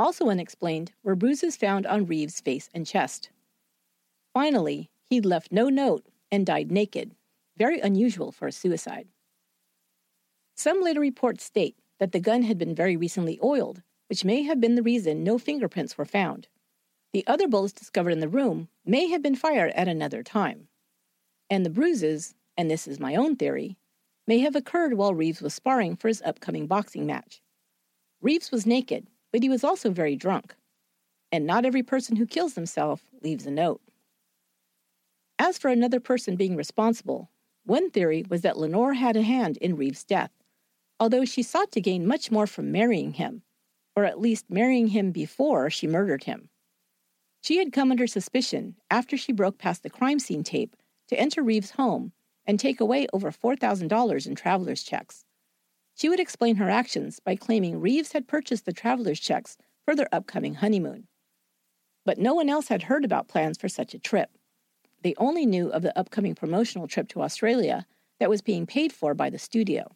Also 0.00 0.30
unexplained 0.30 0.92
were 1.02 1.14
bruises 1.14 1.58
found 1.58 1.84
on 1.84 2.06
Reeves' 2.06 2.40
face 2.40 2.70
and 2.72 2.86
chest. 2.86 3.28
Finally, 4.32 4.88
he'd 5.10 5.26
left 5.26 5.52
no 5.52 5.68
note 5.68 6.06
and 6.32 6.46
died 6.46 6.72
naked, 6.72 7.14
very 7.58 7.80
unusual 7.80 8.32
for 8.32 8.48
a 8.48 8.52
suicide. 8.52 9.08
Some 10.56 10.80
later 10.80 11.00
reports 11.00 11.44
state 11.44 11.76
that 11.98 12.12
the 12.12 12.18
gun 12.18 12.44
had 12.44 12.56
been 12.56 12.74
very 12.74 12.96
recently 12.96 13.38
oiled, 13.44 13.82
which 14.08 14.24
may 14.24 14.40
have 14.44 14.58
been 14.58 14.74
the 14.74 14.82
reason 14.82 15.22
no 15.22 15.36
fingerprints 15.36 15.98
were 15.98 16.06
found. 16.06 16.48
The 17.12 17.26
other 17.26 17.46
bullets 17.46 17.74
discovered 17.74 18.12
in 18.12 18.20
the 18.20 18.26
room 18.28 18.70
may 18.86 19.08
have 19.08 19.20
been 19.20 19.36
fired 19.36 19.70
at 19.72 19.86
another 19.86 20.22
time. 20.22 20.68
And 21.50 21.62
the 21.62 21.68
bruises, 21.68 22.34
and 22.56 22.70
this 22.70 22.88
is 22.88 22.98
my 22.98 23.16
own 23.16 23.36
theory, 23.36 23.76
may 24.26 24.38
have 24.38 24.56
occurred 24.56 24.94
while 24.94 25.12
Reeves 25.12 25.42
was 25.42 25.52
sparring 25.52 25.94
for 25.94 26.08
his 26.08 26.22
upcoming 26.22 26.66
boxing 26.66 27.04
match. 27.04 27.42
Reeves 28.22 28.50
was 28.50 28.64
naked, 28.64 29.06
but 29.32 29.42
he 29.42 29.48
was 29.48 29.64
also 29.64 29.90
very 29.90 30.16
drunk. 30.16 30.54
And 31.32 31.46
not 31.46 31.64
every 31.64 31.82
person 31.82 32.16
who 32.16 32.26
kills 32.26 32.54
himself 32.54 33.02
leaves 33.22 33.46
a 33.46 33.50
note. 33.50 33.80
As 35.38 35.58
for 35.58 35.68
another 35.68 36.00
person 36.00 36.36
being 36.36 36.56
responsible, 36.56 37.30
one 37.64 37.90
theory 37.90 38.24
was 38.28 38.42
that 38.42 38.58
Lenore 38.58 38.94
had 38.94 39.16
a 39.16 39.22
hand 39.22 39.56
in 39.58 39.76
Reeves' 39.76 40.04
death, 40.04 40.32
although 40.98 41.24
she 41.24 41.42
sought 41.42 41.72
to 41.72 41.80
gain 41.80 42.06
much 42.06 42.30
more 42.30 42.46
from 42.46 42.72
marrying 42.72 43.12
him, 43.14 43.42
or 43.94 44.04
at 44.04 44.20
least 44.20 44.50
marrying 44.50 44.88
him 44.88 45.12
before 45.12 45.70
she 45.70 45.86
murdered 45.86 46.24
him. 46.24 46.48
She 47.42 47.56
had 47.56 47.72
come 47.72 47.90
under 47.90 48.06
suspicion 48.06 48.76
after 48.90 49.16
she 49.16 49.32
broke 49.32 49.56
past 49.56 49.82
the 49.82 49.90
crime 49.90 50.18
scene 50.18 50.42
tape 50.42 50.76
to 51.08 51.18
enter 51.18 51.42
Reeves' 51.42 51.72
home 51.72 52.12
and 52.46 52.58
take 52.58 52.80
away 52.80 53.06
over 53.12 53.30
$4,000 53.30 54.26
in 54.26 54.34
traveler's 54.34 54.82
checks. 54.82 55.24
She 56.00 56.08
would 56.08 56.18
explain 56.18 56.56
her 56.56 56.70
actions 56.70 57.20
by 57.20 57.36
claiming 57.36 57.78
Reeves 57.78 58.12
had 58.12 58.26
purchased 58.26 58.64
the 58.64 58.72
traveler's 58.72 59.20
checks 59.20 59.58
for 59.84 59.94
their 59.94 60.08
upcoming 60.10 60.54
honeymoon. 60.54 61.08
But 62.06 62.16
no 62.16 62.32
one 62.32 62.48
else 62.48 62.68
had 62.68 62.84
heard 62.84 63.04
about 63.04 63.28
plans 63.28 63.58
for 63.58 63.68
such 63.68 63.92
a 63.92 63.98
trip. 63.98 64.30
They 65.02 65.14
only 65.18 65.44
knew 65.44 65.68
of 65.68 65.82
the 65.82 65.98
upcoming 65.98 66.34
promotional 66.34 66.88
trip 66.88 67.08
to 67.08 67.20
Australia 67.20 67.84
that 68.18 68.30
was 68.30 68.40
being 68.40 68.64
paid 68.64 68.94
for 68.94 69.12
by 69.12 69.28
the 69.28 69.38
studio. 69.38 69.94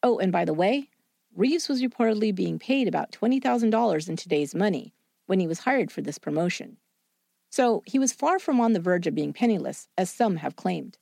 Oh, 0.00 0.20
and 0.20 0.30
by 0.30 0.44
the 0.44 0.54
way, 0.54 0.90
Reeves 1.34 1.68
was 1.68 1.82
reportedly 1.82 2.32
being 2.32 2.60
paid 2.60 2.86
about 2.86 3.10
$20,000 3.10 4.08
in 4.08 4.14
today's 4.14 4.54
money 4.54 4.94
when 5.26 5.40
he 5.40 5.48
was 5.48 5.58
hired 5.58 5.90
for 5.90 6.02
this 6.02 6.18
promotion. 6.18 6.76
So 7.50 7.82
he 7.84 7.98
was 7.98 8.12
far 8.12 8.38
from 8.38 8.60
on 8.60 8.74
the 8.74 8.80
verge 8.80 9.08
of 9.08 9.16
being 9.16 9.32
penniless, 9.32 9.88
as 9.98 10.08
some 10.08 10.36
have 10.36 10.54
claimed. 10.54 10.98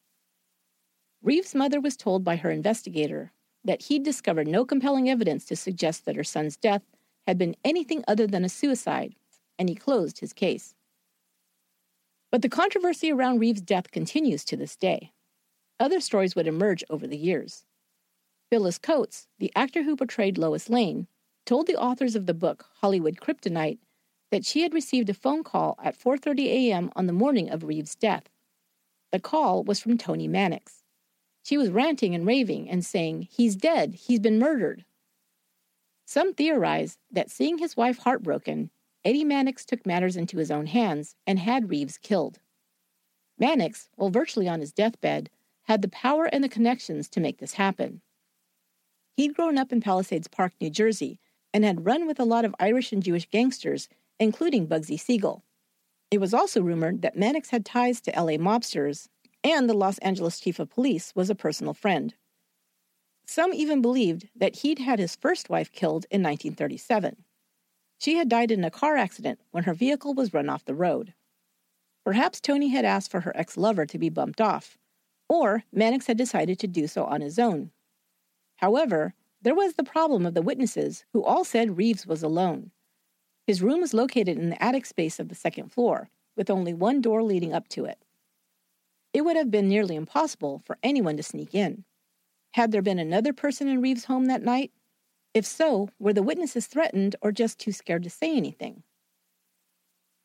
Reeves' 1.23 1.55
mother 1.55 1.79
was 1.79 1.99
told 1.99 2.25
by 2.25 2.37
her 2.37 2.51
investigator 2.51 3.31
that 3.65 3.83
he'd 3.83 4.03
discovered 4.03 4.47
no 4.47 4.65
compelling 4.65 5.09
evidence 5.09 5.45
to 5.47 5.57
suggest 5.57 6.05
that 6.05 6.17
her 6.17 6.25
son's 6.25 6.57
death 6.57 6.83
had 7.27 7.39
been 7.39 7.57
anything 7.65 8.05
other 8.07 8.27
than 8.27 8.45
a 8.45 8.49
suicide, 8.49 9.15
and 9.59 9.69
he 9.69 9.75
closed 9.75 10.21
his 10.21 10.33
case. 10.33 10.75
But 12.31 12.43
the 12.43 12.49
controversy 12.49 13.13
around 13.13 13.39
Reeves' 13.39 13.61
death 13.61 13.91
continues 13.91 14.45
to 14.47 14.57
this 14.57 14.77
day. 14.77 15.13
Other 15.81 16.01
stories 16.01 16.37
would 16.37 16.47
emerge 16.47 16.85
over 16.91 17.07
the 17.07 17.17
years. 17.17 17.65
Phyllis 18.51 18.79
Coates, 18.79 19.27
the 19.39 19.53
actor 19.57 19.83
who 19.83 19.97
portrayed 19.97 20.39
Lois 20.39 20.69
Lane, 20.69 21.09
told 21.47 21.67
the 21.67 21.77
authors 21.77 22.15
of 22.15 22.27
the 22.27 22.35
book 22.35 22.67
Hollywood 22.81 23.17
Kryptonite 23.17 23.79
that 24.31 24.45
she 24.45 24.63
had 24.63 24.75
received 24.75 25.11
a 25.11 25.15
phone 25.15 25.43
call 25.43 25.79
at 25.83 25.99
4:30 25.99 26.47
a.m. 26.47 26.91
on 26.95 27.07
the 27.07 27.13
morning 27.13 27.51
of 27.51 27.65
Reeves' 27.65 27.95
death. 27.95 28.29
The 29.13 29.21
call 29.21 29.65
was 29.65 29.81
from 29.81 29.99
Toni 29.99 30.29
Mannix. 30.29 30.84
She 31.45 31.59
was 31.59 31.69
ranting 31.69 32.15
and 32.15 32.27
raving 32.27 32.71
and 32.71 32.85
saying, 32.85 33.29
"He's 33.31 33.55
dead. 33.55 33.95
He's 33.95 34.19
been 34.19 34.39
murdered." 34.39 34.87
Some 36.07 36.33
theorize 36.33 36.99
that 37.11 37.31
seeing 37.31 37.59
his 37.59 37.77
wife 37.77 37.99
heartbroken, 37.99 38.71
Eddie 39.05 39.25
Mannix 39.25 39.67
took 39.67 39.85
matters 39.85 40.17
into 40.17 40.39
his 40.39 40.51
own 40.51 40.67
hands 40.67 41.17
and 41.27 41.39
had 41.39 41.69
Reeves 41.69 41.99
killed. 41.99 42.41
Mannix, 43.39 43.91
while 43.97 44.09
virtually 44.09 44.49
on 44.49 44.61
his 44.61 44.73
deathbed, 44.73 45.29
had 45.65 45.83
the 45.83 45.89
power 45.89 46.25
and 46.25 46.43
the 46.43 46.49
connections 46.49 47.11
to 47.11 47.21
make 47.21 47.39
this 47.39 47.55
happen. 47.55 48.01
He'd 49.15 49.35
grown 49.35 49.59
up 49.59 49.71
in 49.71 49.83
Palisades 49.83 50.29
Park, 50.29 50.55
New 50.61 50.71
Jersey, 50.71 51.21
and 51.53 51.63
had 51.63 51.85
run 51.85 52.07
with 52.07 52.19
a 52.19 52.25
lot 52.25 52.47
of 52.47 52.55
Irish 52.59 52.91
and 52.91 53.03
Jewish 53.03 53.29
gangsters, 53.29 53.89
including 54.19 54.67
Bugsy 54.67 54.99
Siegel. 54.99 55.45
It 56.11 56.19
was 56.19 56.33
also 56.33 56.63
rumored 56.63 57.03
that 57.03 57.19
Mannix 57.19 57.51
had 57.51 57.67
ties 57.67 58.01
to 58.03 58.13
LA 58.13 58.39
mobsters, 58.39 59.09
and 59.45 59.69
the 59.69 59.75
Los 59.75 59.99
Angeles 59.99 60.41
chief 60.41 60.59
of 60.59 60.71
police 60.71 61.13
was 61.15 61.29
a 61.29 61.35
personal 61.35 61.75
friend. 61.75 62.15
Some 63.27 63.53
even 63.53 63.83
believed 63.83 64.29
that 64.35 64.57
he'd 64.57 64.79
had 64.79 64.99
his 64.99 65.17
first 65.17 65.51
wife 65.51 65.71
killed 65.71 66.07
in 66.11 66.23
1937. 66.23 67.25
She 67.99 68.17
had 68.17 68.29
died 68.29 68.51
in 68.51 68.65
a 68.65 68.71
car 68.71 68.97
accident 68.97 69.39
when 69.51 69.65
her 69.65 69.75
vehicle 69.75 70.15
was 70.15 70.35
run 70.35 70.49
off 70.49 70.65
the 70.65 70.75
road. 70.75 71.15
Perhaps 72.05 72.41
Toni 72.41 72.69
had 72.69 72.85
asked 72.85 73.11
for 73.11 73.21
her 73.21 73.37
ex 73.37 73.57
lover 73.57 73.87
to 73.87 73.99
be 73.99 74.09
bumped 74.09 74.41
off, 74.41 74.77
or 75.29 75.65
Mannix 75.73 76.07
had 76.07 76.19
decided 76.19 76.59
to 76.59 76.67
do 76.67 76.87
so 76.87 77.05
on 77.05 77.21
his 77.21 77.39
own. 77.39 77.71
However, 78.57 79.15
there 79.41 79.55
was 79.55 79.75
the 79.75 79.85
problem 79.85 80.27
of 80.27 80.35
the 80.35 80.43
witnesses 80.43 81.05
who 81.13 81.23
all 81.23 81.45
said 81.45 81.77
Reeves 81.77 82.07
was 82.07 82.23
alone. 82.23 82.71
His 83.47 83.63
room 83.63 83.81
was 83.81 83.95
located 83.95 84.39
in 84.39 84.51
the 84.51 84.63
attic 84.63 84.87
space 84.87 85.19
of 85.19 85.29
the 85.29 85.35
second 85.35 85.71
floor, 85.71 86.11
with 86.37 86.51
only 86.51 86.75
one 86.75 87.01
door 87.01 87.23
leading 87.23 87.53
up 87.53 87.69
to 87.69 87.85
it. 87.85 88.04
It 89.15 89.25
would 89.25 89.37
have 89.37 89.51
been 89.51 89.69
nearly 89.69 89.95
impossible 89.95 90.61
for 90.67 90.77
anyone 90.83 91.17
to 91.17 91.23
sneak 91.23 91.55
in. 91.55 91.85
Had 92.51 92.73
there 92.73 92.83
been 92.83 92.99
another 92.99 93.33
person 93.33 93.69
in 93.69 93.81
Reeves' 93.81 94.07
home 94.07 94.27
that 94.27 94.43
night, 94.43 94.73
if 95.33 95.47
so, 95.47 95.89
were 96.01 96.13
the 96.13 96.23
witnesses 96.23 96.67
threatened 96.67 97.15
or 97.23 97.33
just 97.33 97.59
too 97.59 97.73
scared 97.73 98.03
to 98.03 98.11
say 98.11 98.37
anything? 98.37 98.83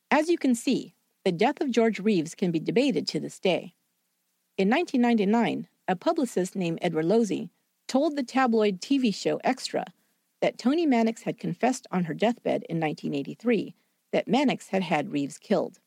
As 0.10 0.28
you 0.28 0.40
can 0.40 0.56
see, 0.56 0.96
the 1.24 1.32
death 1.32 1.62
of 1.62 1.70
George 1.70 2.00
Reeves 2.00 2.34
can 2.34 2.50
be 2.50 2.60
debated 2.60 3.08
to 3.08 3.20
this 3.20 3.40
day. 3.40 3.76
In 4.58 4.70
1999, 4.70 5.68
a 5.88 5.96
publicist 5.96 6.56
named 6.56 6.80
Edward 6.82 7.06
Losey 7.06 7.50
told 7.88 8.16
the 8.16 8.24
tabloid 8.24 8.82
TV 8.82 9.14
show 9.14 9.40
Extra 9.44 9.86
that 10.42 10.58
Toni 10.58 10.88
Mannix 10.88 11.24
had 11.24 11.38
confessed 11.38 11.86
on 11.92 12.06
her 12.06 12.14
deathbed 12.14 12.64
in 12.70 12.80
1983 12.80 13.76
that 14.12 14.28
Mannix 14.28 14.70
had 14.70 14.84
had 14.84 15.12
Reeves 15.12 15.38
killed. 15.38 15.80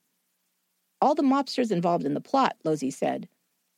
All 1.02 1.16
the 1.16 1.22
mobsters 1.24 1.72
involved 1.72 2.04
in 2.04 2.14
the 2.14 2.20
plot, 2.20 2.56
Losey 2.62 2.92
said, 2.92 3.28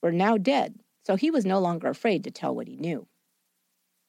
were 0.02 0.12
now 0.12 0.36
dead, 0.36 0.78
so 1.06 1.16
he 1.16 1.30
was 1.30 1.46
no 1.46 1.58
longer 1.58 1.88
afraid 1.88 2.22
to 2.24 2.30
tell 2.30 2.54
what 2.54 2.68
he 2.68 2.76
knew. 2.76 3.06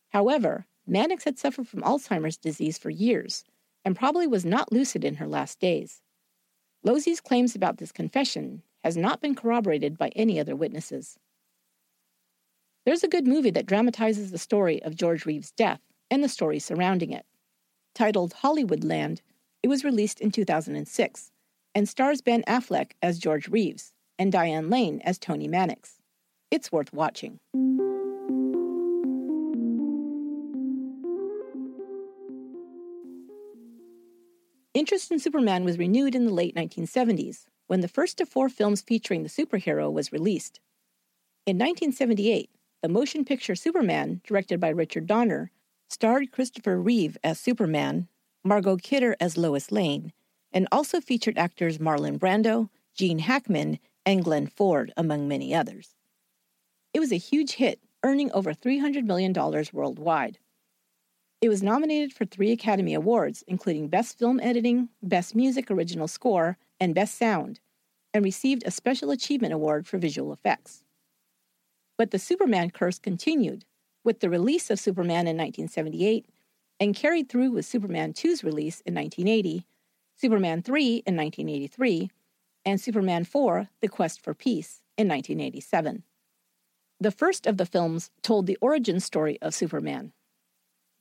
However, 0.09 0.65
Mannix 0.85 1.23
had 1.23 1.39
suffered 1.39 1.65
from 1.65 1.81
Alzheimer's 1.81 2.35
disease 2.35 2.77
for 2.77 2.89
years 2.89 3.45
and 3.85 3.95
probably 3.95 4.27
was 4.27 4.43
not 4.43 4.73
lucid 4.73 5.05
in 5.05 5.15
her 5.15 5.29
last 5.29 5.61
days. 5.61 6.01
Losey's 6.83 7.21
claims 7.21 7.55
about 7.55 7.77
this 7.77 7.93
confession 7.93 8.63
has 8.83 8.97
not 8.97 9.21
been 9.21 9.33
corroborated 9.33 9.97
by 9.97 10.09
any 10.09 10.37
other 10.37 10.53
witnesses. 10.53 11.17
There's 12.85 13.05
a 13.05 13.07
good 13.07 13.25
movie 13.25 13.51
that 13.51 13.65
dramatizes 13.65 14.31
the 14.31 14.37
story 14.37 14.83
of 14.83 14.97
George 14.97 15.25
Reeves' 15.25 15.51
death 15.51 15.79
and 16.11 16.21
the 16.21 16.27
story 16.27 16.59
surrounding 16.59 17.11
it. 17.11 17.25
Titled 17.93 18.33
Hollywoodland, 18.33 19.21
it 19.63 19.69
was 19.69 19.85
released 19.85 20.19
in 20.19 20.31
2006 20.31 21.31
and 21.75 21.87
stars 21.89 22.21
Ben 22.21 22.41
Affleck 22.47 22.93
as 23.01 23.19
George 23.19 23.49
Reeves 23.49 23.91
and 24.17 24.31
Diane 24.31 24.69
Lane 24.69 25.01
as 25.03 25.19
Toni 25.19 25.49
Mannix. 25.49 25.97
It's 26.49 26.71
worth 26.71 26.93
watching. 26.93 27.37
Interest 34.73 35.11
in 35.11 35.19
Superman 35.19 35.63
was 35.63 35.77
renewed 35.77 36.15
in 36.15 36.25
the 36.25 36.33
late 36.33 36.55
1970s 36.55 37.45
when 37.67 37.81
the 37.81 37.87
first 37.87 38.21
of 38.21 38.29
four 38.29 38.49
films 38.49 38.81
featuring 38.81 39.23
the 39.23 39.29
superhero 39.29 39.91
was 39.91 40.11
released. 40.11 40.59
In 41.45 41.57
1978, 41.57 42.49
the 42.81 42.89
motion 42.89 43.25
picture 43.25 43.55
Superman, 43.55 44.21
directed 44.23 44.59
by 44.59 44.69
Richard 44.69 45.07
Donner, 45.07 45.51
starred 45.89 46.31
Christopher 46.31 46.79
Reeve 46.79 47.17
as 47.23 47.39
Superman, 47.39 48.07
Margot 48.43 48.77
Kidder 48.77 49.15
as 49.19 49.37
Lois 49.37 49.71
Lane, 49.71 50.11
and 50.55 50.67
also 50.71 51.01
featured 51.01 51.37
actors 51.37 51.77
Marlon 51.77 52.17
Brando, 52.17 52.69
Gene 52.95 53.19
Hackman, 53.19 53.77
and 54.05 54.23
Glenn 54.23 54.47
Ford, 54.47 54.93
among 54.95 55.27
many 55.27 55.53
others. 55.53 55.93
It 56.93 57.01
was 57.01 57.11
a 57.11 57.17
huge 57.17 57.51
hit, 57.51 57.81
earning 58.03 58.31
over 58.31 58.53
$300 58.53 59.03
million 59.03 59.33
worldwide. 59.73 60.39
It 61.41 61.49
was 61.49 61.61
nominated 61.61 62.13
for 62.13 62.25
three 62.25 62.51
Academy 62.51 62.93
Awards, 62.93 63.43
including 63.47 63.89
Best 63.89 64.17
Film 64.17 64.39
Editing, 64.39 64.89
Best 65.03 65.35
Music 65.35 65.69
Original 65.69 66.07
Score, 66.07 66.57
and 66.79 66.95
Best 66.95 67.17
Sound, 67.17 67.59
and 68.13 68.23
received 68.23 68.63
a 68.65 68.71
Special 68.71 69.11
Achievement 69.11 69.53
Award 69.53 69.85
for 69.85 69.97
Visual 69.97 70.31
Effects. 70.31 70.83
But 71.97 72.11
the 72.11 72.19
Superman 72.19 72.71
curse 72.71 72.97
continued 72.97 73.65
with 74.05 74.21
the 74.21 74.29
release 74.29 74.69
of 74.69 74.79
Superman 74.79 75.27
in 75.27 75.35
1978 75.35 76.25
and 76.79 76.95
carried 76.95 77.27
through 77.27 77.51
with 77.51 77.65
Superman 77.65 78.13
2's 78.13 78.43
release 78.43 78.81
in 78.81 78.95
1980, 78.95 79.65
Superman 80.17 80.61
3 80.61 81.03
in 81.05 81.17
1983, 81.17 82.09
and 82.63 82.79
Superman 82.79 83.25
4 83.25 83.69
The 83.81 83.89
Quest 83.89 84.21
for 84.21 84.33
Peace 84.33 84.81
in 84.97 85.07
1987. 85.09 86.03
The 87.01 87.11
first 87.11 87.45
of 87.45 87.57
the 87.57 87.65
films 87.65 88.11
told 88.21 88.47
the 88.47 88.57
origin 88.61 89.01
story 89.01 89.37
of 89.41 89.53
Superman. 89.53 90.13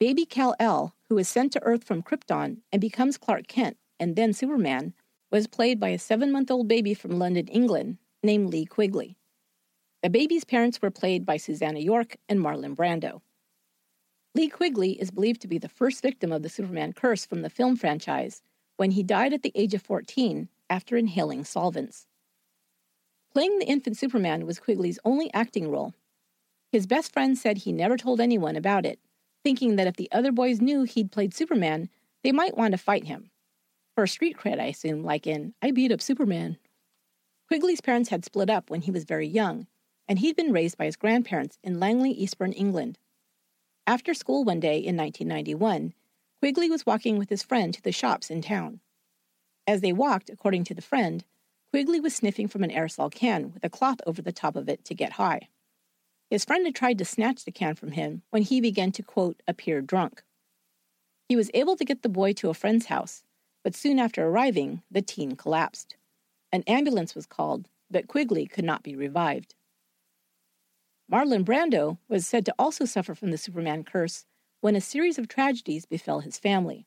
Baby 0.00 0.26
Kal-El, 0.26 0.94
who 1.08 1.16
is 1.18 1.28
sent 1.28 1.52
to 1.52 1.62
Earth 1.62 1.84
from 1.84 2.02
Krypton 2.02 2.58
and 2.72 2.80
becomes 2.80 3.16
Clark 3.16 3.46
Kent 3.46 3.76
and 4.00 4.16
then 4.16 4.32
Superman, 4.32 4.92
was 5.30 5.46
played 5.46 5.78
by 5.78 5.90
a 5.90 5.98
seven 5.98 6.32
month 6.32 6.50
old 6.50 6.66
baby 6.66 6.92
from 6.92 7.18
London, 7.18 7.46
England, 7.46 7.98
named 8.22 8.50
Lee 8.50 8.66
Quigley. 8.66 9.16
The 10.02 10.10
baby's 10.10 10.44
parents 10.44 10.82
were 10.82 10.90
played 10.90 11.24
by 11.24 11.36
Susannah 11.36 11.78
York 11.78 12.16
and 12.28 12.40
Marlon 12.40 12.74
Brando. 12.74 13.20
Lee 14.34 14.48
Quigley 14.48 15.00
is 15.00 15.12
believed 15.12 15.40
to 15.42 15.48
be 15.48 15.58
the 15.58 15.68
first 15.68 16.02
victim 16.02 16.32
of 16.32 16.42
the 16.42 16.48
Superman 16.48 16.92
curse 16.92 17.24
from 17.24 17.42
the 17.42 17.50
film 17.50 17.76
franchise 17.76 18.42
when 18.77 18.93
he 18.93 19.03
died 19.03 19.33
at 19.33 19.43
the 19.43 19.53
age 19.55 19.75
of 19.75 19.83
14 19.83 20.49
after 20.68 20.97
inhaling 20.97 21.45
solvents. 21.45 22.07
Playing 23.33 23.59
the 23.59 23.66
infant 23.66 23.97
Superman 23.97 24.47
was 24.47 24.59
Quigley's 24.61 24.99
only 25.05 25.33
acting 25.35 25.70
role. 25.70 25.95
His 26.70 26.87
best 26.87 27.12
friend 27.12 27.37
said 27.37 27.59
he 27.59 27.72
never 27.72 27.97
told 27.97 28.20
anyone 28.20 28.57
about 28.57 28.87
it, 28.87 28.99
thinking 29.43 29.77
that 29.77 29.87
if 29.87 29.97
the 29.97 30.09
other 30.11 30.33
boys 30.33 30.61
knew 30.61 30.85
he'd 30.85 31.12
played 31.12 31.35
Superman, 31.35 31.89
they 32.22 32.33
might 32.33 32.57
want 32.57 32.72
to 32.72 32.79
fight 32.79 33.05
him. 33.05 33.31
For 33.95 34.07
street 34.07 34.37
cred, 34.37 34.61
I 34.61 34.66
assume, 34.66 35.05
like 35.05 35.27
in, 35.27 35.55
I 35.62 35.70
beat 35.70 35.93
up 35.93 36.01
Superman. 36.01 36.59
Quigley's 37.47 37.81
parents 37.81 38.09
had 38.09 38.25
split 38.25 38.51
up 38.51 38.70
when 38.70 38.81
he 38.81 38.91
was 38.91 39.05
very 39.05 39.29
young, 39.29 39.66
and 40.09 40.18
he'd 40.18 40.37
been 40.37 40.53
raised 40.53 40.77
by 40.77 40.87
his 40.87 40.97
grandparents 40.97 41.59
in 41.62 41.79
Langley, 41.79 42.11
Eastbourne, 42.11 42.53
England. 42.53 42.99
After 43.87 44.14
school 44.14 44.45
one 44.45 44.61
day 44.61 44.79
in 44.79 44.97
1991, 44.97 45.93
Quigley 46.45 46.68
was 46.68 46.84
walking 46.84 47.16
with 47.16 47.30
his 47.30 47.42
friend 47.42 47.72
to 47.72 47.80
the 47.80 47.90
shops 47.90 48.28
in 48.28 48.42
town. 48.42 48.80
As 49.66 49.80
they 49.80 49.95
walked, 49.95 50.28
according 50.28 50.64
to 50.64 50.74
the 50.74 50.82
friend, 50.82 51.24
Quigley 51.70 52.01
was 52.01 52.14
sniffing 52.14 52.49
from 52.49 52.62
an 52.62 52.70
aerosol 52.70 53.11
can 53.11 53.55
with 53.55 53.64
a 53.64 53.70
cloth 53.70 54.03
over 54.07 54.20
the 54.20 54.30
top 54.30 54.55
of 54.55 54.68
it 54.68 54.84
to 54.84 54.95
get 54.95 55.12
high. 55.12 55.49
His 56.28 56.45
friend 56.45 56.66
had 56.66 56.74
tried 56.74 56.99
to 56.99 57.05
snatch 57.07 57.47
the 57.47 57.51
can 57.51 57.76
from 57.76 57.92
him 57.92 58.24
when 58.28 58.42
he 58.42 58.61
began 58.61 58.92
to, 58.92 59.03
quote, 59.03 59.42
appear 59.49 59.80
drunk. 59.80 60.22
He 61.30 61.34
was 61.34 61.51
able 61.55 61.76
to 61.76 61.84
get 61.86 62.03
the 62.03 62.11
boy 62.11 62.34
to 62.34 62.51
a 62.51 62.55
friend's 62.55 62.84
house, 62.84 63.22
but 63.62 63.74
soon 63.74 63.99
after 63.99 64.26
arriving, 64.26 64.82
the 64.90 65.01
teen 65.01 65.36
collapsed. 65.36 65.97
An 66.53 66.62
ambulance 66.66 67.14
was 67.14 67.24
called, 67.24 67.70
but 67.90 68.07
Quigley 68.07 68.45
could 68.45 68.66
not 68.66 68.82
be 68.82 68.95
revived. 68.95 69.55
Marlon 71.11 71.42
Brando 71.42 71.97
was 72.07 72.26
said 72.26 72.45
to 72.45 72.55
also 72.59 72.84
suffer 72.84 73.14
from 73.14 73.30
the 73.30 73.38
Superman 73.38 73.82
curse 73.82 74.26
when 74.64 74.74
a 74.76 74.80
series 74.80 75.18
of 75.18 75.28
tragedies 75.28 75.84
befell 75.84 76.20
his 76.20 76.38
family. 76.38 76.86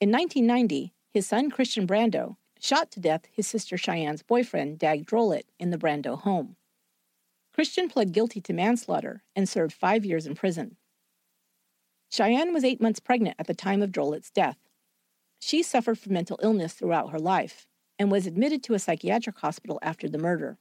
In 0.00 0.12
1990, 0.12 0.94
his 1.12 1.26
son 1.26 1.50
Christian 1.50 1.88
Brando 1.88 2.36
shot 2.60 2.92
to 2.92 3.00
death 3.00 3.22
his 3.32 3.48
sister 3.48 3.76
Cheyenne's 3.76 4.22
boyfriend, 4.22 4.78
Dag 4.78 5.04
Drolet, 5.04 5.42
in 5.58 5.70
the 5.70 5.76
Brando 5.76 6.16
home. 6.16 6.54
Christian 7.52 7.88
pled 7.88 8.12
guilty 8.12 8.40
to 8.42 8.52
manslaughter 8.52 9.24
and 9.34 9.48
served 9.48 9.72
five 9.72 10.04
years 10.04 10.24
in 10.24 10.36
prison. 10.36 10.76
Cheyenne 12.12 12.54
was 12.54 12.62
eight 12.62 12.80
months 12.80 13.00
pregnant 13.00 13.34
at 13.40 13.48
the 13.48 13.54
time 13.54 13.82
of 13.82 13.90
Drolet's 13.90 14.30
death. 14.30 14.58
She 15.40 15.64
suffered 15.64 15.98
from 15.98 16.12
mental 16.12 16.38
illness 16.44 16.74
throughout 16.74 17.10
her 17.10 17.18
life 17.18 17.66
and 17.98 18.08
was 18.08 18.24
admitted 18.24 18.62
to 18.62 18.74
a 18.74 18.78
psychiatric 18.78 19.38
hospital 19.38 19.80
after 19.82 20.08
the 20.08 20.16
murder. 20.16 20.58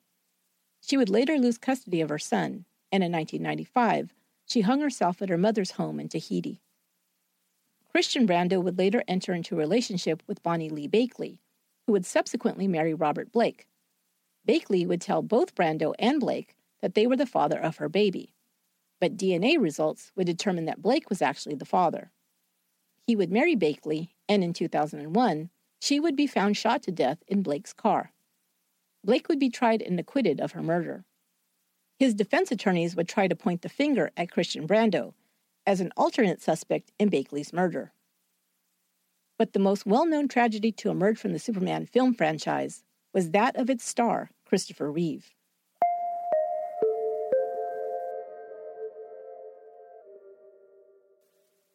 She 0.82 0.98
would 0.98 1.10
later 1.10 1.38
lose 1.38 1.60
custody 1.60 2.02
of 2.02 2.10
her 2.10 2.18
son, 2.18 2.66
and 2.92 3.04
in 3.04 3.12
1995, 3.12 4.16
she 4.46 4.62
hung 4.62 4.82
herself 4.82 5.22
at 5.22 5.30
her 5.30 5.38
mother's 5.38 5.72
home 5.72 6.00
in 6.00 6.10
Tahiti. 6.10 6.62
Christian 7.92 8.28
Brando 8.28 8.62
would 8.62 8.78
later 8.78 9.04
enter 9.08 9.34
into 9.34 9.56
a 9.56 9.58
relationship 9.60 10.24
with 10.28 10.44
Bonnie 10.44 10.70
Lee 10.70 10.88
Bakley, 10.88 11.40
who 11.86 11.94
would 11.94 12.06
subsequently 12.06 12.68
marry 12.68 12.94
Robert 12.94 13.32
Blake. 13.32 13.68
Bakley 14.48 14.88
would 14.88 15.02
tell 15.02 15.22
both 15.22 15.56
Brando 15.56 15.94
and 16.00 16.20
Blake 16.20 16.56
that 16.82 16.96
they 16.96 17.08
were 17.08 17.16
the 17.16 17.26
father 17.26 17.60
of 17.60 17.78
her 17.78 17.90
baby. 17.90 18.34
But 19.00 19.18
DNA 19.18 19.62
results 19.62 20.12
would 20.16 20.28
determine 20.28 20.66
that 20.66 20.82
Blake 20.82 21.10
was 21.10 21.22
actually 21.22 21.56
the 21.56 21.66
father. 21.66 22.12
He 23.06 23.16
would 23.16 23.32
marry 23.32 23.56
Bakley, 23.56 24.10
and 24.28 24.44
in 24.44 24.54
2001, 24.54 25.50
she 25.80 26.00
would 26.00 26.16
be 26.16 26.28
found 26.28 26.58
shot 26.58 26.82
to 26.84 26.92
death 26.92 27.22
in 27.28 27.44
Blake's 27.44 27.74
car. 27.74 28.12
Blake 29.04 29.28
would 29.28 29.40
be 29.40 29.50
tried 29.50 29.82
and 29.82 30.00
acquitted 30.00 30.40
of 30.40 30.54
her 30.54 30.64
murder. 30.64 31.06
His 32.00 32.14
defense 32.14 32.52
attorneys 32.52 32.96
would 32.96 33.08
try 33.08 33.28
to 33.28 33.36
point 33.36 33.62
the 33.62 33.70
finger 33.70 34.12
at 34.18 34.32
Christian 34.32 34.68
Brando 34.68 35.14
as 35.66 35.80
an 35.80 35.92
alternate 35.96 36.42
suspect 36.42 36.92
in 37.00 37.10
Bakley's 37.10 37.54
murder. 37.54 37.94
But 39.38 39.54
the 39.54 39.60
most 39.60 39.86
well 39.86 40.06
known 40.06 40.28
tragedy 40.28 40.72
to 40.74 40.90
emerge 40.90 41.18
from 41.18 41.34
the 41.34 41.40
Superman 41.40 41.86
film 41.86 42.14
franchise 42.14 42.84
was 43.14 43.32
that 43.32 43.56
of 43.56 43.70
its 43.70 43.88
star, 43.88 44.30
Christopher 44.46 44.92
Reeve. 44.92 45.34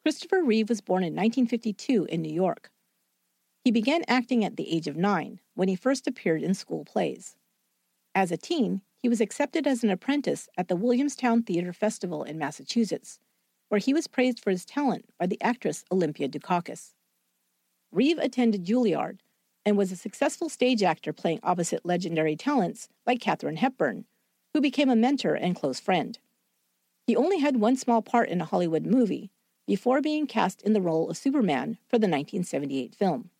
Christopher 0.02 0.42
Reeve 0.42 0.70
was 0.70 0.80
born 0.80 1.02
in 1.02 1.14
1952 1.14 2.06
in 2.06 2.22
New 2.22 2.32
York. 2.32 2.70
He 3.62 3.70
began 3.70 4.04
acting 4.08 4.44
at 4.44 4.56
the 4.56 4.74
age 4.74 4.86
of 4.86 4.96
nine 4.96 5.40
when 5.54 5.68
he 5.68 5.76
first 5.76 6.06
appeared 6.06 6.42
in 6.42 6.54
school 6.54 6.84
plays. 6.84 7.36
As 8.14 8.32
a 8.32 8.38
teen, 8.38 8.80
he 8.98 9.08
was 9.08 9.20
accepted 9.20 9.66
as 9.66 9.84
an 9.84 9.90
apprentice 9.90 10.48
at 10.56 10.68
the 10.68 10.76
Williamstown 10.76 11.42
Theater 11.42 11.72
Festival 11.72 12.24
in 12.24 12.38
Massachusetts, 12.38 13.18
where 13.68 13.78
he 13.78 13.94
was 13.94 14.06
praised 14.06 14.40
for 14.40 14.50
his 14.50 14.64
talent 14.64 15.06
by 15.18 15.26
the 15.26 15.40
actress 15.40 15.84
Olympia 15.90 16.28
Dukakis. 16.28 16.94
Reeve 17.92 18.18
attended 18.18 18.64
Juilliard 18.64 19.18
and 19.64 19.76
was 19.76 19.92
a 19.92 19.96
successful 19.96 20.48
stage 20.48 20.82
actor 20.82 21.12
playing 21.12 21.40
opposite 21.42 21.86
legendary 21.86 22.36
talents 22.36 22.88
like 23.06 23.20
Katharine 23.20 23.56
Hepburn, 23.56 24.04
who 24.52 24.60
became 24.60 24.90
a 24.90 24.96
mentor 24.96 25.34
and 25.34 25.54
close 25.54 25.78
friend. 25.78 26.18
He 27.06 27.16
only 27.16 27.38
had 27.38 27.56
one 27.56 27.76
small 27.76 28.02
part 28.02 28.28
in 28.28 28.40
a 28.40 28.46
Hollywood 28.46 28.84
movie, 28.84 29.30
before 29.66 30.00
being 30.00 30.26
cast 30.26 30.62
in 30.62 30.72
the 30.72 30.80
role 30.80 31.10
of 31.10 31.16
Superman 31.16 31.76
for 31.88 31.98
the 31.98 32.08
1978 32.08 32.94
film. 32.94 33.30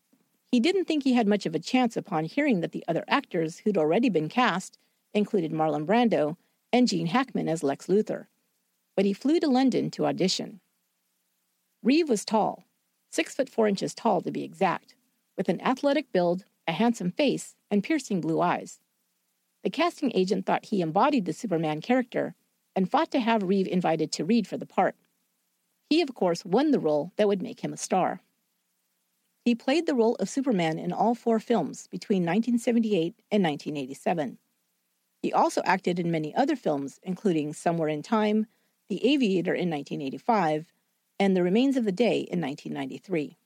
He 0.53 0.61
didn't 0.61 0.85
think 0.85 1.03
he 1.03 1.15
had 1.15 1.27
much 1.27 1.47
of 1.47 1.55
a 1.55 1.59
chance 1.59 1.97
upon 1.97 2.27
hearing 2.27 2.61
that 2.61 2.73
the 2.73 2.85
other 2.87 3.05
actors 3.09 3.61
who'd 3.61 3.79
already 3.79 4.11
been 4.11 4.29
cast 4.29 4.79
included 5.19 5.53
Marlon 5.53 5.85
Brando 5.85 6.37
and 6.73 6.89
Gene 6.89 7.09
Hackman 7.09 7.49
as 7.49 7.63
Lex 7.63 7.89
Luthor, 7.89 8.27
but 8.97 9.05
he 9.05 9.13
flew 9.13 9.39
to 9.41 9.49
London 9.49 9.91
to 9.91 10.07
audition. 10.07 10.61
Reeve 11.83 12.09
was 12.09 12.25
tall, 12.25 12.65
six 13.11 13.35
foot 13.35 13.49
four 13.49 13.69
inches 13.69 13.95
tall 13.95 14.21
to 14.23 14.31
be 14.31 14.45
exact, 14.45 14.95
with 15.37 15.49
an 15.49 15.61
athletic 15.61 16.11
build, 16.13 16.45
a 16.67 16.73
handsome 16.73 17.11
face, 17.11 17.55
and 17.71 17.85
piercing 17.85 18.21
blue 18.21 18.41
eyes. 18.41 18.81
The 19.63 19.71
casting 19.71 20.13
agent 20.15 20.47
thought 20.47 20.67
he 20.67 20.81
embodied 20.81 21.27
the 21.27 21.33
Superman 21.33 21.81
character 21.81 22.35
and 22.75 22.91
fought 22.91 23.11
to 23.11 23.21
have 23.21 23.43
Reeve 23.43 23.67
invited 23.67 24.13
to 24.13 24.25
read 24.25 24.47
for 24.47 24.57
the 24.57 24.67
part. 24.67 24.95
He, 25.91 26.01
of 26.01 26.15
course, 26.15 26.45
won 26.45 26.71
the 26.71 26.81
role 26.81 27.13
that 27.17 27.29
would 27.29 27.43
make 27.43 27.61
him 27.61 27.73
a 27.73 27.77
star. 27.77 28.21
He 29.45 29.55
played 29.55 29.87
the 29.87 29.95
role 29.95 30.15
of 30.17 30.29
Superman 30.29 30.79
in 30.79 30.93
all 30.93 31.15
four 31.15 31.41
films 31.41 31.87
between 31.87 32.23
1978 32.23 33.15
and 33.31 33.43
1987. 33.43 34.39
He 35.23 35.33
also 35.33 35.63
acted 35.65 35.99
in 35.99 36.11
many 36.11 36.35
other 36.35 36.57
films, 36.57 37.01
including 37.03 37.53
Somewhere 37.53 37.89
in 37.89 38.03
Time, 38.03 38.47
The 38.89 39.05
Aviator 39.05 39.53
in 39.53 39.71
1985, 39.71 40.73
and 41.19 41.37
The 41.37 41.43
Remains 41.43 41.77
of 41.77 41.85
the 41.85 41.93
Day 41.93 42.21
in 42.21 42.41
1993. 42.41 43.37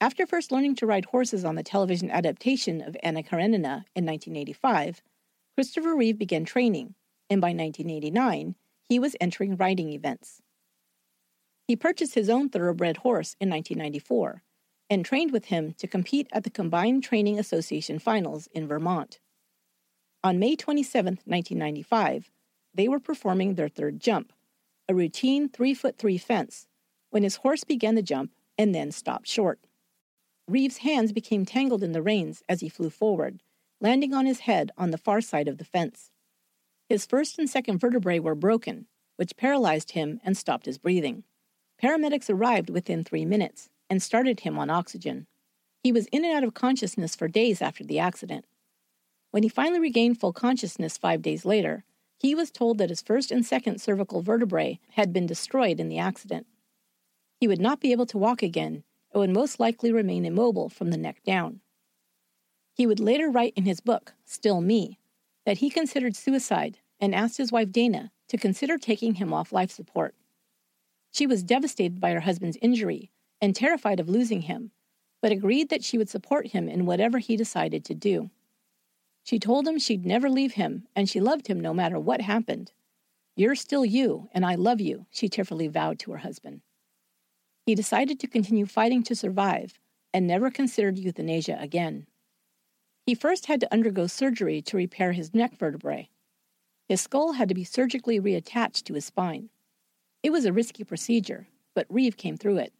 After 0.00 0.26
first 0.26 0.52
learning 0.52 0.76
to 0.76 0.86
ride 0.86 1.06
horses 1.06 1.44
on 1.44 1.56
the 1.56 1.62
television 1.62 2.10
adaptation 2.10 2.80
of 2.80 2.96
Anna 3.02 3.22
Karenina 3.22 3.84
in 3.96 4.06
1985, 4.06 5.02
Christopher 5.56 5.94
Reeve 5.96 6.18
began 6.18 6.44
training, 6.44 6.94
and 7.28 7.40
by 7.40 7.48
1989, 7.48 8.54
he 8.88 8.98
was 8.98 9.16
entering 9.20 9.56
riding 9.56 9.92
events. 9.92 10.40
He 11.66 11.76
purchased 11.76 12.14
his 12.14 12.30
own 12.30 12.48
thoroughbred 12.48 12.98
horse 12.98 13.36
in 13.40 13.50
1994 13.50 14.42
and 14.88 15.04
trained 15.04 15.32
with 15.32 15.46
him 15.46 15.74
to 15.74 15.86
compete 15.86 16.28
at 16.32 16.44
the 16.44 16.50
Combined 16.50 17.02
Training 17.02 17.38
Association 17.38 17.98
finals 17.98 18.48
in 18.54 18.66
Vermont. 18.66 19.18
On 20.24 20.38
May 20.38 20.56
27, 20.56 21.20
1995, 21.24 22.30
they 22.74 22.88
were 22.88 22.98
performing 22.98 23.54
their 23.54 23.68
third 23.68 24.00
jump, 24.00 24.32
a 24.88 24.94
routine 24.94 25.48
3 25.48 25.74
foot 25.74 25.96
3 25.96 26.18
fence, 26.18 26.66
when 27.10 27.22
his 27.22 27.36
horse 27.36 27.62
began 27.62 27.94
the 27.94 28.02
jump 28.02 28.32
and 28.58 28.74
then 28.74 28.90
stopped 28.90 29.28
short. 29.28 29.60
Reeve's 30.48 30.78
hands 30.78 31.12
became 31.12 31.44
tangled 31.44 31.84
in 31.84 31.92
the 31.92 32.02
reins 32.02 32.42
as 32.48 32.60
he 32.60 32.68
flew 32.68 32.90
forward, 32.90 33.42
landing 33.80 34.12
on 34.12 34.26
his 34.26 34.40
head 34.40 34.72
on 34.76 34.90
the 34.90 34.98
far 34.98 35.20
side 35.20 35.46
of 35.46 35.58
the 35.58 35.64
fence. 35.64 36.10
His 36.88 37.06
first 37.06 37.38
and 37.38 37.48
second 37.48 37.78
vertebrae 37.78 38.18
were 38.18 38.34
broken, 38.34 38.86
which 39.16 39.36
paralyzed 39.36 39.92
him 39.92 40.20
and 40.24 40.36
stopped 40.36 40.66
his 40.66 40.78
breathing. 40.78 41.22
Paramedics 41.80 42.28
arrived 42.28 42.70
within 42.70 43.04
three 43.04 43.24
minutes 43.24 43.68
and 43.88 44.02
started 44.02 44.40
him 44.40 44.58
on 44.58 44.68
oxygen. 44.68 45.28
He 45.84 45.92
was 45.92 46.06
in 46.06 46.24
and 46.24 46.34
out 46.34 46.44
of 46.44 46.54
consciousness 46.54 47.14
for 47.14 47.28
days 47.28 47.62
after 47.62 47.84
the 47.84 48.00
accident. 48.00 48.46
When 49.38 49.44
he 49.44 49.48
finally 49.48 49.78
regained 49.78 50.18
full 50.18 50.32
consciousness 50.32 50.98
five 50.98 51.22
days 51.22 51.44
later, 51.44 51.84
he 52.18 52.34
was 52.34 52.50
told 52.50 52.78
that 52.78 52.88
his 52.88 53.00
first 53.00 53.30
and 53.30 53.46
second 53.46 53.80
cervical 53.80 54.20
vertebrae 54.20 54.80
had 54.94 55.12
been 55.12 55.26
destroyed 55.28 55.78
in 55.78 55.88
the 55.88 56.00
accident. 56.00 56.48
He 57.38 57.46
would 57.46 57.60
not 57.60 57.78
be 57.78 57.92
able 57.92 58.06
to 58.06 58.18
walk 58.18 58.42
again 58.42 58.82
and 59.12 59.20
would 59.20 59.30
most 59.30 59.60
likely 59.60 59.92
remain 59.92 60.24
immobile 60.24 60.68
from 60.68 60.90
the 60.90 60.96
neck 60.96 61.22
down. 61.22 61.60
He 62.74 62.84
would 62.84 62.98
later 62.98 63.30
write 63.30 63.52
in 63.54 63.64
his 63.64 63.78
book, 63.78 64.14
Still 64.24 64.60
Me, 64.60 64.98
that 65.46 65.58
he 65.58 65.70
considered 65.70 66.16
suicide 66.16 66.80
and 66.98 67.14
asked 67.14 67.36
his 67.36 67.52
wife 67.52 67.70
Dana 67.70 68.10
to 68.30 68.38
consider 68.38 68.76
taking 68.76 69.14
him 69.14 69.32
off 69.32 69.52
life 69.52 69.70
support. 69.70 70.16
She 71.12 71.28
was 71.28 71.44
devastated 71.44 72.00
by 72.00 72.10
her 72.10 72.20
husband's 72.22 72.58
injury 72.60 73.12
and 73.40 73.54
terrified 73.54 74.00
of 74.00 74.08
losing 74.08 74.40
him, 74.40 74.72
but 75.22 75.30
agreed 75.30 75.68
that 75.68 75.84
she 75.84 75.96
would 75.96 76.08
support 76.08 76.48
him 76.48 76.68
in 76.68 76.86
whatever 76.86 77.18
he 77.18 77.36
decided 77.36 77.84
to 77.84 77.94
do. 77.94 78.30
She 79.28 79.38
told 79.38 79.68
him 79.68 79.78
she'd 79.78 80.06
never 80.06 80.30
leave 80.30 80.54
him 80.54 80.88
and 80.96 81.06
she 81.06 81.20
loved 81.20 81.48
him 81.48 81.60
no 81.60 81.74
matter 81.74 82.00
what 82.00 82.22
happened. 82.22 82.72
You're 83.36 83.56
still 83.56 83.84
you, 83.84 84.30
and 84.32 84.46
I 84.46 84.54
love 84.54 84.80
you, 84.80 85.04
she 85.10 85.28
tearfully 85.28 85.68
vowed 85.68 85.98
to 85.98 86.12
her 86.12 86.16
husband. 86.16 86.62
He 87.66 87.74
decided 87.74 88.18
to 88.20 88.26
continue 88.26 88.64
fighting 88.64 89.02
to 89.02 89.14
survive 89.14 89.78
and 90.14 90.26
never 90.26 90.50
considered 90.50 90.98
euthanasia 90.98 91.58
again. 91.60 92.06
He 93.04 93.14
first 93.14 93.44
had 93.44 93.60
to 93.60 93.70
undergo 93.70 94.06
surgery 94.06 94.62
to 94.62 94.78
repair 94.78 95.12
his 95.12 95.34
neck 95.34 95.58
vertebrae. 95.58 96.08
His 96.88 97.02
skull 97.02 97.32
had 97.32 97.50
to 97.50 97.54
be 97.54 97.64
surgically 97.64 98.18
reattached 98.18 98.84
to 98.84 98.94
his 98.94 99.04
spine. 99.04 99.50
It 100.22 100.30
was 100.30 100.46
a 100.46 100.54
risky 100.54 100.84
procedure, 100.84 101.48
but 101.74 101.86
Reeve 101.90 102.16
came 102.16 102.38
through 102.38 102.56
it. 102.56 102.72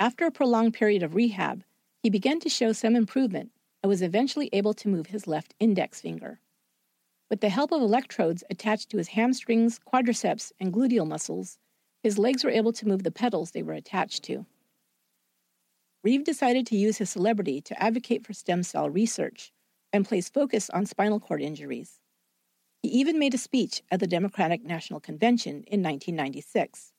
After 0.00 0.26
a 0.26 0.32
prolonged 0.32 0.74
period 0.74 1.04
of 1.04 1.14
rehab, 1.14 1.62
he 2.02 2.10
began 2.10 2.40
to 2.40 2.48
show 2.48 2.72
some 2.72 2.96
improvement 2.96 3.52
and 3.82 3.88
was 3.88 4.02
eventually 4.02 4.48
able 4.52 4.74
to 4.74 4.88
move 4.88 5.06
his 5.06 5.26
left 5.26 5.54
index 5.58 6.00
finger. 6.00 6.40
With 7.30 7.40
the 7.40 7.48
help 7.48 7.72
of 7.72 7.80
electrodes 7.80 8.44
attached 8.50 8.90
to 8.90 8.98
his 8.98 9.08
hamstrings, 9.08 9.78
quadriceps, 9.78 10.52
and 10.60 10.72
gluteal 10.72 11.06
muscles, 11.06 11.58
his 12.02 12.18
legs 12.18 12.44
were 12.44 12.50
able 12.50 12.72
to 12.74 12.86
move 12.86 13.02
the 13.02 13.10
pedals 13.10 13.50
they 13.50 13.62
were 13.62 13.72
attached 13.72 14.22
to. 14.24 14.44
Reeve 16.04 16.24
decided 16.24 16.66
to 16.66 16.76
use 16.76 16.98
his 16.98 17.10
celebrity 17.10 17.60
to 17.62 17.82
advocate 17.82 18.26
for 18.26 18.32
stem 18.32 18.62
cell 18.62 18.90
research 18.90 19.52
and 19.92 20.04
place 20.04 20.28
focus 20.28 20.68
on 20.70 20.84
spinal 20.84 21.20
cord 21.20 21.40
injuries. 21.40 22.00
He 22.82 22.88
even 22.88 23.18
made 23.18 23.34
a 23.34 23.38
speech 23.38 23.82
at 23.90 24.00
the 24.00 24.08
Democratic 24.08 24.64
National 24.64 24.98
Convention 24.98 25.64
in 25.68 25.82
1996. 25.82 26.92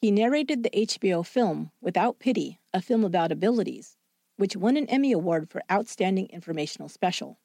He 0.00 0.10
narrated 0.10 0.62
the 0.62 0.70
HBO 0.70 1.24
film 1.24 1.70
Without 1.80 2.18
Pity, 2.18 2.58
a 2.74 2.82
film 2.82 3.04
about 3.04 3.30
abilities, 3.30 3.96
which 4.36 4.56
won 4.56 4.76
an 4.76 4.86
Emmy 4.86 5.12
Award 5.12 5.48
for 5.50 5.62
Outstanding 5.70 6.28
Informational 6.28 6.88
Special. 6.88 7.38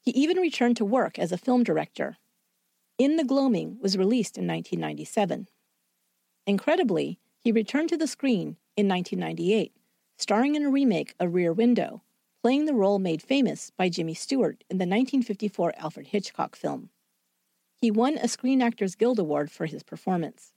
He 0.00 0.10
even 0.12 0.38
returned 0.38 0.76
to 0.76 0.84
work 0.84 1.18
as 1.18 1.32
a 1.32 1.38
film 1.38 1.64
director. 1.64 2.18
In 2.98 3.16
the 3.16 3.24
Gloaming 3.24 3.78
was 3.80 3.96
released 3.96 4.36
in 4.36 4.46
1997. 4.46 5.48
Incredibly, 6.46 7.18
he 7.40 7.52
returned 7.52 7.88
to 7.88 7.96
the 7.96 8.06
screen 8.06 8.56
in 8.76 8.88
1998, 8.88 9.72
starring 10.16 10.54
in 10.54 10.64
a 10.64 10.70
remake 10.70 11.14
of 11.18 11.34
Rear 11.34 11.52
Window, 11.52 12.02
playing 12.42 12.66
the 12.66 12.74
role 12.74 12.98
made 12.98 13.22
famous 13.22 13.70
by 13.70 13.88
Jimmy 13.88 14.14
Stewart 14.14 14.62
in 14.68 14.76
the 14.76 14.82
1954 14.84 15.72
Alfred 15.78 16.08
Hitchcock 16.08 16.54
film. 16.54 16.90
He 17.76 17.90
won 17.90 18.18
a 18.18 18.28
Screen 18.28 18.62
Actors 18.62 18.94
Guild 18.94 19.18
Award 19.18 19.50
for 19.50 19.66
his 19.66 19.82
performance. 19.82 20.52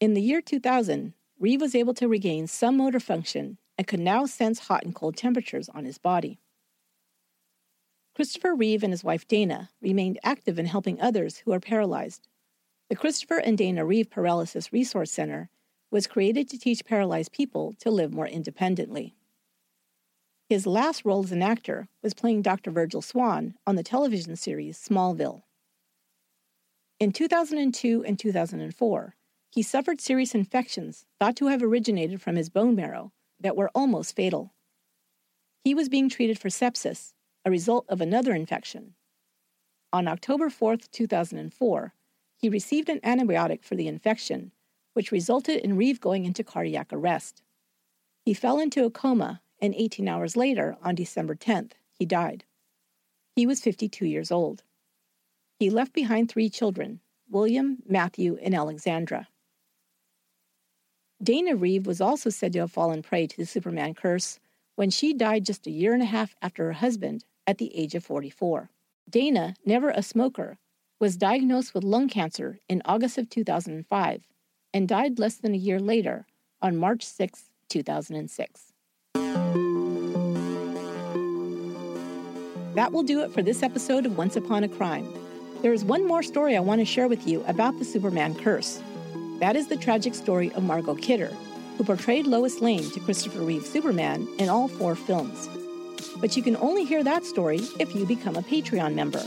In 0.00 0.14
the 0.14 0.22
year 0.22 0.40
2000, 0.40 1.14
Reeve 1.40 1.62
was 1.62 1.74
able 1.74 1.94
to 1.94 2.06
regain 2.06 2.46
some 2.46 2.76
motor 2.76 3.00
function 3.00 3.56
and 3.78 3.86
could 3.86 3.98
now 3.98 4.26
sense 4.26 4.58
hot 4.58 4.84
and 4.84 4.94
cold 4.94 5.16
temperatures 5.16 5.70
on 5.70 5.86
his 5.86 5.96
body. 5.96 6.38
Christopher 8.14 8.54
Reeve 8.54 8.82
and 8.82 8.92
his 8.92 9.02
wife 9.02 9.26
Dana 9.26 9.70
remained 9.80 10.18
active 10.22 10.58
in 10.58 10.66
helping 10.66 11.00
others 11.00 11.38
who 11.38 11.52
are 11.52 11.60
paralyzed. 11.60 12.28
The 12.90 12.96
Christopher 12.96 13.38
and 13.38 13.56
Dana 13.56 13.86
Reeve 13.86 14.10
Paralysis 14.10 14.70
Resource 14.70 15.10
Center 15.10 15.48
was 15.90 16.06
created 16.06 16.46
to 16.50 16.58
teach 16.58 16.84
paralyzed 16.84 17.32
people 17.32 17.74
to 17.80 17.90
live 17.90 18.12
more 18.12 18.26
independently. 18.26 19.14
His 20.50 20.66
last 20.66 21.06
role 21.06 21.24
as 21.24 21.32
an 21.32 21.42
actor 21.42 21.88
was 22.02 22.12
playing 22.12 22.42
Dr. 22.42 22.70
Virgil 22.70 23.00
Swan 23.00 23.54
on 23.66 23.76
the 23.76 23.82
television 23.82 24.36
series 24.36 24.76
Smallville. 24.76 25.42
In 26.98 27.12
2002 27.12 28.04
and 28.04 28.18
2004, 28.18 29.14
he 29.50 29.62
suffered 29.62 30.00
serious 30.00 30.34
infections 30.34 31.06
thought 31.18 31.36
to 31.36 31.48
have 31.48 31.62
originated 31.62 32.22
from 32.22 32.36
his 32.36 32.48
bone 32.48 32.76
marrow 32.76 33.12
that 33.40 33.56
were 33.56 33.70
almost 33.74 34.14
fatal. 34.14 34.54
He 35.64 35.74
was 35.74 35.88
being 35.88 36.08
treated 36.08 36.38
for 36.38 36.48
sepsis, 36.48 37.14
a 37.44 37.50
result 37.50 37.84
of 37.88 38.00
another 38.00 38.32
infection. 38.32 38.94
On 39.92 40.06
October 40.06 40.50
4, 40.50 40.76
2004, 40.92 41.94
he 42.36 42.48
received 42.48 42.88
an 42.88 43.00
antibiotic 43.00 43.64
for 43.64 43.74
the 43.74 43.88
infection, 43.88 44.52
which 44.94 45.10
resulted 45.10 45.56
in 45.56 45.76
Reeve 45.76 46.00
going 46.00 46.24
into 46.24 46.44
cardiac 46.44 46.92
arrest. 46.92 47.42
He 48.24 48.34
fell 48.34 48.60
into 48.60 48.84
a 48.84 48.90
coma, 48.90 49.42
and 49.60 49.74
18 49.74 50.08
hours 50.08 50.36
later, 50.36 50.76
on 50.82 50.94
December 50.94 51.34
10th, 51.34 51.72
he 51.90 52.06
died. 52.06 52.44
He 53.34 53.46
was 53.46 53.60
52 53.60 54.06
years 54.06 54.30
old. 54.30 54.62
He 55.58 55.70
left 55.70 55.92
behind 55.92 56.28
three 56.30 56.48
children 56.48 57.00
William, 57.28 57.78
Matthew, 57.86 58.38
and 58.42 58.54
Alexandra. 58.54 59.28
Dana 61.22 61.54
Reeve 61.54 61.86
was 61.86 62.00
also 62.00 62.30
said 62.30 62.54
to 62.54 62.60
have 62.60 62.72
fallen 62.72 63.02
prey 63.02 63.26
to 63.26 63.36
the 63.36 63.44
Superman 63.44 63.92
curse 63.92 64.40
when 64.76 64.88
she 64.88 65.12
died 65.12 65.44
just 65.44 65.66
a 65.66 65.70
year 65.70 65.92
and 65.92 66.02
a 66.02 66.06
half 66.06 66.34
after 66.40 66.64
her 66.64 66.72
husband 66.72 67.24
at 67.46 67.58
the 67.58 67.76
age 67.76 67.94
of 67.94 68.02
44. 68.02 68.70
Dana, 69.08 69.54
never 69.64 69.90
a 69.90 70.02
smoker, 70.02 70.56
was 70.98 71.18
diagnosed 71.18 71.74
with 71.74 71.84
lung 71.84 72.08
cancer 72.08 72.58
in 72.68 72.80
August 72.86 73.18
of 73.18 73.28
2005 73.28 74.26
and 74.72 74.88
died 74.88 75.18
less 75.18 75.36
than 75.36 75.52
a 75.52 75.58
year 75.58 75.78
later 75.78 76.26
on 76.62 76.78
March 76.78 77.04
6, 77.04 77.50
2006. 77.68 78.72
That 82.74 82.92
will 82.92 83.02
do 83.02 83.20
it 83.20 83.32
for 83.32 83.42
this 83.42 83.62
episode 83.62 84.06
of 84.06 84.16
Once 84.16 84.36
Upon 84.36 84.64
a 84.64 84.68
Crime. 84.68 85.06
There 85.60 85.74
is 85.74 85.84
one 85.84 86.06
more 86.06 86.22
story 86.22 86.56
I 86.56 86.60
want 86.60 86.80
to 86.80 86.86
share 86.86 87.08
with 87.08 87.26
you 87.26 87.44
about 87.46 87.78
the 87.78 87.84
Superman 87.84 88.34
curse. 88.34 88.80
That 89.40 89.56
is 89.56 89.68
the 89.68 89.76
tragic 89.76 90.14
story 90.14 90.52
of 90.52 90.64
Margot 90.64 90.96
Kidder, 90.96 91.34
who 91.78 91.84
portrayed 91.84 92.26
Lois 92.26 92.60
Lane 92.60 92.90
to 92.90 93.00
Christopher 93.00 93.40
Reeve's 93.40 93.70
Superman 93.70 94.28
in 94.38 94.50
all 94.50 94.68
four 94.68 94.94
films. 94.94 95.48
But 96.20 96.36
you 96.36 96.42
can 96.42 96.58
only 96.58 96.84
hear 96.84 97.02
that 97.02 97.24
story 97.24 97.60
if 97.78 97.94
you 97.94 98.04
become 98.04 98.36
a 98.36 98.42
Patreon 98.42 98.94
member. 98.94 99.22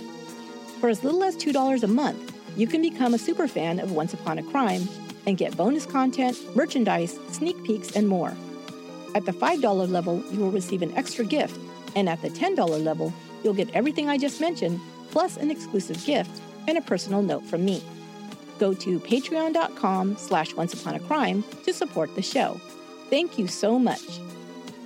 For 0.80 0.90
as 0.90 1.04
little 1.04 1.24
as 1.24 1.36
$2 1.36 1.82
a 1.82 1.88
month, 1.88 2.32
you 2.56 2.68
can 2.68 2.84
become 2.84 3.16
a 3.16 3.18
superfan 3.18 3.82
of 3.82 3.92
Once 3.92 4.14
Upon 4.14 4.38
a 4.38 4.44
Crime 4.44 4.88
and 5.26 5.36
get 5.36 5.58
bonus 5.58 5.88
content, 5.88 6.38
merchandise, 6.56 7.18
sneak 7.32 7.64
peeks, 7.64 7.96
and 7.96 8.08
more. 8.08 8.36
At 9.16 9.26
the 9.26 9.32
$5 9.32 9.90
level, 9.90 10.24
you 10.32 10.42
will 10.42 10.52
receive 10.52 10.84
an 10.84 10.96
extra 10.96 11.26
gift, 11.26 11.60
and 11.96 12.08
at 12.08 12.22
the 12.22 12.30
$10 12.30 12.84
level, 12.84 13.12
you'll 13.44 13.56
get 13.56 13.72
everything 13.72 14.10
I 14.10 14.20
just 14.20 14.40
mentioned, 14.40 14.80
plus 15.10 15.38
an 15.38 15.50
exclusive 15.50 16.06
gift 16.06 16.40
and 16.68 16.78
a 16.78 16.82
personal 16.82 17.24
note 17.24 17.46
from 17.46 17.66
me. 17.66 17.82
Go 18.64 18.74
to 18.74 18.98
patreon.com 19.02 20.16
slash 20.16 20.54
onceuponacrime 20.54 21.44
to 21.66 21.74
support 21.74 22.16
the 22.16 22.22
show. 22.22 22.62
Thank 23.10 23.38
you 23.38 23.46
so 23.46 23.78
much. 23.78 24.22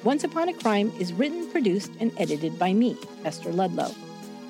Once 0.03 0.23
Upon 0.23 0.49
a 0.49 0.53
Crime 0.53 0.91
is 0.99 1.13
written, 1.13 1.47
produced, 1.51 1.91
and 1.99 2.11
edited 2.17 2.57
by 2.57 2.73
me, 2.73 2.97
Esther 3.23 3.53
Ludlow. 3.53 3.91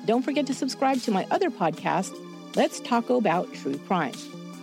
Don't 0.06 0.22
forget 0.22 0.46
to 0.46 0.54
subscribe 0.54 1.02
to 1.02 1.10
my 1.10 1.26
other 1.30 1.50
podcast, 1.50 2.10
Let's 2.56 2.80
Talk 2.80 3.10
About 3.10 3.52
True 3.52 3.76
Crime, 3.86 4.14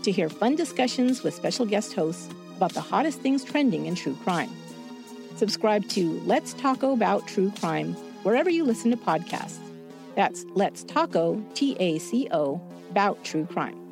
to 0.02 0.12
hear 0.12 0.30
fun 0.30 0.56
discussions 0.56 1.22
with 1.22 1.36
special 1.36 1.68
guest 1.68 1.94
hosts 1.94 2.28
about 2.58 2.74
the 2.74 2.82
hottest 2.82 3.20
things 3.20 3.44
trending 3.44 3.86
in 3.86 3.94
true 3.94 4.18
crime. 4.24 4.50
Subscribe 5.36 5.88
to 5.90 6.20
Let's 6.22 6.56
Taco 6.56 6.92
About 6.92 7.28
True 7.28 7.52
Crime 7.60 7.94
wherever 8.24 8.50
you 8.50 8.64
listen 8.64 8.90
to 8.90 8.98
podcasts. 8.98 9.60
That's 10.16 10.44
Let's 10.56 10.84
Taco, 10.84 11.40
T 11.54 11.78
A 11.80 12.00
C 12.00 12.28
O, 12.32 12.60
about 12.90 13.24
true 13.24 13.46
crime. 13.46 13.85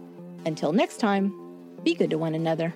Until 0.46 0.74
next 0.74 0.98
time, 0.98 1.34
be 1.84 1.96
good 1.96 2.10
to 2.10 2.18
one 2.18 2.36
another. 2.36 2.74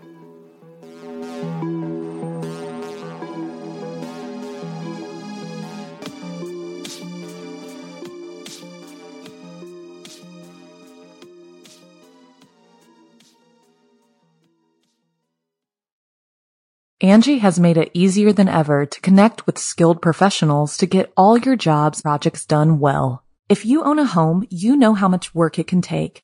Angie 16.99 17.37
has 17.37 17.59
made 17.59 17.77
it 17.77 17.91
easier 17.93 18.33
than 18.33 18.49
ever 18.49 18.85
to 18.85 19.01
connect 19.01 19.45
with 19.45 19.59
skilled 19.59 20.01
professionals 20.01 20.77
to 20.77 20.87
get 20.87 21.13
all 21.15 21.37
your 21.37 21.55
jobs 21.55 22.01
projects 22.01 22.43
done 22.43 22.79
well. 22.79 23.23
If 23.47 23.65
you 23.65 23.83
own 23.83 23.99
a 23.99 24.05
home, 24.05 24.47
you 24.49 24.75
know 24.75 24.95
how 24.95 25.07
much 25.07 25.33
work 25.35 25.59
it 25.59 25.67
can 25.67 25.81
take, 25.81 26.23